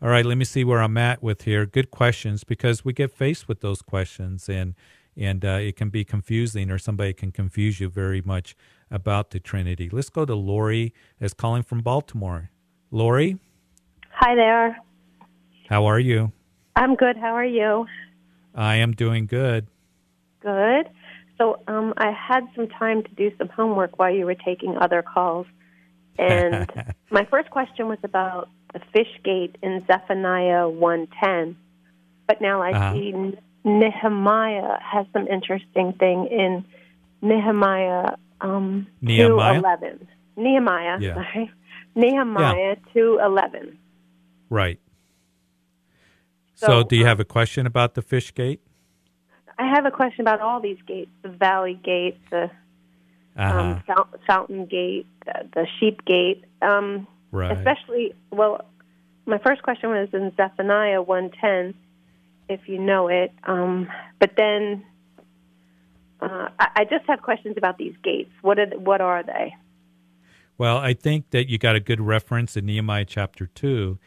All 0.02 0.08
right, 0.08 0.24
let 0.24 0.38
me 0.38 0.46
see 0.46 0.64
where 0.64 0.80
I'm 0.80 0.96
at 0.96 1.22
with 1.22 1.42
here. 1.42 1.66
Good 1.66 1.90
questions 1.90 2.44
because 2.44 2.84
we 2.84 2.92
get 2.94 3.12
faced 3.12 3.48
with 3.48 3.60
those 3.60 3.82
questions 3.82 4.48
and 4.48 4.74
and 5.16 5.44
uh, 5.44 5.58
it 5.60 5.76
can 5.76 5.90
be 5.90 6.04
confusing 6.04 6.70
or 6.70 6.78
somebody 6.78 7.12
can 7.12 7.32
confuse 7.32 7.80
you 7.80 7.90
very 7.90 8.22
much 8.22 8.56
about 8.90 9.30
the 9.30 9.40
Trinity. 9.40 9.90
Let's 9.90 10.08
go 10.08 10.24
to 10.24 10.34
Lori 10.34 10.94
that's 11.18 11.34
calling 11.34 11.62
from 11.62 11.80
Baltimore. 11.80 12.50
Lori? 12.92 13.38
Hi 14.10 14.34
there. 14.34 14.76
How 15.68 15.86
are 15.86 15.98
you? 15.98 16.32
I'm 16.74 16.96
good. 16.96 17.16
How 17.16 17.34
are 17.34 17.44
you? 17.44 17.86
I 18.54 18.76
am 18.76 18.92
doing 18.92 19.26
good. 19.26 19.68
Good. 20.40 20.88
So 21.38 21.62
um, 21.68 21.94
I 21.96 22.10
had 22.10 22.48
some 22.56 22.68
time 22.68 23.04
to 23.04 23.08
do 23.10 23.30
some 23.38 23.48
homework 23.48 23.98
while 23.98 24.12
you 24.12 24.26
were 24.26 24.34
taking 24.34 24.76
other 24.76 25.02
calls. 25.02 25.46
And 26.18 26.70
my 27.10 27.24
first 27.30 27.48
question 27.48 27.88
was 27.88 27.96
about 28.02 28.50
the 28.74 28.80
fish 28.92 29.08
gate 29.24 29.56
in 29.62 29.82
Zephaniah 29.86 30.68
110. 30.68 31.56
But 32.26 32.42
now 32.42 32.60
I 32.60 32.72
uh-huh. 32.72 32.92
see 32.92 33.38
Nehemiah 33.64 34.78
has 34.82 35.06
some 35.14 35.26
interesting 35.28 35.94
thing 35.94 36.26
in 36.26 36.66
Nehemiah, 37.22 38.16
um, 38.42 38.86
Nehemiah? 39.00 39.62
2.11. 39.62 40.06
Nehemiah, 40.36 40.98
yeah. 41.00 41.14
sorry. 41.14 41.50
Nehemiah 41.94 42.76
yeah. 42.94 43.02
2.11. 43.02 43.76
Right. 44.48 44.80
So, 46.54 46.66
so, 46.66 46.82
do 46.82 46.96
you 46.96 47.06
have 47.06 47.20
a 47.20 47.24
question 47.24 47.66
about 47.66 47.94
the 47.94 48.02
fish 48.02 48.34
gate? 48.34 48.60
I 49.58 49.66
have 49.74 49.86
a 49.86 49.90
question 49.90 50.22
about 50.22 50.40
all 50.40 50.60
these 50.60 50.78
gates, 50.86 51.10
the 51.22 51.28
valley 51.28 51.78
gate, 51.82 52.18
the 52.30 52.50
um, 53.36 53.82
uh-huh. 53.86 53.94
um, 53.96 54.06
Fountain 54.26 54.66
Gate, 54.66 55.06
the, 55.24 55.48
the 55.54 55.66
Sheep 55.78 56.04
Gate. 56.04 56.44
Um, 56.62 57.06
right. 57.30 57.56
Especially, 57.56 58.14
well, 58.30 58.64
my 59.26 59.38
first 59.38 59.62
question 59.62 59.90
was 59.90 60.08
in 60.12 60.32
Zephaniah 60.36 61.02
110, 61.02 61.74
if 62.48 62.68
you 62.68 62.78
know 62.78 63.08
it. 63.08 63.32
Um, 63.44 63.88
but 64.18 64.32
then 64.36 64.84
uh, 66.20 66.48
I, 66.58 66.68
I 66.76 66.84
just 66.84 67.06
have 67.06 67.22
questions 67.22 67.56
about 67.56 67.78
these 67.78 67.94
gates. 68.02 68.30
What 68.42 68.58
are, 68.58 68.66
what 68.78 69.00
are 69.00 69.22
they? 69.22 69.54
Well, 70.60 70.76
I 70.76 70.92
think 70.92 71.30
that 71.30 71.48
you 71.48 71.56
got 71.56 71.74
a 71.74 71.80
good 71.80 72.02
reference 72.02 72.54
in 72.54 72.66
Nehemiah 72.66 73.06
chapter 73.06 73.46
2, 73.46 73.98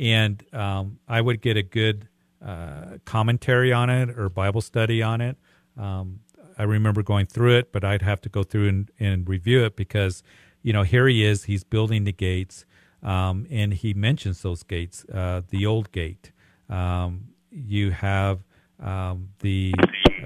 and 0.00 0.42
um, 0.54 1.00
I 1.06 1.20
would 1.20 1.42
get 1.42 1.58
a 1.58 1.62
good 1.62 2.08
uh, 2.42 2.96
commentary 3.04 3.74
on 3.74 3.90
it 3.90 4.18
or 4.18 4.30
Bible 4.30 4.62
study 4.62 5.02
on 5.02 5.20
it. 5.20 5.36
Um, 5.76 6.20
I 6.56 6.62
remember 6.62 7.02
going 7.02 7.26
through 7.26 7.58
it, 7.58 7.72
but 7.72 7.84
I'd 7.84 8.00
have 8.00 8.22
to 8.22 8.30
go 8.30 8.42
through 8.42 8.68
and, 8.68 8.90
and 8.98 9.28
review 9.28 9.66
it 9.66 9.76
because, 9.76 10.22
you 10.62 10.72
know, 10.72 10.82
here 10.82 11.06
he 11.08 11.22
is, 11.22 11.44
he's 11.44 11.62
building 11.62 12.04
the 12.04 12.12
gates, 12.12 12.64
um, 13.02 13.46
and 13.50 13.74
he 13.74 13.92
mentions 13.92 14.40
those 14.40 14.62
gates, 14.62 15.04
uh, 15.12 15.42
the 15.50 15.66
old 15.66 15.92
gate. 15.92 16.32
Um, 16.70 17.34
you 17.50 17.90
have 17.90 18.46
um, 18.80 19.28
the 19.40 19.74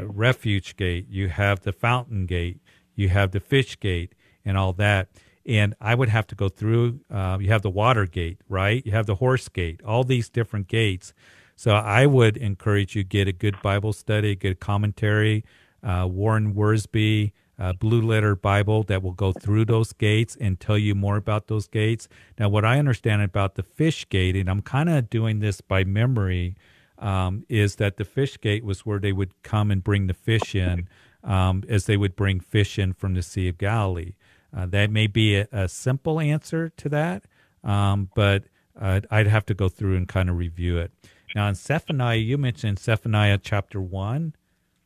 refuge 0.01 0.76
gate, 0.76 1.09
you 1.11 1.26
have 1.26 1.62
the 1.62 1.72
fountain 1.72 2.26
gate, 2.26 2.61
you 2.95 3.09
have 3.09 3.33
the 3.33 3.41
fish 3.41 3.80
gate, 3.80 4.14
and 4.45 4.57
all 4.57 4.72
that. 4.74 5.09
And 5.47 5.74
I 5.80 5.95
would 5.95 6.09
have 6.09 6.26
to 6.28 6.34
go 6.34 6.49
through. 6.49 7.01
Uh, 7.11 7.38
you 7.40 7.49
have 7.49 7.62
the 7.62 7.70
water 7.70 8.07
gate, 8.07 8.38
right? 8.49 8.84
You 8.86 8.93
have 8.93 9.07
the 9.07 9.16
horse 9.16 9.49
gate, 9.49 9.80
all 9.84 10.05
these 10.05 10.28
different 10.28 10.68
gates. 10.68 11.12
So 11.57 11.72
I 11.72 12.07
would 12.07 12.36
encourage 12.36 12.95
you 12.97 13.05
get 13.05 13.28
a 13.28 13.32
good 13.32 13.61
Bible 13.62 13.93
study, 13.93 14.34
good 14.34 14.61
commentary 14.61 15.45
uh, 15.82 16.07
Warren 16.11 16.55
Wiersbe 16.55 17.32
uh, 17.59 17.72
Blue 17.74 18.01
Letter 18.01 18.34
Bible 18.34 18.82
that 18.84 19.03
will 19.03 19.12
go 19.12 19.32
through 19.32 19.66
those 19.66 19.93
gates 19.93 20.36
and 20.40 20.59
tell 20.59 20.78
you 20.78 20.95
more 20.95 21.16
about 21.16 21.47
those 21.47 21.68
gates. 21.68 22.09
Now, 22.38 22.49
what 22.49 22.64
I 22.64 22.78
understand 22.78 23.22
about 23.22 23.55
the 23.55 23.62
fish 23.62 24.09
gate, 24.09 24.36
and 24.36 24.49
I'm 24.49 24.62
kind 24.62 24.88
of 24.88 25.11
doing 25.11 25.40
this 25.40 25.61
by 25.61 25.84
memory, 25.84 26.57
um, 26.99 27.45
is 27.49 27.76
that 27.76 27.97
the 27.97 28.05
fish 28.05 28.40
gate 28.40 28.64
was 28.64 28.86
where 28.86 28.99
they 28.99 29.12
would 29.12 29.40
come 29.43 29.70
and 29.70 29.82
bring 29.82 30.07
the 30.07 30.14
fish 30.14 30.55
in 30.55 30.88
um, 31.24 31.62
as 31.68 31.86
they 31.86 31.97
would 31.97 32.16
bring 32.16 32.40
fish 32.40 32.78
in 32.78 32.93
from 32.93 33.14
the 33.14 33.22
Sea 33.22 33.49
of 33.49 33.59
Galilee. 33.59 34.14
Uh, 34.55 34.66
that 34.66 34.90
may 34.90 35.07
be 35.07 35.36
a, 35.36 35.48
a, 35.50 35.68
simple 35.68 36.20
answer 36.20 36.68
to 36.76 36.88
that, 36.90 37.24
um, 37.64 38.11
but 38.14 38.44
uh, 38.78 39.00
I'd 39.11 39.26
have 39.26 39.46
to 39.46 39.55
go 39.55 39.68
through 39.68 39.96
and 39.96 40.07
kind 40.07 40.28
of 40.28 40.36
review 40.36 40.78
it. 40.78 40.92
Now, 41.34 41.48
in 41.48 41.55
Zephaniah, 41.55 42.18
you 42.18 42.36
mentioned 42.36 42.78
Zephaniah 42.78 43.38
chapter 43.42 43.80
1, 43.80 44.34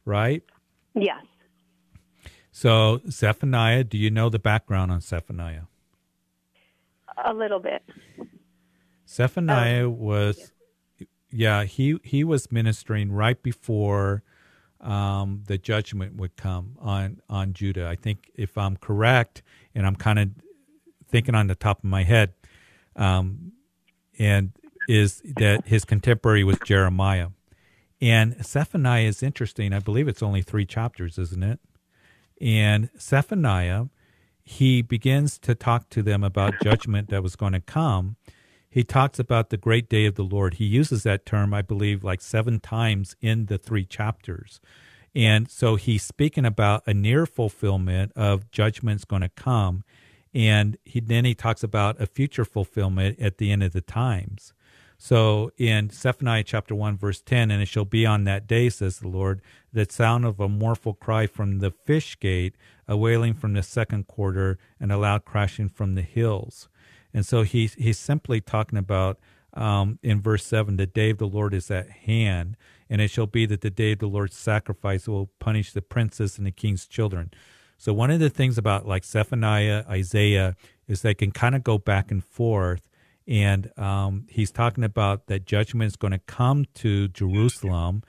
right? 0.04 0.42
Yes. 0.94 1.24
So, 2.52 3.00
Zephaniah, 3.10 3.84
do 3.84 3.98
you 3.98 4.10
know 4.10 4.28
the 4.28 4.38
background 4.38 4.92
on 4.92 5.00
Zephaniah? 5.00 5.62
A 7.24 7.34
little 7.34 7.58
bit. 7.58 7.82
Zephaniah 9.08 9.86
um, 9.86 9.98
was, 9.98 10.52
yeah. 11.30 11.64
he 11.64 11.98
he 12.02 12.24
was 12.24 12.52
ministering 12.52 13.10
right 13.10 13.42
before 13.42 14.22
um, 14.86 15.42
the 15.46 15.58
judgment 15.58 16.16
would 16.16 16.36
come 16.36 16.76
on 16.80 17.20
on 17.28 17.52
Judah. 17.52 17.88
I 17.88 17.96
think, 17.96 18.30
if 18.34 18.56
I'm 18.56 18.76
correct, 18.76 19.42
and 19.74 19.86
I'm 19.86 19.96
kind 19.96 20.18
of 20.18 20.30
thinking 21.08 21.34
on 21.34 21.48
the 21.48 21.54
top 21.54 21.78
of 21.78 21.84
my 21.84 22.04
head, 22.04 22.34
um, 22.94 23.52
and 24.18 24.52
is 24.88 25.20
that 25.36 25.66
his 25.66 25.84
contemporary 25.84 26.44
was 26.44 26.58
Jeremiah. 26.64 27.30
And 28.00 28.44
Zephaniah 28.44 29.06
is 29.06 29.22
interesting. 29.22 29.72
I 29.72 29.80
believe 29.80 30.06
it's 30.06 30.22
only 30.22 30.42
three 30.42 30.66
chapters, 30.66 31.18
isn't 31.18 31.42
it? 31.42 31.58
And 32.40 32.90
Zephaniah, 33.00 33.86
he 34.44 34.82
begins 34.82 35.38
to 35.40 35.54
talk 35.54 35.88
to 35.90 36.02
them 36.02 36.22
about 36.22 36.60
judgment 36.62 37.08
that 37.08 37.22
was 37.22 37.34
going 37.34 37.54
to 37.54 37.60
come. 37.60 38.16
He 38.76 38.84
talks 38.84 39.18
about 39.18 39.48
the 39.48 39.56
great 39.56 39.88
day 39.88 40.04
of 40.04 40.16
the 40.16 40.22
Lord. 40.22 40.56
He 40.56 40.66
uses 40.66 41.02
that 41.04 41.24
term, 41.24 41.54
I 41.54 41.62
believe, 41.62 42.04
like 42.04 42.20
seven 42.20 42.60
times 42.60 43.16
in 43.22 43.46
the 43.46 43.56
three 43.56 43.86
chapters. 43.86 44.60
And 45.14 45.50
so 45.50 45.76
he's 45.76 46.02
speaking 46.02 46.44
about 46.44 46.82
a 46.86 46.92
near 46.92 47.24
fulfillment 47.24 48.12
of 48.14 48.50
judgment's 48.50 49.06
going 49.06 49.22
to 49.22 49.30
come. 49.30 49.82
And 50.34 50.76
he, 50.84 51.00
then 51.00 51.24
he 51.24 51.34
talks 51.34 51.62
about 51.62 51.98
a 52.02 52.06
future 52.06 52.44
fulfillment 52.44 53.18
at 53.18 53.38
the 53.38 53.50
end 53.50 53.62
of 53.62 53.72
the 53.72 53.80
times. 53.80 54.52
So 54.98 55.52
in 55.56 55.88
Zephaniah 55.88 56.44
chapter 56.44 56.74
1, 56.74 56.98
verse 56.98 57.22
10, 57.22 57.50
and 57.50 57.62
it 57.62 57.68
shall 57.68 57.86
be 57.86 58.04
on 58.04 58.24
that 58.24 58.46
day, 58.46 58.68
says 58.68 58.98
the 58.98 59.08
Lord, 59.08 59.40
the 59.72 59.86
sound 59.88 60.26
of 60.26 60.38
a 60.38 60.50
mournful 60.50 60.92
cry 60.92 61.26
from 61.26 61.60
the 61.60 61.70
fish 61.70 62.20
gate, 62.20 62.56
a 62.86 62.94
wailing 62.94 63.32
from 63.32 63.54
the 63.54 63.62
second 63.62 64.06
quarter, 64.06 64.58
and 64.78 64.92
a 64.92 64.98
loud 64.98 65.24
crashing 65.24 65.70
from 65.70 65.94
the 65.94 66.02
hills. 66.02 66.68
And 67.12 67.24
so 67.24 67.42
he's 67.42 67.74
he's 67.74 67.98
simply 67.98 68.40
talking 68.40 68.78
about 68.78 69.18
um, 69.54 69.98
in 70.02 70.20
verse 70.20 70.44
seven, 70.44 70.76
the 70.76 70.86
day 70.86 71.10
of 71.10 71.18
the 71.18 71.26
Lord 71.26 71.54
is 71.54 71.70
at 71.70 71.88
hand, 71.88 72.56
and 72.90 73.00
it 73.00 73.08
shall 73.08 73.26
be 73.26 73.46
that 73.46 73.62
the 73.62 73.70
day 73.70 73.92
of 73.92 74.00
the 74.00 74.06
Lord's 74.06 74.36
sacrifice 74.36 75.08
will 75.08 75.30
punish 75.38 75.72
the 75.72 75.82
princes 75.82 76.36
and 76.36 76.46
the 76.46 76.50
king's 76.50 76.86
children. 76.86 77.30
So 77.78 77.92
one 77.92 78.10
of 78.10 78.20
the 78.20 78.30
things 78.30 78.58
about 78.58 78.86
like 78.86 79.04
Zephaniah, 79.04 79.84
Isaiah, 79.88 80.56
is 80.86 81.02
they 81.02 81.14
can 81.14 81.30
kind 81.30 81.54
of 81.54 81.64
go 81.64 81.78
back 81.78 82.10
and 82.10 82.24
forth. 82.24 82.82
And 83.28 83.76
um, 83.78 84.26
he's 84.30 84.50
talking 84.50 84.84
about 84.84 85.26
that 85.26 85.46
judgment 85.46 85.88
is 85.88 85.96
going 85.96 86.12
to 86.12 86.18
come 86.18 86.64
to 86.74 87.08
Jerusalem 87.08 88.02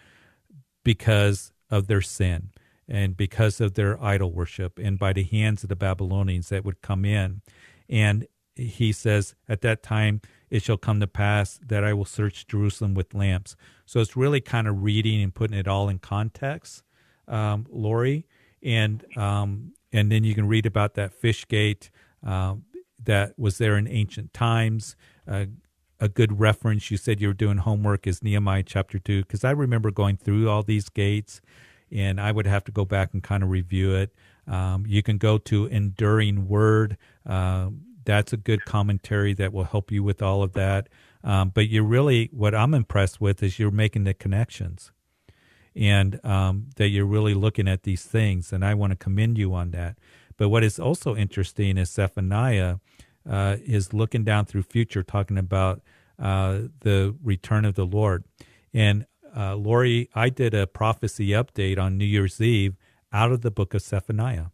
because 0.83 1.51
of 1.69 1.87
their 1.87 2.01
sin 2.01 2.51
and 2.87 3.17
because 3.17 3.59
of 3.59 3.73
their 3.73 4.01
idol 4.01 4.31
worship 4.31 4.79
and 4.79 4.97
by 4.99 5.13
the 5.13 5.23
hands 5.23 5.63
of 5.63 5.69
the 5.69 5.75
Babylonians 5.75 6.49
that 6.49 6.63
would 6.63 6.81
come 6.81 7.03
in. 7.03 7.41
And 7.89 8.27
he 8.57 8.91
says, 8.91 9.35
At 9.47 9.61
that 9.61 9.83
time 9.83 10.21
it 10.49 10.63
shall 10.63 10.77
come 10.77 10.99
to 10.99 11.07
pass 11.07 11.59
that 11.65 11.83
I 11.83 11.93
will 11.93 12.05
search 12.05 12.47
Jerusalem 12.47 12.93
with 12.93 13.13
lamps. 13.13 13.55
So 13.85 13.99
it's 13.99 14.15
really 14.15 14.41
kind 14.41 14.67
of 14.67 14.83
reading 14.83 15.21
and 15.21 15.33
putting 15.33 15.57
it 15.57 15.67
all 15.67 15.89
in 15.89 15.99
context, 15.99 16.83
um, 17.27 17.65
Lori. 17.69 18.25
And 18.63 19.05
um, 19.17 19.73
and 19.93 20.11
then 20.11 20.23
you 20.23 20.35
can 20.35 20.47
read 20.47 20.65
about 20.65 20.95
that 20.95 21.13
fish 21.13 21.47
gate 21.47 21.89
uh, 22.25 22.55
that 23.03 23.37
was 23.37 23.57
there 23.57 23.77
in 23.77 23.87
ancient 23.87 24.33
times. 24.33 24.95
Uh, 25.27 25.45
a 25.99 26.09
good 26.09 26.39
reference, 26.39 26.91
you 26.91 26.97
said 26.97 27.21
you 27.21 27.27
were 27.27 27.33
doing 27.33 27.57
homework, 27.57 28.05
is 28.05 28.21
Nehemiah 28.21 28.63
chapter 28.63 28.99
2, 28.99 29.21
because 29.21 29.43
I 29.43 29.51
remember 29.51 29.89
going 29.89 30.17
through 30.17 30.49
all 30.49 30.61
these 30.61 30.89
gates 30.89 31.41
and 31.91 32.19
I 32.19 32.31
would 32.31 32.45
have 32.45 32.63
to 32.65 32.71
go 32.71 32.85
back 32.85 33.13
and 33.13 33.23
kind 33.23 33.43
of 33.43 33.49
review 33.49 33.95
it. 33.95 34.13
Um, 34.45 34.85
you 34.85 35.01
can 35.01 35.17
go 35.17 35.37
to 35.39 35.65
Enduring 35.65 36.47
Word. 36.47 36.97
Uh, 37.25 37.69
that's 38.07 38.31
a 38.31 38.37
good 38.37 38.63
commentary 38.63 39.33
that 39.33 39.51
will 39.51 39.65
help 39.65 39.91
you 39.91 40.01
with 40.01 40.21
all 40.21 40.41
of 40.41 40.53
that. 40.53 40.87
Um, 41.25 41.49
but 41.53 41.67
you're 41.67 41.83
really, 41.83 42.29
what 42.31 42.55
I'm 42.55 42.73
impressed 42.73 43.19
with 43.19 43.43
is 43.43 43.59
you're 43.59 43.69
making 43.69 44.05
the 44.05 44.13
connections 44.13 44.93
and 45.75 46.23
um, 46.25 46.69
that 46.77 46.87
you're 46.87 47.05
really 47.05 47.33
looking 47.33 47.67
at 47.67 47.83
these 47.83 48.05
things. 48.05 48.53
And 48.53 48.63
I 48.63 48.75
want 48.75 48.91
to 48.91 48.95
commend 48.95 49.37
you 49.37 49.53
on 49.53 49.71
that. 49.71 49.97
But 50.37 50.47
what 50.47 50.63
is 50.63 50.79
also 50.79 51.17
interesting 51.17 51.77
is 51.77 51.91
Zephaniah 51.91 52.77
uh, 53.29 53.57
is 53.65 53.93
looking 53.93 54.23
down 54.23 54.45
through 54.45 54.63
future, 54.63 55.03
talking 55.03 55.37
about 55.37 55.81
uh, 56.17 56.59
the 56.79 57.13
return 57.21 57.65
of 57.65 57.75
the 57.75 57.85
Lord. 57.85 58.23
And 58.73 59.05
uh, 59.35 59.57
Lori, 59.57 60.09
I 60.15 60.29
did 60.29 60.53
a 60.53 60.65
prophecy 60.65 61.29
update 61.29 61.77
on 61.77 61.97
New 61.97 62.05
Year's 62.05 62.39
Eve 62.39 62.77
out 63.11 63.33
of 63.33 63.41
the 63.41 63.51
book 63.51 63.73
of 63.73 63.81
Zephaniah, 63.81 64.47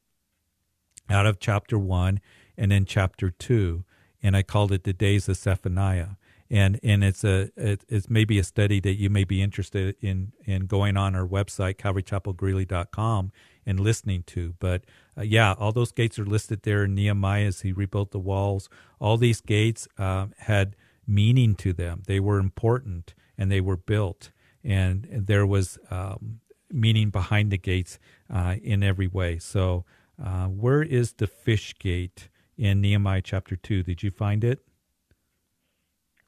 out 1.07 1.27
of 1.27 1.39
chapter 1.39 1.77
one 1.77 2.19
and 2.57 2.71
then 2.71 2.85
chapter 2.85 3.29
two, 3.29 3.83
and 4.21 4.35
I 4.35 4.43
called 4.43 4.71
it 4.71 4.83
the 4.83 4.93
days 4.93 5.27
of 5.29 5.37
Zephaniah. 5.37 6.15
And 6.49 6.79
and 6.83 7.03
it's 7.03 7.23
a 7.23 7.49
it, 7.55 7.83
it's 7.89 8.09
maybe 8.09 8.37
a 8.37 8.43
study 8.43 8.79
that 8.81 8.95
you 8.95 9.09
may 9.09 9.23
be 9.23 9.41
interested 9.41 9.95
in 10.01 10.33
in 10.45 10.67
going 10.67 10.97
on 10.97 11.15
our 11.15 11.27
website 11.27 11.75
calvarychapelgreeley.com 11.75 13.31
and 13.65 13.79
listening 13.79 14.23
to. 14.27 14.53
But 14.59 14.83
uh, 15.17 15.23
yeah, 15.23 15.53
all 15.53 15.71
those 15.71 15.91
gates 15.91 16.19
are 16.19 16.25
listed 16.25 16.63
there 16.63 16.83
in 16.83 16.95
Nehemiah 16.95 17.45
as 17.45 17.61
he 17.61 17.71
rebuilt 17.71 18.11
the 18.11 18.19
walls. 18.19 18.69
All 18.99 19.17
these 19.17 19.41
gates 19.41 19.87
uh, 19.97 20.27
had 20.39 20.75
meaning 21.07 21.55
to 21.55 21.73
them. 21.73 22.03
They 22.05 22.19
were 22.19 22.37
important 22.39 23.15
and 23.37 23.51
they 23.51 23.61
were 23.61 23.77
built 23.77 24.31
and 24.63 25.07
there 25.11 25.45
was 25.45 25.77
um, 25.91 26.39
meaning 26.71 27.09
behind 27.09 27.51
the 27.51 27.57
gates 27.57 27.99
uh, 28.33 28.55
in 28.63 28.83
every 28.83 29.07
way. 29.07 29.37
So, 29.37 29.85
uh, 30.23 30.45
where 30.45 30.83
is 30.83 31.13
the 31.13 31.27
fish 31.27 31.75
gate 31.79 32.29
in 32.57 32.81
Nehemiah 32.81 33.21
chapter 33.21 33.55
2? 33.55 33.83
Did 33.83 34.03
you 34.03 34.11
find 34.11 34.43
it? 34.43 34.65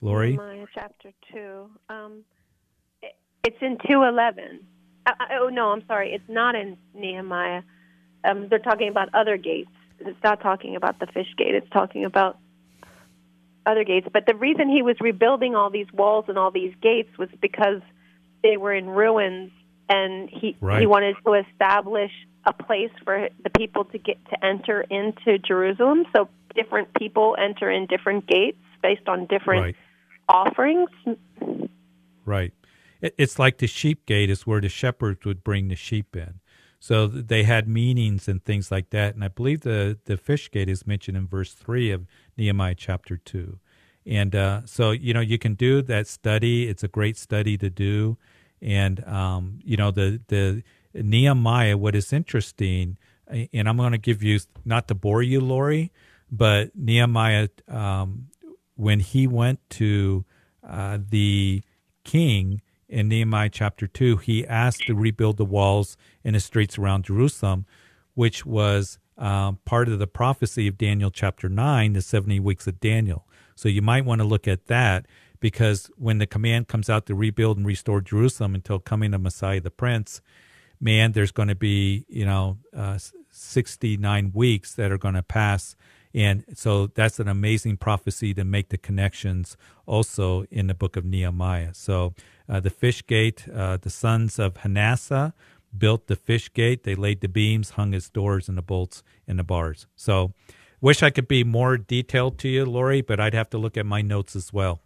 Lori? 0.02 0.32
Nehemiah 0.32 0.66
chapter 0.74 1.12
2. 1.34 1.70
Um, 1.90 2.24
it, 3.02 3.16
it's 3.44 3.58
in 3.62 3.78
211. 3.88 4.62
Uh, 5.06 5.12
uh, 5.20 5.24
oh, 5.42 5.50
no, 5.50 5.70
I'm 5.70 5.84
sorry. 5.88 6.12
It's 6.14 6.30
not 6.30 6.56
in 6.56 6.78
Nehemiah. 6.94 7.62
Um, 8.24 8.48
they're 8.50 8.60
talking 8.60 8.90
about 8.90 9.10
other 9.14 9.38
gates. 9.38 9.72
It's 10.00 10.24
not 10.24 10.42
talking 10.42 10.76
about 10.76 11.00
the 11.00 11.08
fish 11.08 11.34
gate. 11.38 11.56
It's 11.56 11.70
talking 11.70 12.06
about 12.06 12.38
other 13.66 13.84
gates. 13.84 14.08
But 14.12 14.26
the 14.26 14.36
reason 14.36 14.70
he 14.70 14.82
was 14.82 14.96
rebuilding 15.00 15.56
all 15.56 15.70
these 15.70 15.92
walls 15.94 16.26
and 16.28 16.38
all 16.38 16.52
these 16.52 16.74
gates 16.82 17.18
was 17.18 17.30
because– 17.42 17.82
they 18.46 18.58
were 18.58 18.74
in 18.74 18.88
ruins, 18.88 19.52
and 19.90 20.30
he 20.30 20.56
right. 20.62 20.82
he 20.82 20.86
wanted 20.86 21.16
to 21.26 21.34
establish 21.34 22.12
a 22.46 22.54
place 22.54 22.92
for 23.04 23.30
the 23.44 23.50
people 23.52 23.86
to 23.86 23.98
get 23.98 24.18
to 24.30 24.46
enter 24.46 24.82
into 24.82 25.38
Jerusalem. 25.40 26.06
So 26.16 26.30
different 26.54 26.94
people 26.94 27.36
enter 27.40 27.70
in 27.70 27.86
different 27.88 28.28
gates 28.28 28.58
based 28.82 29.08
on 29.08 29.26
different 29.26 29.62
right. 29.62 29.76
offerings. 30.30 30.90
Right. 32.26 32.54
It's 33.02 33.38
like 33.38 33.58
the 33.58 33.68
sheep 33.68 34.06
gate 34.06 34.30
is 34.30 34.48
where 34.48 34.62
the 34.62 34.70
shepherds 34.70 35.26
would 35.26 35.44
bring 35.44 35.68
the 35.68 35.76
sheep 35.76 36.16
in. 36.16 36.40
So 36.80 37.08
they 37.08 37.44
had 37.44 37.68
meanings 37.68 38.28
and 38.28 38.44
things 38.44 38.72
like 38.72 38.92
that. 38.92 39.16
And 39.16 39.24
I 39.24 39.28
believe 39.28 39.62
the, 39.62 39.98
the 40.06 40.18
fish 40.18 40.52
gate 40.52 40.70
is 40.70 40.86
mentioned 40.86 41.18
in 41.18 41.28
verse 41.28 41.54
3 41.54 41.92
of 41.92 42.06
Nehemiah 42.38 42.76
chapter 42.76 43.18
2. 43.18 43.60
And 44.06 44.36
uh, 44.36 44.62
so, 44.66 44.92
you 44.92 45.14
know, 45.14 45.20
you 45.20 45.40
can 45.40 45.56
do 45.56 45.82
that 45.82 46.08
study. 46.08 46.68
It's 46.68 46.84
a 46.84 46.88
great 46.88 47.18
study 47.18 47.58
to 47.58 47.70
do. 47.70 48.18
And 48.62 49.04
um, 49.06 49.60
you 49.64 49.78
know 49.78 49.92
the 49.92 50.22
the 50.28 50.64
Nehemiah. 50.96 51.78
What 51.78 51.96
is 51.96 52.12
interesting, 52.14 52.98
and 53.28 53.70
I'm 53.70 53.78
going 53.78 53.92
to 53.92 53.98
give 53.98 54.24
you 54.24 54.40
not 54.64 54.88
to 54.88 54.96
bore 54.96 55.22
you, 55.22 55.42
Lori, 55.42 55.92
but 56.32 56.76
Nehemiah 56.76 57.50
um, 57.68 58.28
when 58.76 59.00
he 59.00 59.28
went 59.28 59.60
to 59.72 60.26
uh, 60.68 60.98
the 61.10 61.64
king 62.04 62.62
in 62.88 63.08
Nehemiah 63.08 63.50
chapter 63.50 63.88
two, 63.88 64.18
he 64.18 64.46
asked 64.46 64.84
to 64.88 64.96
rebuild 64.96 65.38
the 65.38 65.46
walls 65.46 65.98
and 66.24 66.36
the 66.36 66.40
streets 66.40 66.78
around 66.78 67.06
Jerusalem, 67.06 67.66
which 68.14 68.46
was 68.46 69.00
um, 69.18 69.60
part 69.66 69.88
of 69.90 70.00
the 70.00 70.08
prophecy 70.08 70.68
of 70.68 70.78
Daniel 70.78 71.10
chapter 71.10 71.50
9, 71.50 71.94
the 71.94 72.02
70 72.02 72.40
weeks 72.42 72.68
of 72.68 72.80
Daniel. 72.80 73.26
So 73.56 73.70
you 73.70 73.82
might 73.82 74.06
want 74.06 74.20
to 74.20 74.28
look 74.28 74.48
at 74.48 74.68
that 74.68 75.06
because 75.40 75.90
when 75.98 76.18
the 76.18 76.28
command 76.28 76.68
comes 76.68 76.90
out 76.90 77.06
to 77.06 77.16
rebuild 77.16 77.58
and 77.58 77.66
restore 77.66 78.02
Jerusalem 78.02 78.56
until 78.56 78.80
coming 78.80 79.14
of 79.14 79.22
Messiah 79.22 79.62
the 79.62 79.72
Prince, 79.72 80.22
man, 80.80 81.12
there's 81.14 81.32
going 81.32 81.48
to 81.50 81.56
be 81.56 82.06
you 82.08 82.26
know 82.26 82.58
uh, 82.76 82.98
69 83.32 84.32
weeks 84.34 84.74
that 84.76 84.92
are 84.92 84.98
going 84.98 85.16
to 85.16 85.24
pass, 85.24 85.76
and 86.14 86.44
so 86.54 86.88
that's 86.88 87.20
an 87.20 87.28
amazing 87.28 87.78
prophecy 87.78 88.34
to 88.34 88.44
make 88.44 88.70
the 88.70 88.78
connections 88.78 89.58
also 89.86 90.46
in 90.52 90.68
the 90.68 90.74
book 90.74 90.96
of 90.96 91.06
Nehemiah. 91.06 91.74
So 91.74 92.14
uh, 92.48 92.60
the 92.60 92.70
fish 92.70 93.06
gate, 93.06 93.48
uh, 93.54 93.78
the 93.78 93.90
sons 93.90 94.40
of 94.40 94.56
Hanassa 94.56 95.34
built 95.78 96.08
the 96.08 96.16
fish 96.16 96.54
gate. 96.54 96.84
They 96.84 96.96
laid 96.96 97.22
the 97.22 97.28
beams, 97.28 97.72
hung 97.72 97.94
its 97.94 98.10
doors 98.10 98.48
and 98.48 98.58
the 98.58 98.62
bolts 98.62 99.04
and 99.28 99.40
the 99.40 99.44
bars. 99.44 99.88
So. 99.96 100.34
Wish 100.82 101.02
I 101.02 101.10
could 101.10 101.28
be 101.28 101.44
more 101.44 101.78
detailed 101.78 102.38
to 102.40 102.50
you, 102.50 102.64
Lori, 102.64 103.02
but 103.02 103.20
I'd 103.20 103.34
have 103.34 103.50
to 103.52 103.58
look 103.58 103.76
at 103.76 103.88
my 103.88 104.04
notes 104.04 104.36
as 104.36 104.54
well 104.54 104.82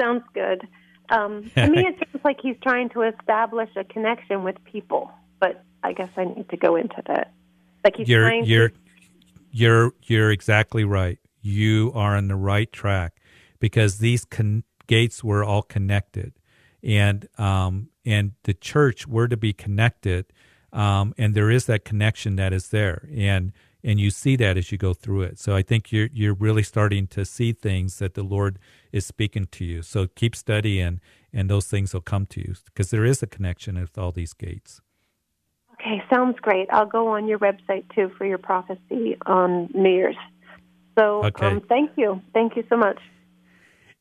sounds 0.00 0.22
good. 0.34 0.66
Um, 1.10 1.50
to 1.54 1.68
me, 1.68 1.86
it 1.86 1.96
seems 1.96 2.24
like 2.24 2.40
he's 2.40 2.56
trying 2.62 2.90
to 2.90 3.02
establish 3.02 3.70
a 3.76 3.84
connection 3.84 4.44
with 4.44 4.56
people, 4.64 5.10
but 5.40 5.64
I 5.82 5.92
guess 5.92 6.10
I 6.16 6.24
need 6.24 6.48
to 6.50 6.56
go 6.56 6.76
into 6.76 7.02
that. 7.06 7.32
Like 7.84 7.96
he's 7.96 8.08
you're, 8.08 8.28
trying 8.28 8.44
you're, 8.44 8.68
to. 8.70 8.74
You're 9.50 9.92
you're 10.02 10.30
exactly 10.30 10.84
right. 10.84 11.18
You 11.40 11.92
are 11.94 12.16
on 12.16 12.28
the 12.28 12.36
right 12.36 12.70
track 12.70 13.20
because 13.58 13.98
these 13.98 14.24
con- 14.24 14.64
gates 14.86 15.24
were 15.24 15.42
all 15.42 15.62
connected, 15.62 16.34
and 16.82 17.28
um, 17.38 17.88
and 18.04 18.32
the 18.44 18.54
church 18.54 19.06
were 19.06 19.28
to 19.28 19.36
be 19.36 19.52
connected, 19.52 20.26
um, 20.72 21.14
and 21.16 21.34
there 21.34 21.50
is 21.50 21.66
that 21.66 21.84
connection 21.84 22.36
that 22.36 22.52
is 22.52 22.68
there, 22.68 23.08
and 23.14 23.52
and 23.82 23.98
you 24.00 24.10
see 24.10 24.36
that 24.36 24.56
as 24.56 24.70
you 24.70 24.78
go 24.78 24.92
through 24.92 25.22
it. 25.22 25.38
So 25.38 25.54
I 25.54 25.62
think 25.62 25.92
you're 25.92 26.10
you're 26.12 26.34
really 26.34 26.62
starting 26.62 27.06
to 27.08 27.24
see 27.24 27.52
things 27.52 27.98
that 27.98 28.14
the 28.14 28.22
Lord 28.22 28.58
is 28.92 29.06
speaking 29.06 29.46
to 29.52 29.64
you. 29.64 29.82
So 29.82 30.06
keep 30.06 30.34
studying, 30.34 31.00
and 31.32 31.48
those 31.48 31.66
things 31.66 31.94
will 31.94 32.00
come 32.00 32.26
to 32.26 32.40
you 32.40 32.54
because 32.66 32.90
there 32.90 33.04
is 33.04 33.22
a 33.22 33.26
connection 33.26 33.78
with 33.80 33.96
all 33.98 34.12
these 34.12 34.32
gates. 34.32 34.80
Okay, 35.74 36.02
sounds 36.12 36.36
great. 36.40 36.68
I'll 36.72 36.86
go 36.86 37.08
on 37.08 37.28
your 37.28 37.38
website 37.38 37.84
too 37.94 38.10
for 38.18 38.26
your 38.26 38.38
prophecy 38.38 39.16
on 39.26 39.70
New 39.74 39.90
Year's. 39.90 40.16
So 40.98 41.24
okay. 41.24 41.46
um, 41.46 41.62
thank 41.68 41.92
you, 41.96 42.20
thank 42.34 42.56
you 42.56 42.64
so 42.68 42.76
much. 42.76 42.98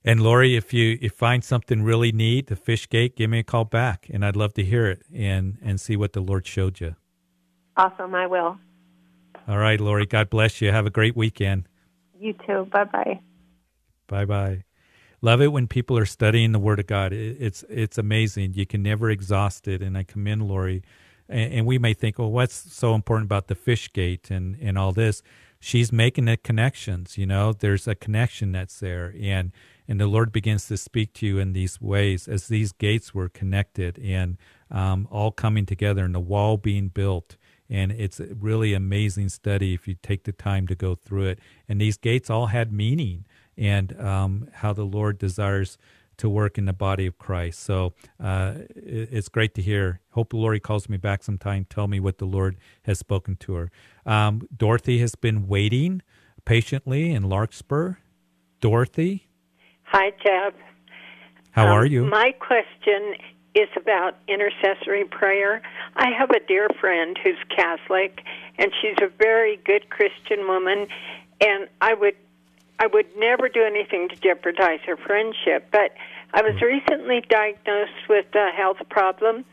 And 0.04 0.22
Lori, 0.22 0.56
if 0.56 0.74
you 0.74 0.98
if 1.02 1.14
find 1.14 1.44
something 1.44 1.84
really 1.84 2.12
neat, 2.12 2.48
the 2.48 2.56
fish 2.56 2.88
gate, 2.90 3.16
give 3.16 3.30
me 3.30 3.40
a 3.40 3.44
call 3.44 3.66
back, 3.66 4.08
and 4.10 4.26
I'd 4.26 4.36
love 4.36 4.54
to 4.54 4.64
hear 4.64 4.88
it 4.88 5.04
and 5.14 5.58
and 5.62 5.80
see 5.80 5.96
what 5.96 6.14
the 6.14 6.22
Lord 6.22 6.48
showed 6.48 6.80
you. 6.80 6.96
Awesome, 7.76 8.16
I 8.16 8.26
will. 8.26 8.58
All 9.48 9.58
right, 9.58 9.80
Lori. 9.80 10.06
God 10.06 10.30
bless 10.30 10.62
you. 10.62 10.72
Have 10.72 10.86
a 10.86 10.90
great 10.90 11.16
weekend. 11.16 11.68
You 12.20 12.34
too. 12.46 12.68
Bye 12.72 12.86
bye. 12.86 13.20
Bye 14.08 14.26
bye. 14.26 14.64
Love 15.22 15.42
it 15.42 15.52
when 15.52 15.68
people 15.68 15.98
are 15.98 16.06
studying 16.06 16.52
the 16.52 16.60
Word 16.60 16.80
of 16.80 16.88
God. 16.88 17.12
It's 17.14 17.64
it's 17.70 17.98
amazing. 17.98 18.54
You 18.54 18.66
can 18.66 18.84
never 18.84 19.10
exhaust 19.10 19.68
it, 19.68 19.82
and 19.82 19.98
I 19.98 20.04
commend 20.04 20.48
Lori. 20.48 20.84
And, 21.30 21.54
and 21.54 21.66
we 21.66 21.78
may 21.78 21.94
think, 21.94 22.20
well, 22.20 22.32
what's 22.32 22.74
so 22.74 22.94
important 22.94 23.26
about 23.26 23.48
the 23.48 23.56
fish 23.56 23.92
gate 23.92 24.30
and 24.30 24.58
and 24.62 24.78
all 24.78 24.92
this? 24.92 25.24
she's 25.60 25.92
making 25.92 26.26
the 26.26 26.38
connections. 26.38 27.18
You 27.18 27.26
know, 27.26 27.54
there's 27.54 27.88
a 27.88 27.96
connection 27.96 28.52
that's 28.52 28.80
there, 28.80 29.14
and 29.20 29.52
and 29.88 30.00
the 30.00 30.08
Lord 30.08 30.32
begins 30.32 30.68
to 30.68 30.78
speak 30.78 31.14
to 31.16 31.26
you 31.26 31.40
in 31.40 31.54
these 31.54 31.80
ways 31.80 32.28
as 32.28 32.48
these 32.48 32.72
gates 32.72 33.14
were 33.14 33.30
connected 33.30 33.98
and 34.00 34.38
um, 34.70 35.08
all 35.10 35.32
coming 35.32 35.66
together, 35.66 36.04
and 36.04 36.16
the 36.16 36.20
wall 36.20 36.58
being 36.58 36.90
built. 36.90 37.38
And 37.70 37.92
it's 37.92 38.20
a 38.20 38.28
really 38.28 38.74
amazing 38.74 39.28
study 39.28 39.74
if 39.74 39.88
you 39.90 39.96
take 40.02 40.24
the 40.24 40.32
time 40.32 40.68
to 40.68 40.76
go 40.76 40.96
through 40.96 41.26
it. 41.26 41.40
And 41.68 41.82
these 41.82 41.98
gates 41.98 42.30
all 42.30 42.46
had 42.48 42.72
meaning, 42.72 43.26
and 43.58 44.00
um, 44.00 44.50
how 44.54 44.74
the 44.74 44.84
Lord 44.84 45.18
desires 45.18 45.78
to 46.18 46.30
work 46.30 46.58
in 46.58 46.66
the 46.66 46.74
body 46.74 47.06
of 47.06 47.18
Christ. 47.18 47.60
So 47.60 47.94
uh, 48.20 48.56
it's 48.76 49.30
great 49.30 49.54
to 49.56 49.62
hear. 49.62 50.02
Hope 50.12 50.34
Lori 50.34 50.60
calls 50.60 50.90
me 50.90 50.98
back 50.98 51.24
sometime. 51.24 51.66
Tell 51.70 51.88
me 51.88 52.00
what 52.00 52.18
the 52.18 52.26
Lord 52.26 52.58
has 52.84 53.00
spoken 53.00 53.36
to 53.38 53.54
her. 53.54 53.72
Um, 54.06 54.48
Dorothy 54.56 55.00
has 55.00 55.16
been 55.16 55.48
waiting 55.48 56.02
patiently 56.46 57.12
in 57.12 57.24
Larkspur. 57.24 57.96
Dorothy. 58.62 59.28
Hi, 59.84 60.12
Jeff. 60.24 60.54
How 61.52 61.68
um, 61.68 61.72
are 61.74 61.86
you? 61.86 62.06
My 62.06 62.32
question 62.40 63.16
is 63.54 63.70
about 63.76 64.18
intercessory 64.28 65.06
prayer. 65.06 65.62
I 65.96 66.10
have 66.18 66.30
a 66.32 66.40
dear 66.48 66.68
friend 66.80 67.18
who's 67.24 67.38
Catholic, 67.56 68.22
and 68.58 68.72
she's 68.82 68.98
a 69.02 69.08
very 69.18 69.58
good 69.58 69.90
Christian 69.90 70.48
woman, 70.48 70.88
and 71.42 71.68
I 71.82 71.94
would 71.94 72.16
I 72.80 72.88
would 72.88 73.08
never 73.18 73.50
do 73.50 73.64
anything 73.64 74.10
to 74.10 74.16
jeopardize 74.16 74.80
her 74.86 74.98
friendship. 74.98 75.68
But 75.72 75.96
I 76.34 76.42
was 76.42 76.62
recently 76.62 77.22
diagnosed 77.28 78.08
with 78.08 78.28
a 78.36 78.52
health 78.52 78.78
problem, 78.90 79.46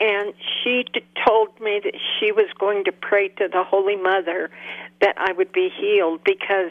and 0.00 0.34
she 0.62 0.84
d- 0.92 1.02
told 1.26 1.58
me 1.60 1.80
that 1.82 1.94
she 2.18 2.30
was 2.32 2.46
going 2.58 2.84
to 2.84 2.92
pray 2.92 3.28
to 3.28 3.48
the 3.48 3.64
Holy 3.64 3.96
Mother 3.96 4.50
that 5.00 5.14
I 5.16 5.32
would 5.32 5.52
be 5.52 5.70
healed 5.70 6.22
because 6.24 6.70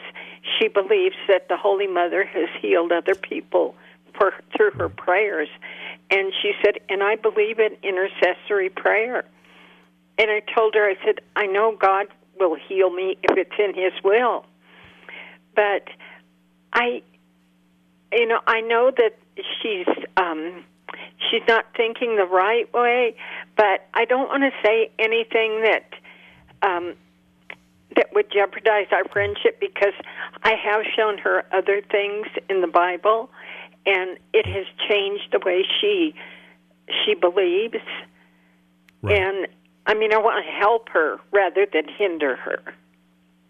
she 0.58 0.68
believes 0.68 1.16
that 1.26 1.48
the 1.48 1.56
Holy 1.56 1.86
Mother 1.86 2.24
has 2.24 2.48
healed 2.60 2.92
other 2.92 3.14
people 3.14 3.74
for 4.16 4.34
through 4.56 4.72
her 4.72 4.88
prayers. 4.88 5.48
And 6.10 6.32
she 6.42 6.52
said, 6.64 6.78
and 6.88 7.02
I 7.02 7.16
believe 7.16 7.58
in 7.58 7.76
intercessory 7.82 8.70
prayer. 8.70 9.24
And 10.16 10.30
I 10.30 10.40
told 10.54 10.74
her, 10.74 10.84
I 10.84 10.96
said, 11.04 11.20
I 11.36 11.46
know 11.46 11.76
God 11.76 12.06
will 12.38 12.54
heal 12.54 12.90
me 12.90 13.16
if 13.22 13.36
it's 13.36 13.58
in 13.58 13.74
His 13.74 13.92
will 14.04 14.44
but 15.58 15.88
I, 16.72 17.02
you 18.12 18.26
know, 18.26 18.38
I 18.46 18.60
know 18.60 18.92
that 18.96 19.18
she's 19.60 19.88
um, 20.16 20.64
she's 21.28 21.42
not 21.48 21.66
thinking 21.76 22.14
the 22.14 22.26
right 22.26 22.72
way, 22.72 23.16
but 23.56 23.88
I 23.92 24.04
don't 24.04 24.28
want 24.28 24.44
to 24.44 24.52
say 24.64 24.88
anything 25.00 25.62
that 25.62 25.92
um, 26.62 26.94
that 27.96 28.06
would 28.14 28.30
jeopardize 28.30 28.86
our 28.92 29.04
friendship 29.12 29.58
because 29.58 29.94
I 30.44 30.50
have 30.50 30.82
shown 30.94 31.18
her 31.18 31.44
other 31.52 31.82
things 31.90 32.28
in 32.48 32.60
the 32.60 32.68
Bible, 32.68 33.28
and 33.84 34.16
it 34.32 34.46
has 34.46 34.66
changed 34.88 35.32
the 35.32 35.40
way 35.44 35.64
she 35.80 36.14
she 37.04 37.14
believes. 37.14 37.82
Right. 39.02 39.18
And 39.18 39.48
I 39.86 39.94
mean, 39.94 40.12
I 40.12 40.18
want 40.18 40.44
to 40.46 40.52
help 40.52 40.88
her 40.90 41.18
rather 41.32 41.66
than 41.72 41.88
hinder 41.88 42.36
her. 42.36 42.62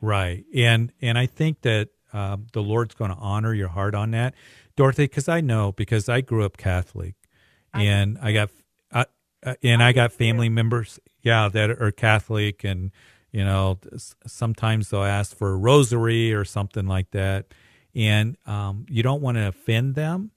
Right, 0.00 0.46
and 0.54 0.90
and 1.02 1.18
I 1.18 1.26
think 1.26 1.60
that 1.62 1.90
uh, 2.12 2.36
the 2.52 2.62
Lord's 2.62 2.94
going 2.94 3.10
to 3.10 3.16
honor 3.16 3.54
your 3.54 3.68
heart 3.68 3.94
on 3.94 4.10
that, 4.12 4.34
Dorothy. 4.76 5.04
Because 5.04 5.28
I 5.28 5.40
know 5.40 5.72
because 5.72 6.08
I 6.08 6.20
grew 6.20 6.44
up 6.44 6.56
Catholic, 6.56 7.14
and 7.74 8.18
I 8.20 8.32
got 8.32 8.50
uh, 8.92 9.04
uh, 9.44 9.54
and 9.62 9.82
I 9.82 9.92
got 9.92 10.12
family 10.12 10.48
members, 10.48 10.98
yeah, 11.22 11.48
that 11.48 11.70
are 11.70 11.90
Catholic, 11.90 12.64
and 12.64 12.90
you 13.30 13.44
know 13.44 13.78
sometimes 14.26 14.90
they'll 14.90 15.04
ask 15.04 15.36
for 15.36 15.52
a 15.52 15.56
rosary 15.56 16.32
or 16.32 16.44
something 16.44 16.86
like 16.86 17.10
that, 17.12 17.46
and 17.94 18.36
um, 18.46 18.86
you 18.88 19.02
don't 19.02 19.22
want 19.22 19.36
to 19.36 19.48
offend 19.48 19.94
them, 19.94 20.30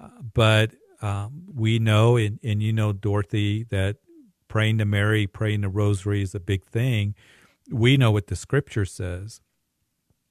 uh, 0.00 0.08
but 0.34 0.72
um, 1.02 1.44
we 1.54 1.78
know, 1.78 2.16
and, 2.16 2.38
and 2.42 2.62
you 2.62 2.72
know, 2.72 2.92
Dorothy, 2.92 3.64
that 3.64 3.96
praying 4.48 4.78
to 4.78 4.84
Mary, 4.84 5.26
praying 5.26 5.62
the 5.62 5.68
rosary 5.68 6.22
is 6.22 6.34
a 6.34 6.40
big 6.40 6.64
thing. 6.64 7.14
We 7.70 7.96
know 7.96 8.10
what 8.10 8.26
the 8.26 8.36
Scripture 8.36 8.84
says 8.84 9.40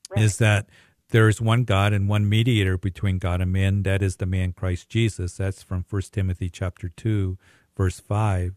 right. 0.10 0.24
is 0.24 0.38
that 0.38 0.68
there 1.10 1.28
is 1.28 1.42
one 1.42 1.64
God 1.64 1.92
and 1.94 2.08
one 2.08 2.30
mediator 2.30 2.78
between 2.78 3.18
God 3.18 3.42
and 3.42 3.52
man. 3.52 3.84
That 3.84 4.02
is 4.02 4.18
the 4.18 4.26
man 4.26 4.54
Christ 4.54 4.90
Jesus. 4.90 5.38
That's 5.38 5.64
from 5.64 5.84
First 5.84 6.14
Timothy 6.14 6.50
chapter 6.50 6.90
two, 6.90 7.38
verse 7.76 8.00
five. 8.00 8.56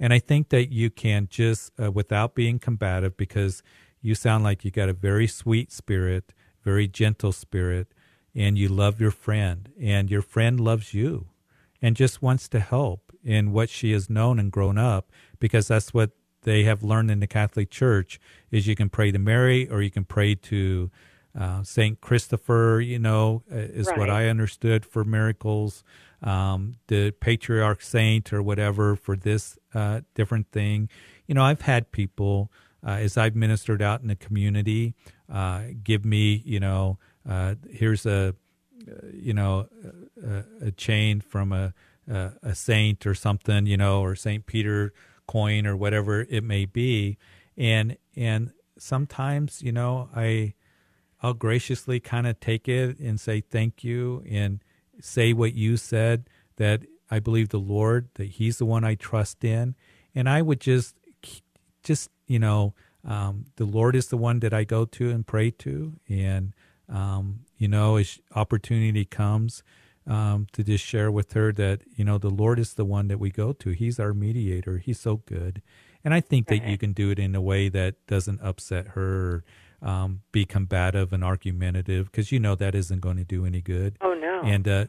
And 0.00 0.12
I 0.12 0.18
think 0.18 0.48
that 0.48 0.72
you 0.72 0.90
can 0.90 1.28
just, 1.30 1.70
uh, 1.80 1.92
without 1.92 2.34
being 2.34 2.58
combative, 2.58 3.16
because 3.16 3.62
you 4.00 4.16
sound 4.16 4.42
like 4.42 4.64
you 4.64 4.72
got 4.72 4.88
a 4.88 4.92
very 4.94 5.28
sweet 5.28 5.70
spirit, 5.70 6.34
very 6.64 6.88
gentle 6.88 7.30
spirit, 7.30 7.94
and 8.34 8.58
you 8.58 8.68
love 8.68 9.00
your 9.00 9.12
friend, 9.12 9.68
and 9.80 10.10
your 10.10 10.22
friend 10.22 10.58
loves 10.58 10.92
you, 10.92 11.28
and 11.80 11.94
just 11.94 12.20
wants 12.20 12.48
to 12.48 12.58
help 12.58 13.12
in 13.22 13.52
what 13.52 13.70
she 13.70 13.92
has 13.92 14.10
known 14.10 14.40
and 14.40 14.50
grown 14.50 14.76
up, 14.76 15.12
because 15.38 15.68
that's 15.68 15.94
what 15.94 16.10
they 16.42 16.64
have 16.64 16.82
learned 16.82 17.10
in 17.10 17.20
the 17.20 17.26
Catholic 17.26 17.70
Church 17.70 18.20
is 18.50 18.66
you 18.66 18.76
can 18.76 18.88
pray 18.88 19.10
to 19.10 19.18
Mary 19.18 19.68
or 19.68 19.82
you 19.82 19.90
can 19.90 20.04
pray 20.04 20.34
to 20.34 20.90
uh, 21.38 21.62
Saint 21.62 22.00
Christopher. 22.00 22.80
You 22.80 22.98
know, 22.98 23.42
uh, 23.50 23.56
is 23.56 23.86
right. 23.88 23.98
what 23.98 24.10
I 24.10 24.28
understood 24.28 24.84
for 24.84 25.04
miracles. 25.04 25.82
Um, 26.22 26.76
the 26.86 27.10
patriarch 27.10 27.82
saint 27.82 28.32
or 28.32 28.42
whatever 28.42 28.94
for 28.94 29.16
this 29.16 29.58
uh, 29.74 30.02
different 30.14 30.52
thing. 30.52 30.88
You 31.26 31.34
know, 31.34 31.42
I've 31.42 31.62
had 31.62 31.90
people 31.90 32.52
uh, 32.86 32.90
as 32.90 33.16
I've 33.16 33.34
ministered 33.34 33.82
out 33.82 34.02
in 34.02 34.08
the 34.08 34.16
community 34.16 34.94
uh, 35.32 35.62
give 35.82 36.04
me, 36.04 36.42
you 36.44 36.60
know, 36.60 36.98
uh, 37.28 37.54
here's 37.70 38.06
a, 38.06 38.34
you 39.12 39.32
know, 39.32 39.68
a, 40.22 40.66
a 40.66 40.70
chain 40.72 41.20
from 41.20 41.52
a, 41.52 41.72
a, 42.10 42.32
a 42.42 42.54
saint 42.54 43.06
or 43.06 43.14
something, 43.14 43.66
you 43.66 43.76
know, 43.76 44.00
or 44.00 44.14
Saint 44.14 44.46
Peter 44.46 44.92
coin 45.26 45.66
or 45.66 45.76
whatever 45.76 46.26
it 46.28 46.44
may 46.44 46.64
be. 46.64 47.18
And 47.56 47.96
and 48.16 48.52
sometimes 48.82 49.62
you 49.62 49.70
know 49.70 50.08
i 50.14 50.52
i'll 51.22 51.34
graciously 51.34 52.00
kind 52.00 52.26
of 52.26 52.38
take 52.40 52.68
it 52.68 52.98
and 52.98 53.20
say 53.20 53.40
thank 53.40 53.84
you 53.84 54.24
and 54.28 54.60
say 55.00 55.32
what 55.32 55.54
you 55.54 55.76
said 55.76 56.28
that 56.56 56.82
i 57.10 57.20
believe 57.20 57.50
the 57.50 57.58
lord 57.58 58.08
that 58.14 58.24
he's 58.24 58.58
the 58.58 58.66
one 58.66 58.84
i 58.84 58.94
trust 58.94 59.44
in. 59.44 59.74
And 60.14 60.28
i 60.28 60.42
would 60.42 60.60
just 60.60 60.96
just 61.82 62.10
you 62.26 62.38
know 62.38 62.74
um, 63.04 63.46
the 63.56 63.64
lord 63.64 63.94
is 63.94 64.08
the 64.08 64.16
one 64.16 64.40
that 64.40 64.52
i 64.52 64.64
go 64.64 64.84
to 64.84 65.10
and 65.10 65.26
pray 65.26 65.50
to. 65.50 65.94
And 66.08 66.52
um, 66.88 67.40
you 67.56 67.68
know 67.68 67.96
as 67.96 68.18
opportunity 68.34 69.04
comes 69.04 69.62
um, 70.06 70.46
to 70.52 70.64
just 70.64 70.84
share 70.84 71.10
with 71.10 71.32
her 71.32 71.52
that 71.52 71.82
you 71.94 72.04
know 72.04 72.18
the 72.18 72.30
Lord 72.30 72.58
is 72.58 72.74
the 72.74 72.84
one 72.84 73.08
that 73.08 73.18
we 73.18 73.30
go 73.30 73.52
to. 73.52 73.70
He's 73.70 74.00
our 74.00 74.12
mediator. 74.12 74.78
He's 74.78 75.00
so 75.00 75.16
good, 75.26 75.62
and 76.04 76.12
I 76.12 76.20
think 76.20 76.48
that 76.48 76.66
you 76.66 76.78
can 76.78 76.92
do 76.92 77.10
it 77.10 77.18
in 77.18 77.34
a 77.34 77.40
way 77.40 77.68
that 77.68 78.06
doesn't 78.06 78.40
upset 78.42 78.88
her, 78.88 79.44
or 79.82 79.88
um, 79.88 80.22
be 80.32 80.44
combative 80.44 81.12
and 81.12 81.22
argumentative, 81.22 82.06
because 82.06 82.32
you 82.32 82.40
know 82.40 82.54
that 82.54 82.74
isn't 82.74 83.00
going 83.00 83.16
to 83.16 83.24
do 83.24 83.46
any 83.46 83.60
good. 83.60 83.96
Oh 84.00 84.14
no! 84.14 84.42
And 84.44 84.66
uh, 84.66 84.86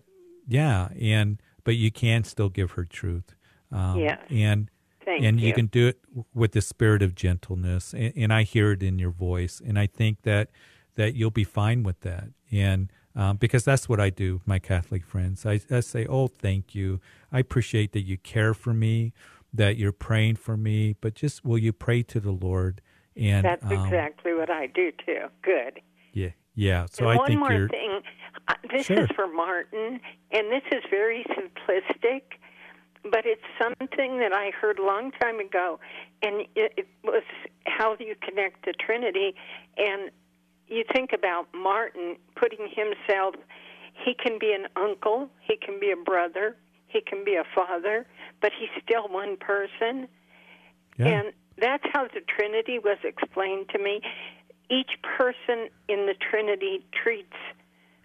yeah, 0.48 0.90
and 1.00 1.42
but 1.64 1.76
you 1.76 1.92
can 1.92 2.24
still 2.24 2.50
give 2.50 2.72
her 2.72 2.86
truth. 2.86 3.36
Um, 3.72 4.00
yes. 4.00 4.20
And 4.30 4.70
Thank 5.06 5.24
and 5.24 5.40
you. 5.40 5.48
you 5.48 5.54
can 5.54 5.68
do 5.68 5.88
it 5.88 6.00
with 6.34 6.54
the 6.54 6.62
spirit 6.62 7.02
of 7.02 7.16
gentleness, 7.16 7.94
and, 7.94 8.14
and 8.16 8.34
I 8.34 8.44
hear 8.44 8.72
it 8.72 8.82
in 8.82 9.00
your 9.00 9.12
voice, 9.12 9.62
and 9.66 9.78
I 9.78 9.88
think 9.88 10.22
that 10.24 10.50
that 10.96 11.16
you'll 11.16 11.32
be 11.32 11.44
fine 11.44 11.84
with 11.84 12.00
that, 12.02 12.30
and 12.52 12.92
um, 13.16 13.38
because 13.38 13.64
that's 13.64 13.88
what 13.88 14.00
I 14.00 14.10
do, 14.10 14.42
my 14.46 14.60
Catholic 14.60 15.06
friends. 15.06 15.46
I, 15.46 15.62
I 15.70 15.82
say, 15.82 16.06
oh, 16.08 16.28
thank 16.28 16.74
you. 16.74 17.00
I 17.32 17.40
appreciate 17.40 17.92
that 17.94 18.02
you 18.02 18.18
care 18.18 18.54
for 18.54 18.74
me, 18.74 19.14
that 19.54 19.78
you're 19.78 19.92
praying 19.92 20.38
for 20.38 20.58
me, 20.58 20.96
but 21.00 21.14
just 21.14 21.46
will 21.46 21.58
you 21.58 21.74
pray 21.74 22.04
to 22.04 22.20
the 22.20 22.32
Lord? 22.32 22.82
And 23.16 23.46
that's 23.46 23.64
um, 23.66 23.72
exactly 23.72 24.34
what 24.34 24.50
I 24.50 24.68
do 24.68 24.92
too. 25.06 25.28
Good. 25.44 25.82
Yeah, 26.14 26.30
yeah. 26.56 26.88
So 26.90 27.06
and 27.06 27.14
I 27.14 27.16
one 27.18 27.28
think 27.28 27.40
more 27.40 27.52
you're. 27.54 27.70
thing. 27.70 28.02
Uh, 28.48 28.56
this 28.72 28.88
Sure. 28.88 29.04
is 29.04 29.10
for 29.16 29.28
Martin, 29.28 30.00
and 30.32 30.52
this 30.52 30.64
is 30.72 30.84
very 30.90 31.24
simplistic, 31.30 32.24
but 33.04 33.26
it's 33.26 33.44
something 33.62 34.18
that 34.20 34.34
I 34.34 34.52
heard 34.60 34.80
a 34.80 34.84
long 34.86 35.12
time 35.12 35.40
ago, 35.40 35.80
and 36.24 36.42
it, 36.56 36.74
it 36.78 36.88
was 37.04 37.24
how 37.68 37.96
you 38.00 38.16
connect 38.22 38.66
the 38.66 38.74
Trinity. 38.74 39.36
And 39.78 40.10
you 40.68 40.84
think 40.94 41.12
about 41.14 41.48
Martin 41.54 42.18
putting 42.36 42.68
himself, 42.68 43.36
he 44.06 44.14
can 44.14 44.40
be 44.40 44.54
an 44.54 44.68
uncle, 44.76 45.30
he 45.42 45.58
can 45.58 45.80
be 45.80 45.92
a 45.92 45.96
brother, 45.96 46.56
he 46.88 47.02
can 47.02 47.24
be 47.24 47.36
a 47.36 47.44
father, 47.56 48.06
but 48.42 48.52
he's 48.58 48.70
still 48.84 49.08
one 49.08 49.38
person. 49.38 50.08
Yeah. 50.98 51.08
And 51.08 51.34
that's 51.58 51.84
how 51.92 52.06
the 52.06 52.22
Trinity 52.22 52.80
was 52.80 52.98
explained 53.04 53.70
to 53.70 53.80
me. 53.80 54.02
Each 54.70 54.92
person 55.02 55.70
in 55.88 56.06
the 56.06 56.16
Trinity 56.32 56.86
treats 57.04 57.36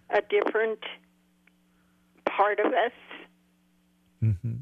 a 0.09 0.21
different 0.21 0.79
part 2.25 2.59
of 2.59 2.67
us. 2.67 2.91
Mm-hmm. 4.23 4.55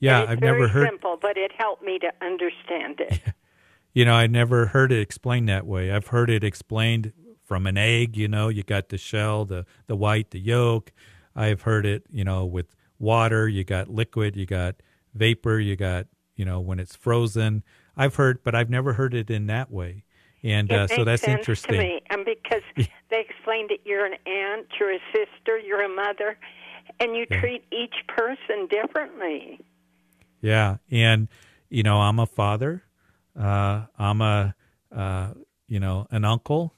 Yeah, 0.00 0.24
I've 0.28 0.40
never 0.40 0.68
heard. 0.68 0.88
simple, 0.88 1.18
but 1.20 1.36
it 1.36 1.50
helped 1.56 1.82
me 1.82 1.98
to 1.98 2.12
understand 2.20 3.00
it. 3.00 3.20
you 3.92 4.04
know, 4.04 4.14
I 4.14 4.26
never 4.26 4.66
heard 4.66 4.92
it 4.92 5.00
explained 5.00 5.48
that 5.48 5.66
way. 5.66 5.90
I've 5.90 6.08
heard 6.08 6.30
it 6.30 6.44
explained 6.44 7.12
from 7.44 7.66
an 7.66 7.76
egg. 7.76 8.16
You 8.16 8.28
know, 8.28 8.48
you 8.48 8.62
got 8.62 8.88
the 8.90 8.98
shell, 8.98 9.44
the 9.44 9.66
the 9.86 9.96
white, 9.96 10.30
the 10.30 10.38
yolk. 10.40 10.92
I've 11.34 11.62
heard 11.62 11.86
it, 11.86 12.04
you 12.10 12.24
know, 12.24 12.44
with 12.44 12.74
water. 12.98 13.48
You 13.48 13.64
got 13.64 13.88
liquid, 13.88 14.36
you 14.36 14.46
got 14.46 14.76
vapor, 15.14 15.58
you 15.58 15.76
got, 15.76 16.06
you 16.36 16.44
know, 16.44 16.60
when 16.60 16.78
it's 16.80 16.96
frozen. 16.96 17.62
I've 17.96 18.16
heard, 18.16 18.42
but 18.42 18.54
I've 18.54 18.70
never 18.70 18.92
heard 18.94 19.14
it 19.14 19.30
in 19.30 19.46
that 19.46 19.70
way. 19.70 20.04
And 20.42 20.72
uh, 20.72 20.86
so 20.86 21.04
that's 21.04 21.26
interesting. 21.26 21.78
Me. 21.78 22.00
And 22.10 22.24
because 22.24 22.62
they 23.10 23.20
explained 23.28 23.70
it, 23.70 23.80
you're 23.84 24.06
an 24.06 24.14
aunt, 24.26 24.66
you're 24.78 24.92
a 24.92 25.00
sister, 25.12 25.58
you're 25.58 25.82
a 25.82 25.88
mother, 25.88 26.38
and 27.00 27.16
you 27.16 27.26
Yeah. 27.30 27.40
treat 27.40 27.64
each 27.72 27.94
person 28.08 28.68
differently. 28.70 29.60
Yeah, 30.40 30.76
and 30.90 31.28
you 31.68 31.82
know, 31.82 32.00
I'm 32.00 32.18
a 32.18 32.26
father. 32.26 32.84
Uh, 33.38 33.86
I'm 33.98 34.20
a 34.22 34.54
uh, 34.94 35.28
you 35.68 35.80
know 35.80 36.06
an 36.10 36.24
uncle, 36.24 36.74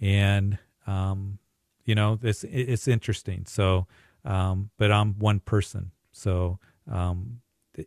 and 0.00 0.58
um, 0.86 1.38
you 1.84 1.94
know 1.94 2.16
this 2.16 2.44
it's 2.44 2.88
interesting. 2.88 3.46
So, 3.46 3.86
um, 4.24 4.70
but 4.78 4.92
I'm 4.92 5.18
one 5.18 5.40
person. 5.40 5.92
So 6.12 6.58
um, 6.90 7.40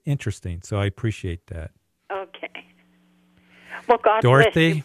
interesting. 0.06 0.62
So 0.64 0.80
I 0.80 0.86
appreciate 0.86 1.48
that, 1.48 1.72
Okay. 2.12 2.66
Well, 3.88 4.00
God 4.04 4.22
Dorothy. 4.22 4.68
you. 4.78 4.84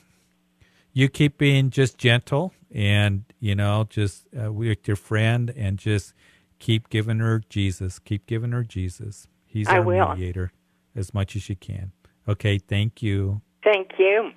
You 0.93 1.09
keep 1.09 1.39
being 1.39 1.71
just 1.71 1.99
gentle, 1.99 2.55
and 2.73 3.25
you 3.41 3.55
know, 3.57 3.87
just 3.91 4.27
uh, 4.41 4.53
with 4.53 4.87
your 4.89 4.97
friend, 4.97 5.53
and 5.57 5.79
just 5.79 6.15
keep 6.61 6.91
giving 6.91 7.21
her 7.21 7.43
Jesus. 7.49 7.99
Keep 7.99 8.27
giving 8.27 8.53
her 8.53 8.65
Jesus. 8.65 9.29
He's 9.47 9.69
I 9.69 9.79
our 9.79 9.85
will. 9.85 10.11
mediator 10.11 10.53
as 10.97 11.15
much 11.15 11.37
as 11.37 11.49
you 11.49 11.57
can. 11.57 11.93
Okay, 12.29 12.59
thank 12.59 13.03
you. 13.03 13.43
Thank 13.63 13.91
you. 13.99 14.31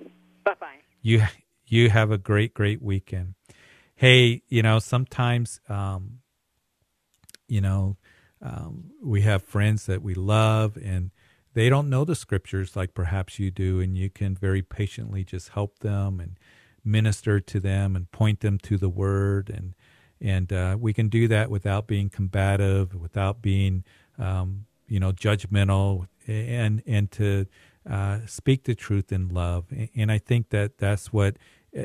Bye 0.44 0.54
bye. 0.60 0.76
You 1.02 1.22
you 1.66 1.90
have 1.90 2.10
a 2.10 2.18
great 2.18 2.54
great 2.54 2.82
weekend. 2.82 3.34
Hey, 3.94 4.42
you 4.48 4.62
know 4.62 4.78
sometimes 4.78 5.60
um, 5.68 6.20
you 7.46 7.60
know 7.60 7.96
um, 8.42 8.90
we 9.02 9.22
have 9.22 9.42
friends 9.42 9.86
that 9.86 10.02
we 10.02 10.14
love 10.14 10.76
and 10.76 11.10
they 11.54 11.68
don't 11.68 11.88
know 11.88 12.04
the 12.04 12.14
scriptures 12.14 12.76
like 12.76 12.94
perhaps 12.94 13.38
you 13.38 13.50
do, 13.50 13.80
and 13.80 13.96
you 13.96 14.10
can 14.10 14.34
very 14.34 14.62
patiently 14.62 15.24
just 15.24 15.50
help 15.50 15.80
them 15.80 16.20
and 16.20 16.38
minister 16.84 17.40
to 17.40 17.58
them 17.58 17.96
and 17.96 18.10
point 18.12 18.40
them 18.40 18.58
to 18.58 18.76
the 18.76 18.88
Word 18.88 19.50
and 19.50 19.74
and 20.20 20.52
uh, 20.52 20.76
we 20.78 20.92
can 20.92 21.08
do 21.08 21.28
that 21.28 21.50
without 21.50 21.86
being 21.86 22.08
combative, 22.10 22.94
without 22.94 23.40
being 23.40 23.84
um, 24.18 24.66
you 24.88 24.98
know 25.00 25.12
judgmental, 25.12 26.08
and 26.26 26.82
and 26.86 27.10
to 27.12 27.46
uh, 27.88 28.20
speak 28.26 28.64
the 28.64 28.74
truth 28.74 29.12
in 29.12 29.28
love. 29.28 29.66
And 29.94 30.12
I 30.12 30.18
think 30.18 30.50
that 30.50 30.78
that's 30.78 31.12
what 31.12 31.36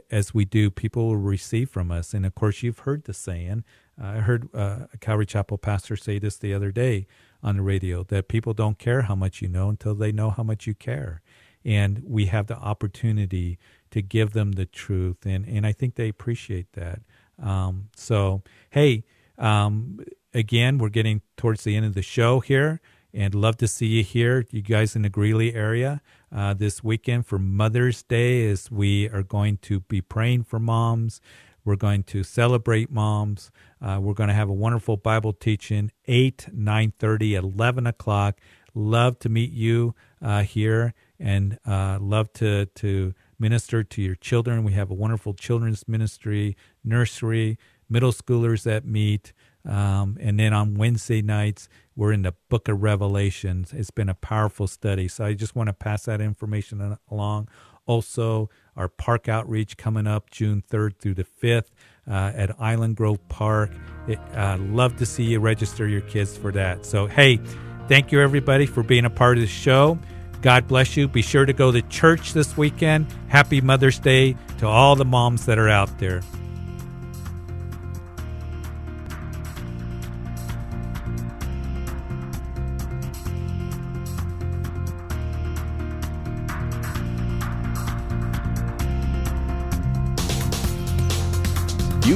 as 0.10 0.34
we 0.34 0.46
do, 0.46 0.70
people 0.72 1.08
will 1.08 1.18
receive 1.18 1.70
from 1.70 1.92
us. 1.92 2.14
And 2.14 2.26
of 2.26 2.36
course, 2.36 2.64
you've 2.64 2.80
heard 2.80 3.04
the 3.04 3.14
saying. 3.14 3.64
I 4.02 4.18
heard 4.18 4.50
uh, 4.54 4.88
a 4.94 4.98
Calvary 5.00 5.26
Chapel 5.26 5.58
pastor 5.58 5.96
say 5.96 6.20
this 6.20 6.38
the 6.38 6.54
other 6.54 6.72
day 6.72 7.06
on 7.42 7.58
the 7.58 7.62
radio 7.62 8.04
that 8.06 8.28
people 8.28 8.54
don't 8.54 8.80
care 8.80 9.04
how 9.04 9.16
much 9.16 9.42
you 9.42 9.48
know 9.48 9.70
until 9.70 9.94
they 9.94 10.12
know 10.12 10.30
how 10.30 10.44
much 10.44 10.66
you 10.66 10.74
care. 10.74 11.22
And 11.66 12.02
we 12.06 12.26
have 12.28 12.48
the 12.48 12.58
opportunity 12.58 13.58
to 13.92 14.02
give 14.02 14.34
them 14.34 14.54
the 14.54 14.66
truth. 14.66 15.26
And, 15.26 15.46
and 15.46 15.66
I 15.66 15.72
think 15.72 15.96
they 15.96 16.10
appreciate 16.10 16.74
that. 16.74 17.02
Um, 17.42 17.90
so, 17.96 18.42
hey, 18.72 19.04
um, 19.38 20.00
again, 20.34 20.78
we're 20.78 20.90
getting 20.90 21.22
towards 21.38 21.64
the 21.64 21.76
end 21.76 21.86
of 21.86 21.94
the 21.94 22.02
show 22.02 22.40
here 22.40 22.82
and 23.14 23.36
love 23.36 23.58
to 23.58 23.68
see 23.68 23.86
you 23.86 24.04
here, 24.04 24.46
you 24.50 24.62
guys 24.62 24.96
in 24.96 25.04
the 25.04 25.10
Greeley 25.10 25.54
area 25.54 26.02
uh, 26.36 26.54
this 26.54 26.84
weekend 26.84 27.28
for 27.28 27.38
Mother's 27.38 28.02
Day 28.02 28.50
as 28.50 28.72
we 28.72 29.08
are 29.10 29.22
going 29.22 29.58
to 29.58 29.82
be 29.82 30.02
praying 30.02 30.44
for 30.46 30.60
moms. 30.60 31.22
We're 31.64 31.76
going 31.76 32.04
to 32.04 32.24
celebrate 32.24 32.92
moms. 32.92 33.52
Uh, 33.82 34.00
we're 34.02 34.16
going 34.16 34.30
to 34.30 34.34
have 34.34 34.50
a 34.50 34.54
wonderful 34.54 34.98
Bible 34.98 35.32
teaching, 35.32 35.92
8, 36.08 36.48
9.30, 36.54 37.34
11 37.34 37.88
o'clock. 37.88 38.40
Love 38.74 39.20
to 39.20 39.30
meet 39.30 39.52
you 39.52 39.94
uh, 40.22 40.42
here 40.42 40.94
and 41.20 41.60
uh, 41.66 42.00
love 42.02 42.34
to, 42.34 42.66
to 42.66 43.14
minister 43.40 43.84
to 43.84 44.02
your 44.02 44.16
children. 44.16 44.64
We 44.64 44.74
have 44.74 44.90
a 44.90 44.96
wonderful 44.96 45.34
children's 45.36 45.88
ministry, 45.88 46.58
nursery, 46.84 47.60
middle 47.90 48.12
schoolers 48.12 48.64
that 48.64 48.86
meet. 48.86 49.34
Um, 49.66 50.18
and 50.20 50.40
then 50.40 50.54
on 50.54 50.76
Wednesday 50.76 51.22
nights, 51.22 51.70
we're 51.96 52.12
in 52.12 52.24
the 52.24 52.34
book 52.50 52.68
of 52.68 52.82
Revelations. 52.82 53.74
It's 53.74 53.92
been 53.92 54.10
a 54.10 54.16
powerful 54.16 54.68
study. 54.68 55.08
So 55.08 55.26
I 55.26 55.34
just 55.34 55.56
want 55.56 55.68
to 55.68 55.74
pass 55.74 56.06
that 56.06 56.22
information 56.22 56.98
along. 57.12 57.50
Also, 57.86 58.50
our 58.76 58.88
park 58.88 59.28
outreach 59.28 59.78
coming 59.78 60.08
up 60.08 60.30
June 60.30 60.64
3rd 60.70 60.98
through 61.00 61.16
the 61.16 61.26
5th 61.26 61.66
uh, 62.10 62.32
at 62.34 62.60
Island 62.60 62.96
Grove 62.96 63.20
Park. 63.30 63.72
It, 64.08 64.20
uh, 64.34 64.58
love 64.60 64.98
to 64.98 65.06
see 65.06 65.24
you 65.24 65.40
register 65.40 65.88
your 65.88 66.02
kids 66.02 66.38
for 66.38 66.52
that. 66.54 66.86
So, 66.86 67.08
hey, 67.08 67.40
thank 67.88 68.12
you 68.12 68.22
everybody 68.22 68.66
for 68.66 68.84
being 68.84 69.06
a 69.06 69.10
part 69.10 69.38
of 69.38 69.42
the 69.42 69.48
show. 69.48 70.00
God 70.42 70.68
bless 70.68 70.98
you. 70.98 71.08
Be 71.08 71.22
sure 71.22 71.46
to 71.46 71.54
go 71.54 71.72
to 71.72 71.82
church 71.84 72.34
this 72.34 72.58
weekend. 72.58 73.08
Happy 73.28 73.62
Mother's 73.62 74.00
Day 74.00 74.36
to 74.60 74.68
all 74.68 74.96
the 74.96 75.06
moms 75.06 75.46
that 75.46 75.58
are 75.58 75.70
out 75.70 76.00
there. 76.00 76.22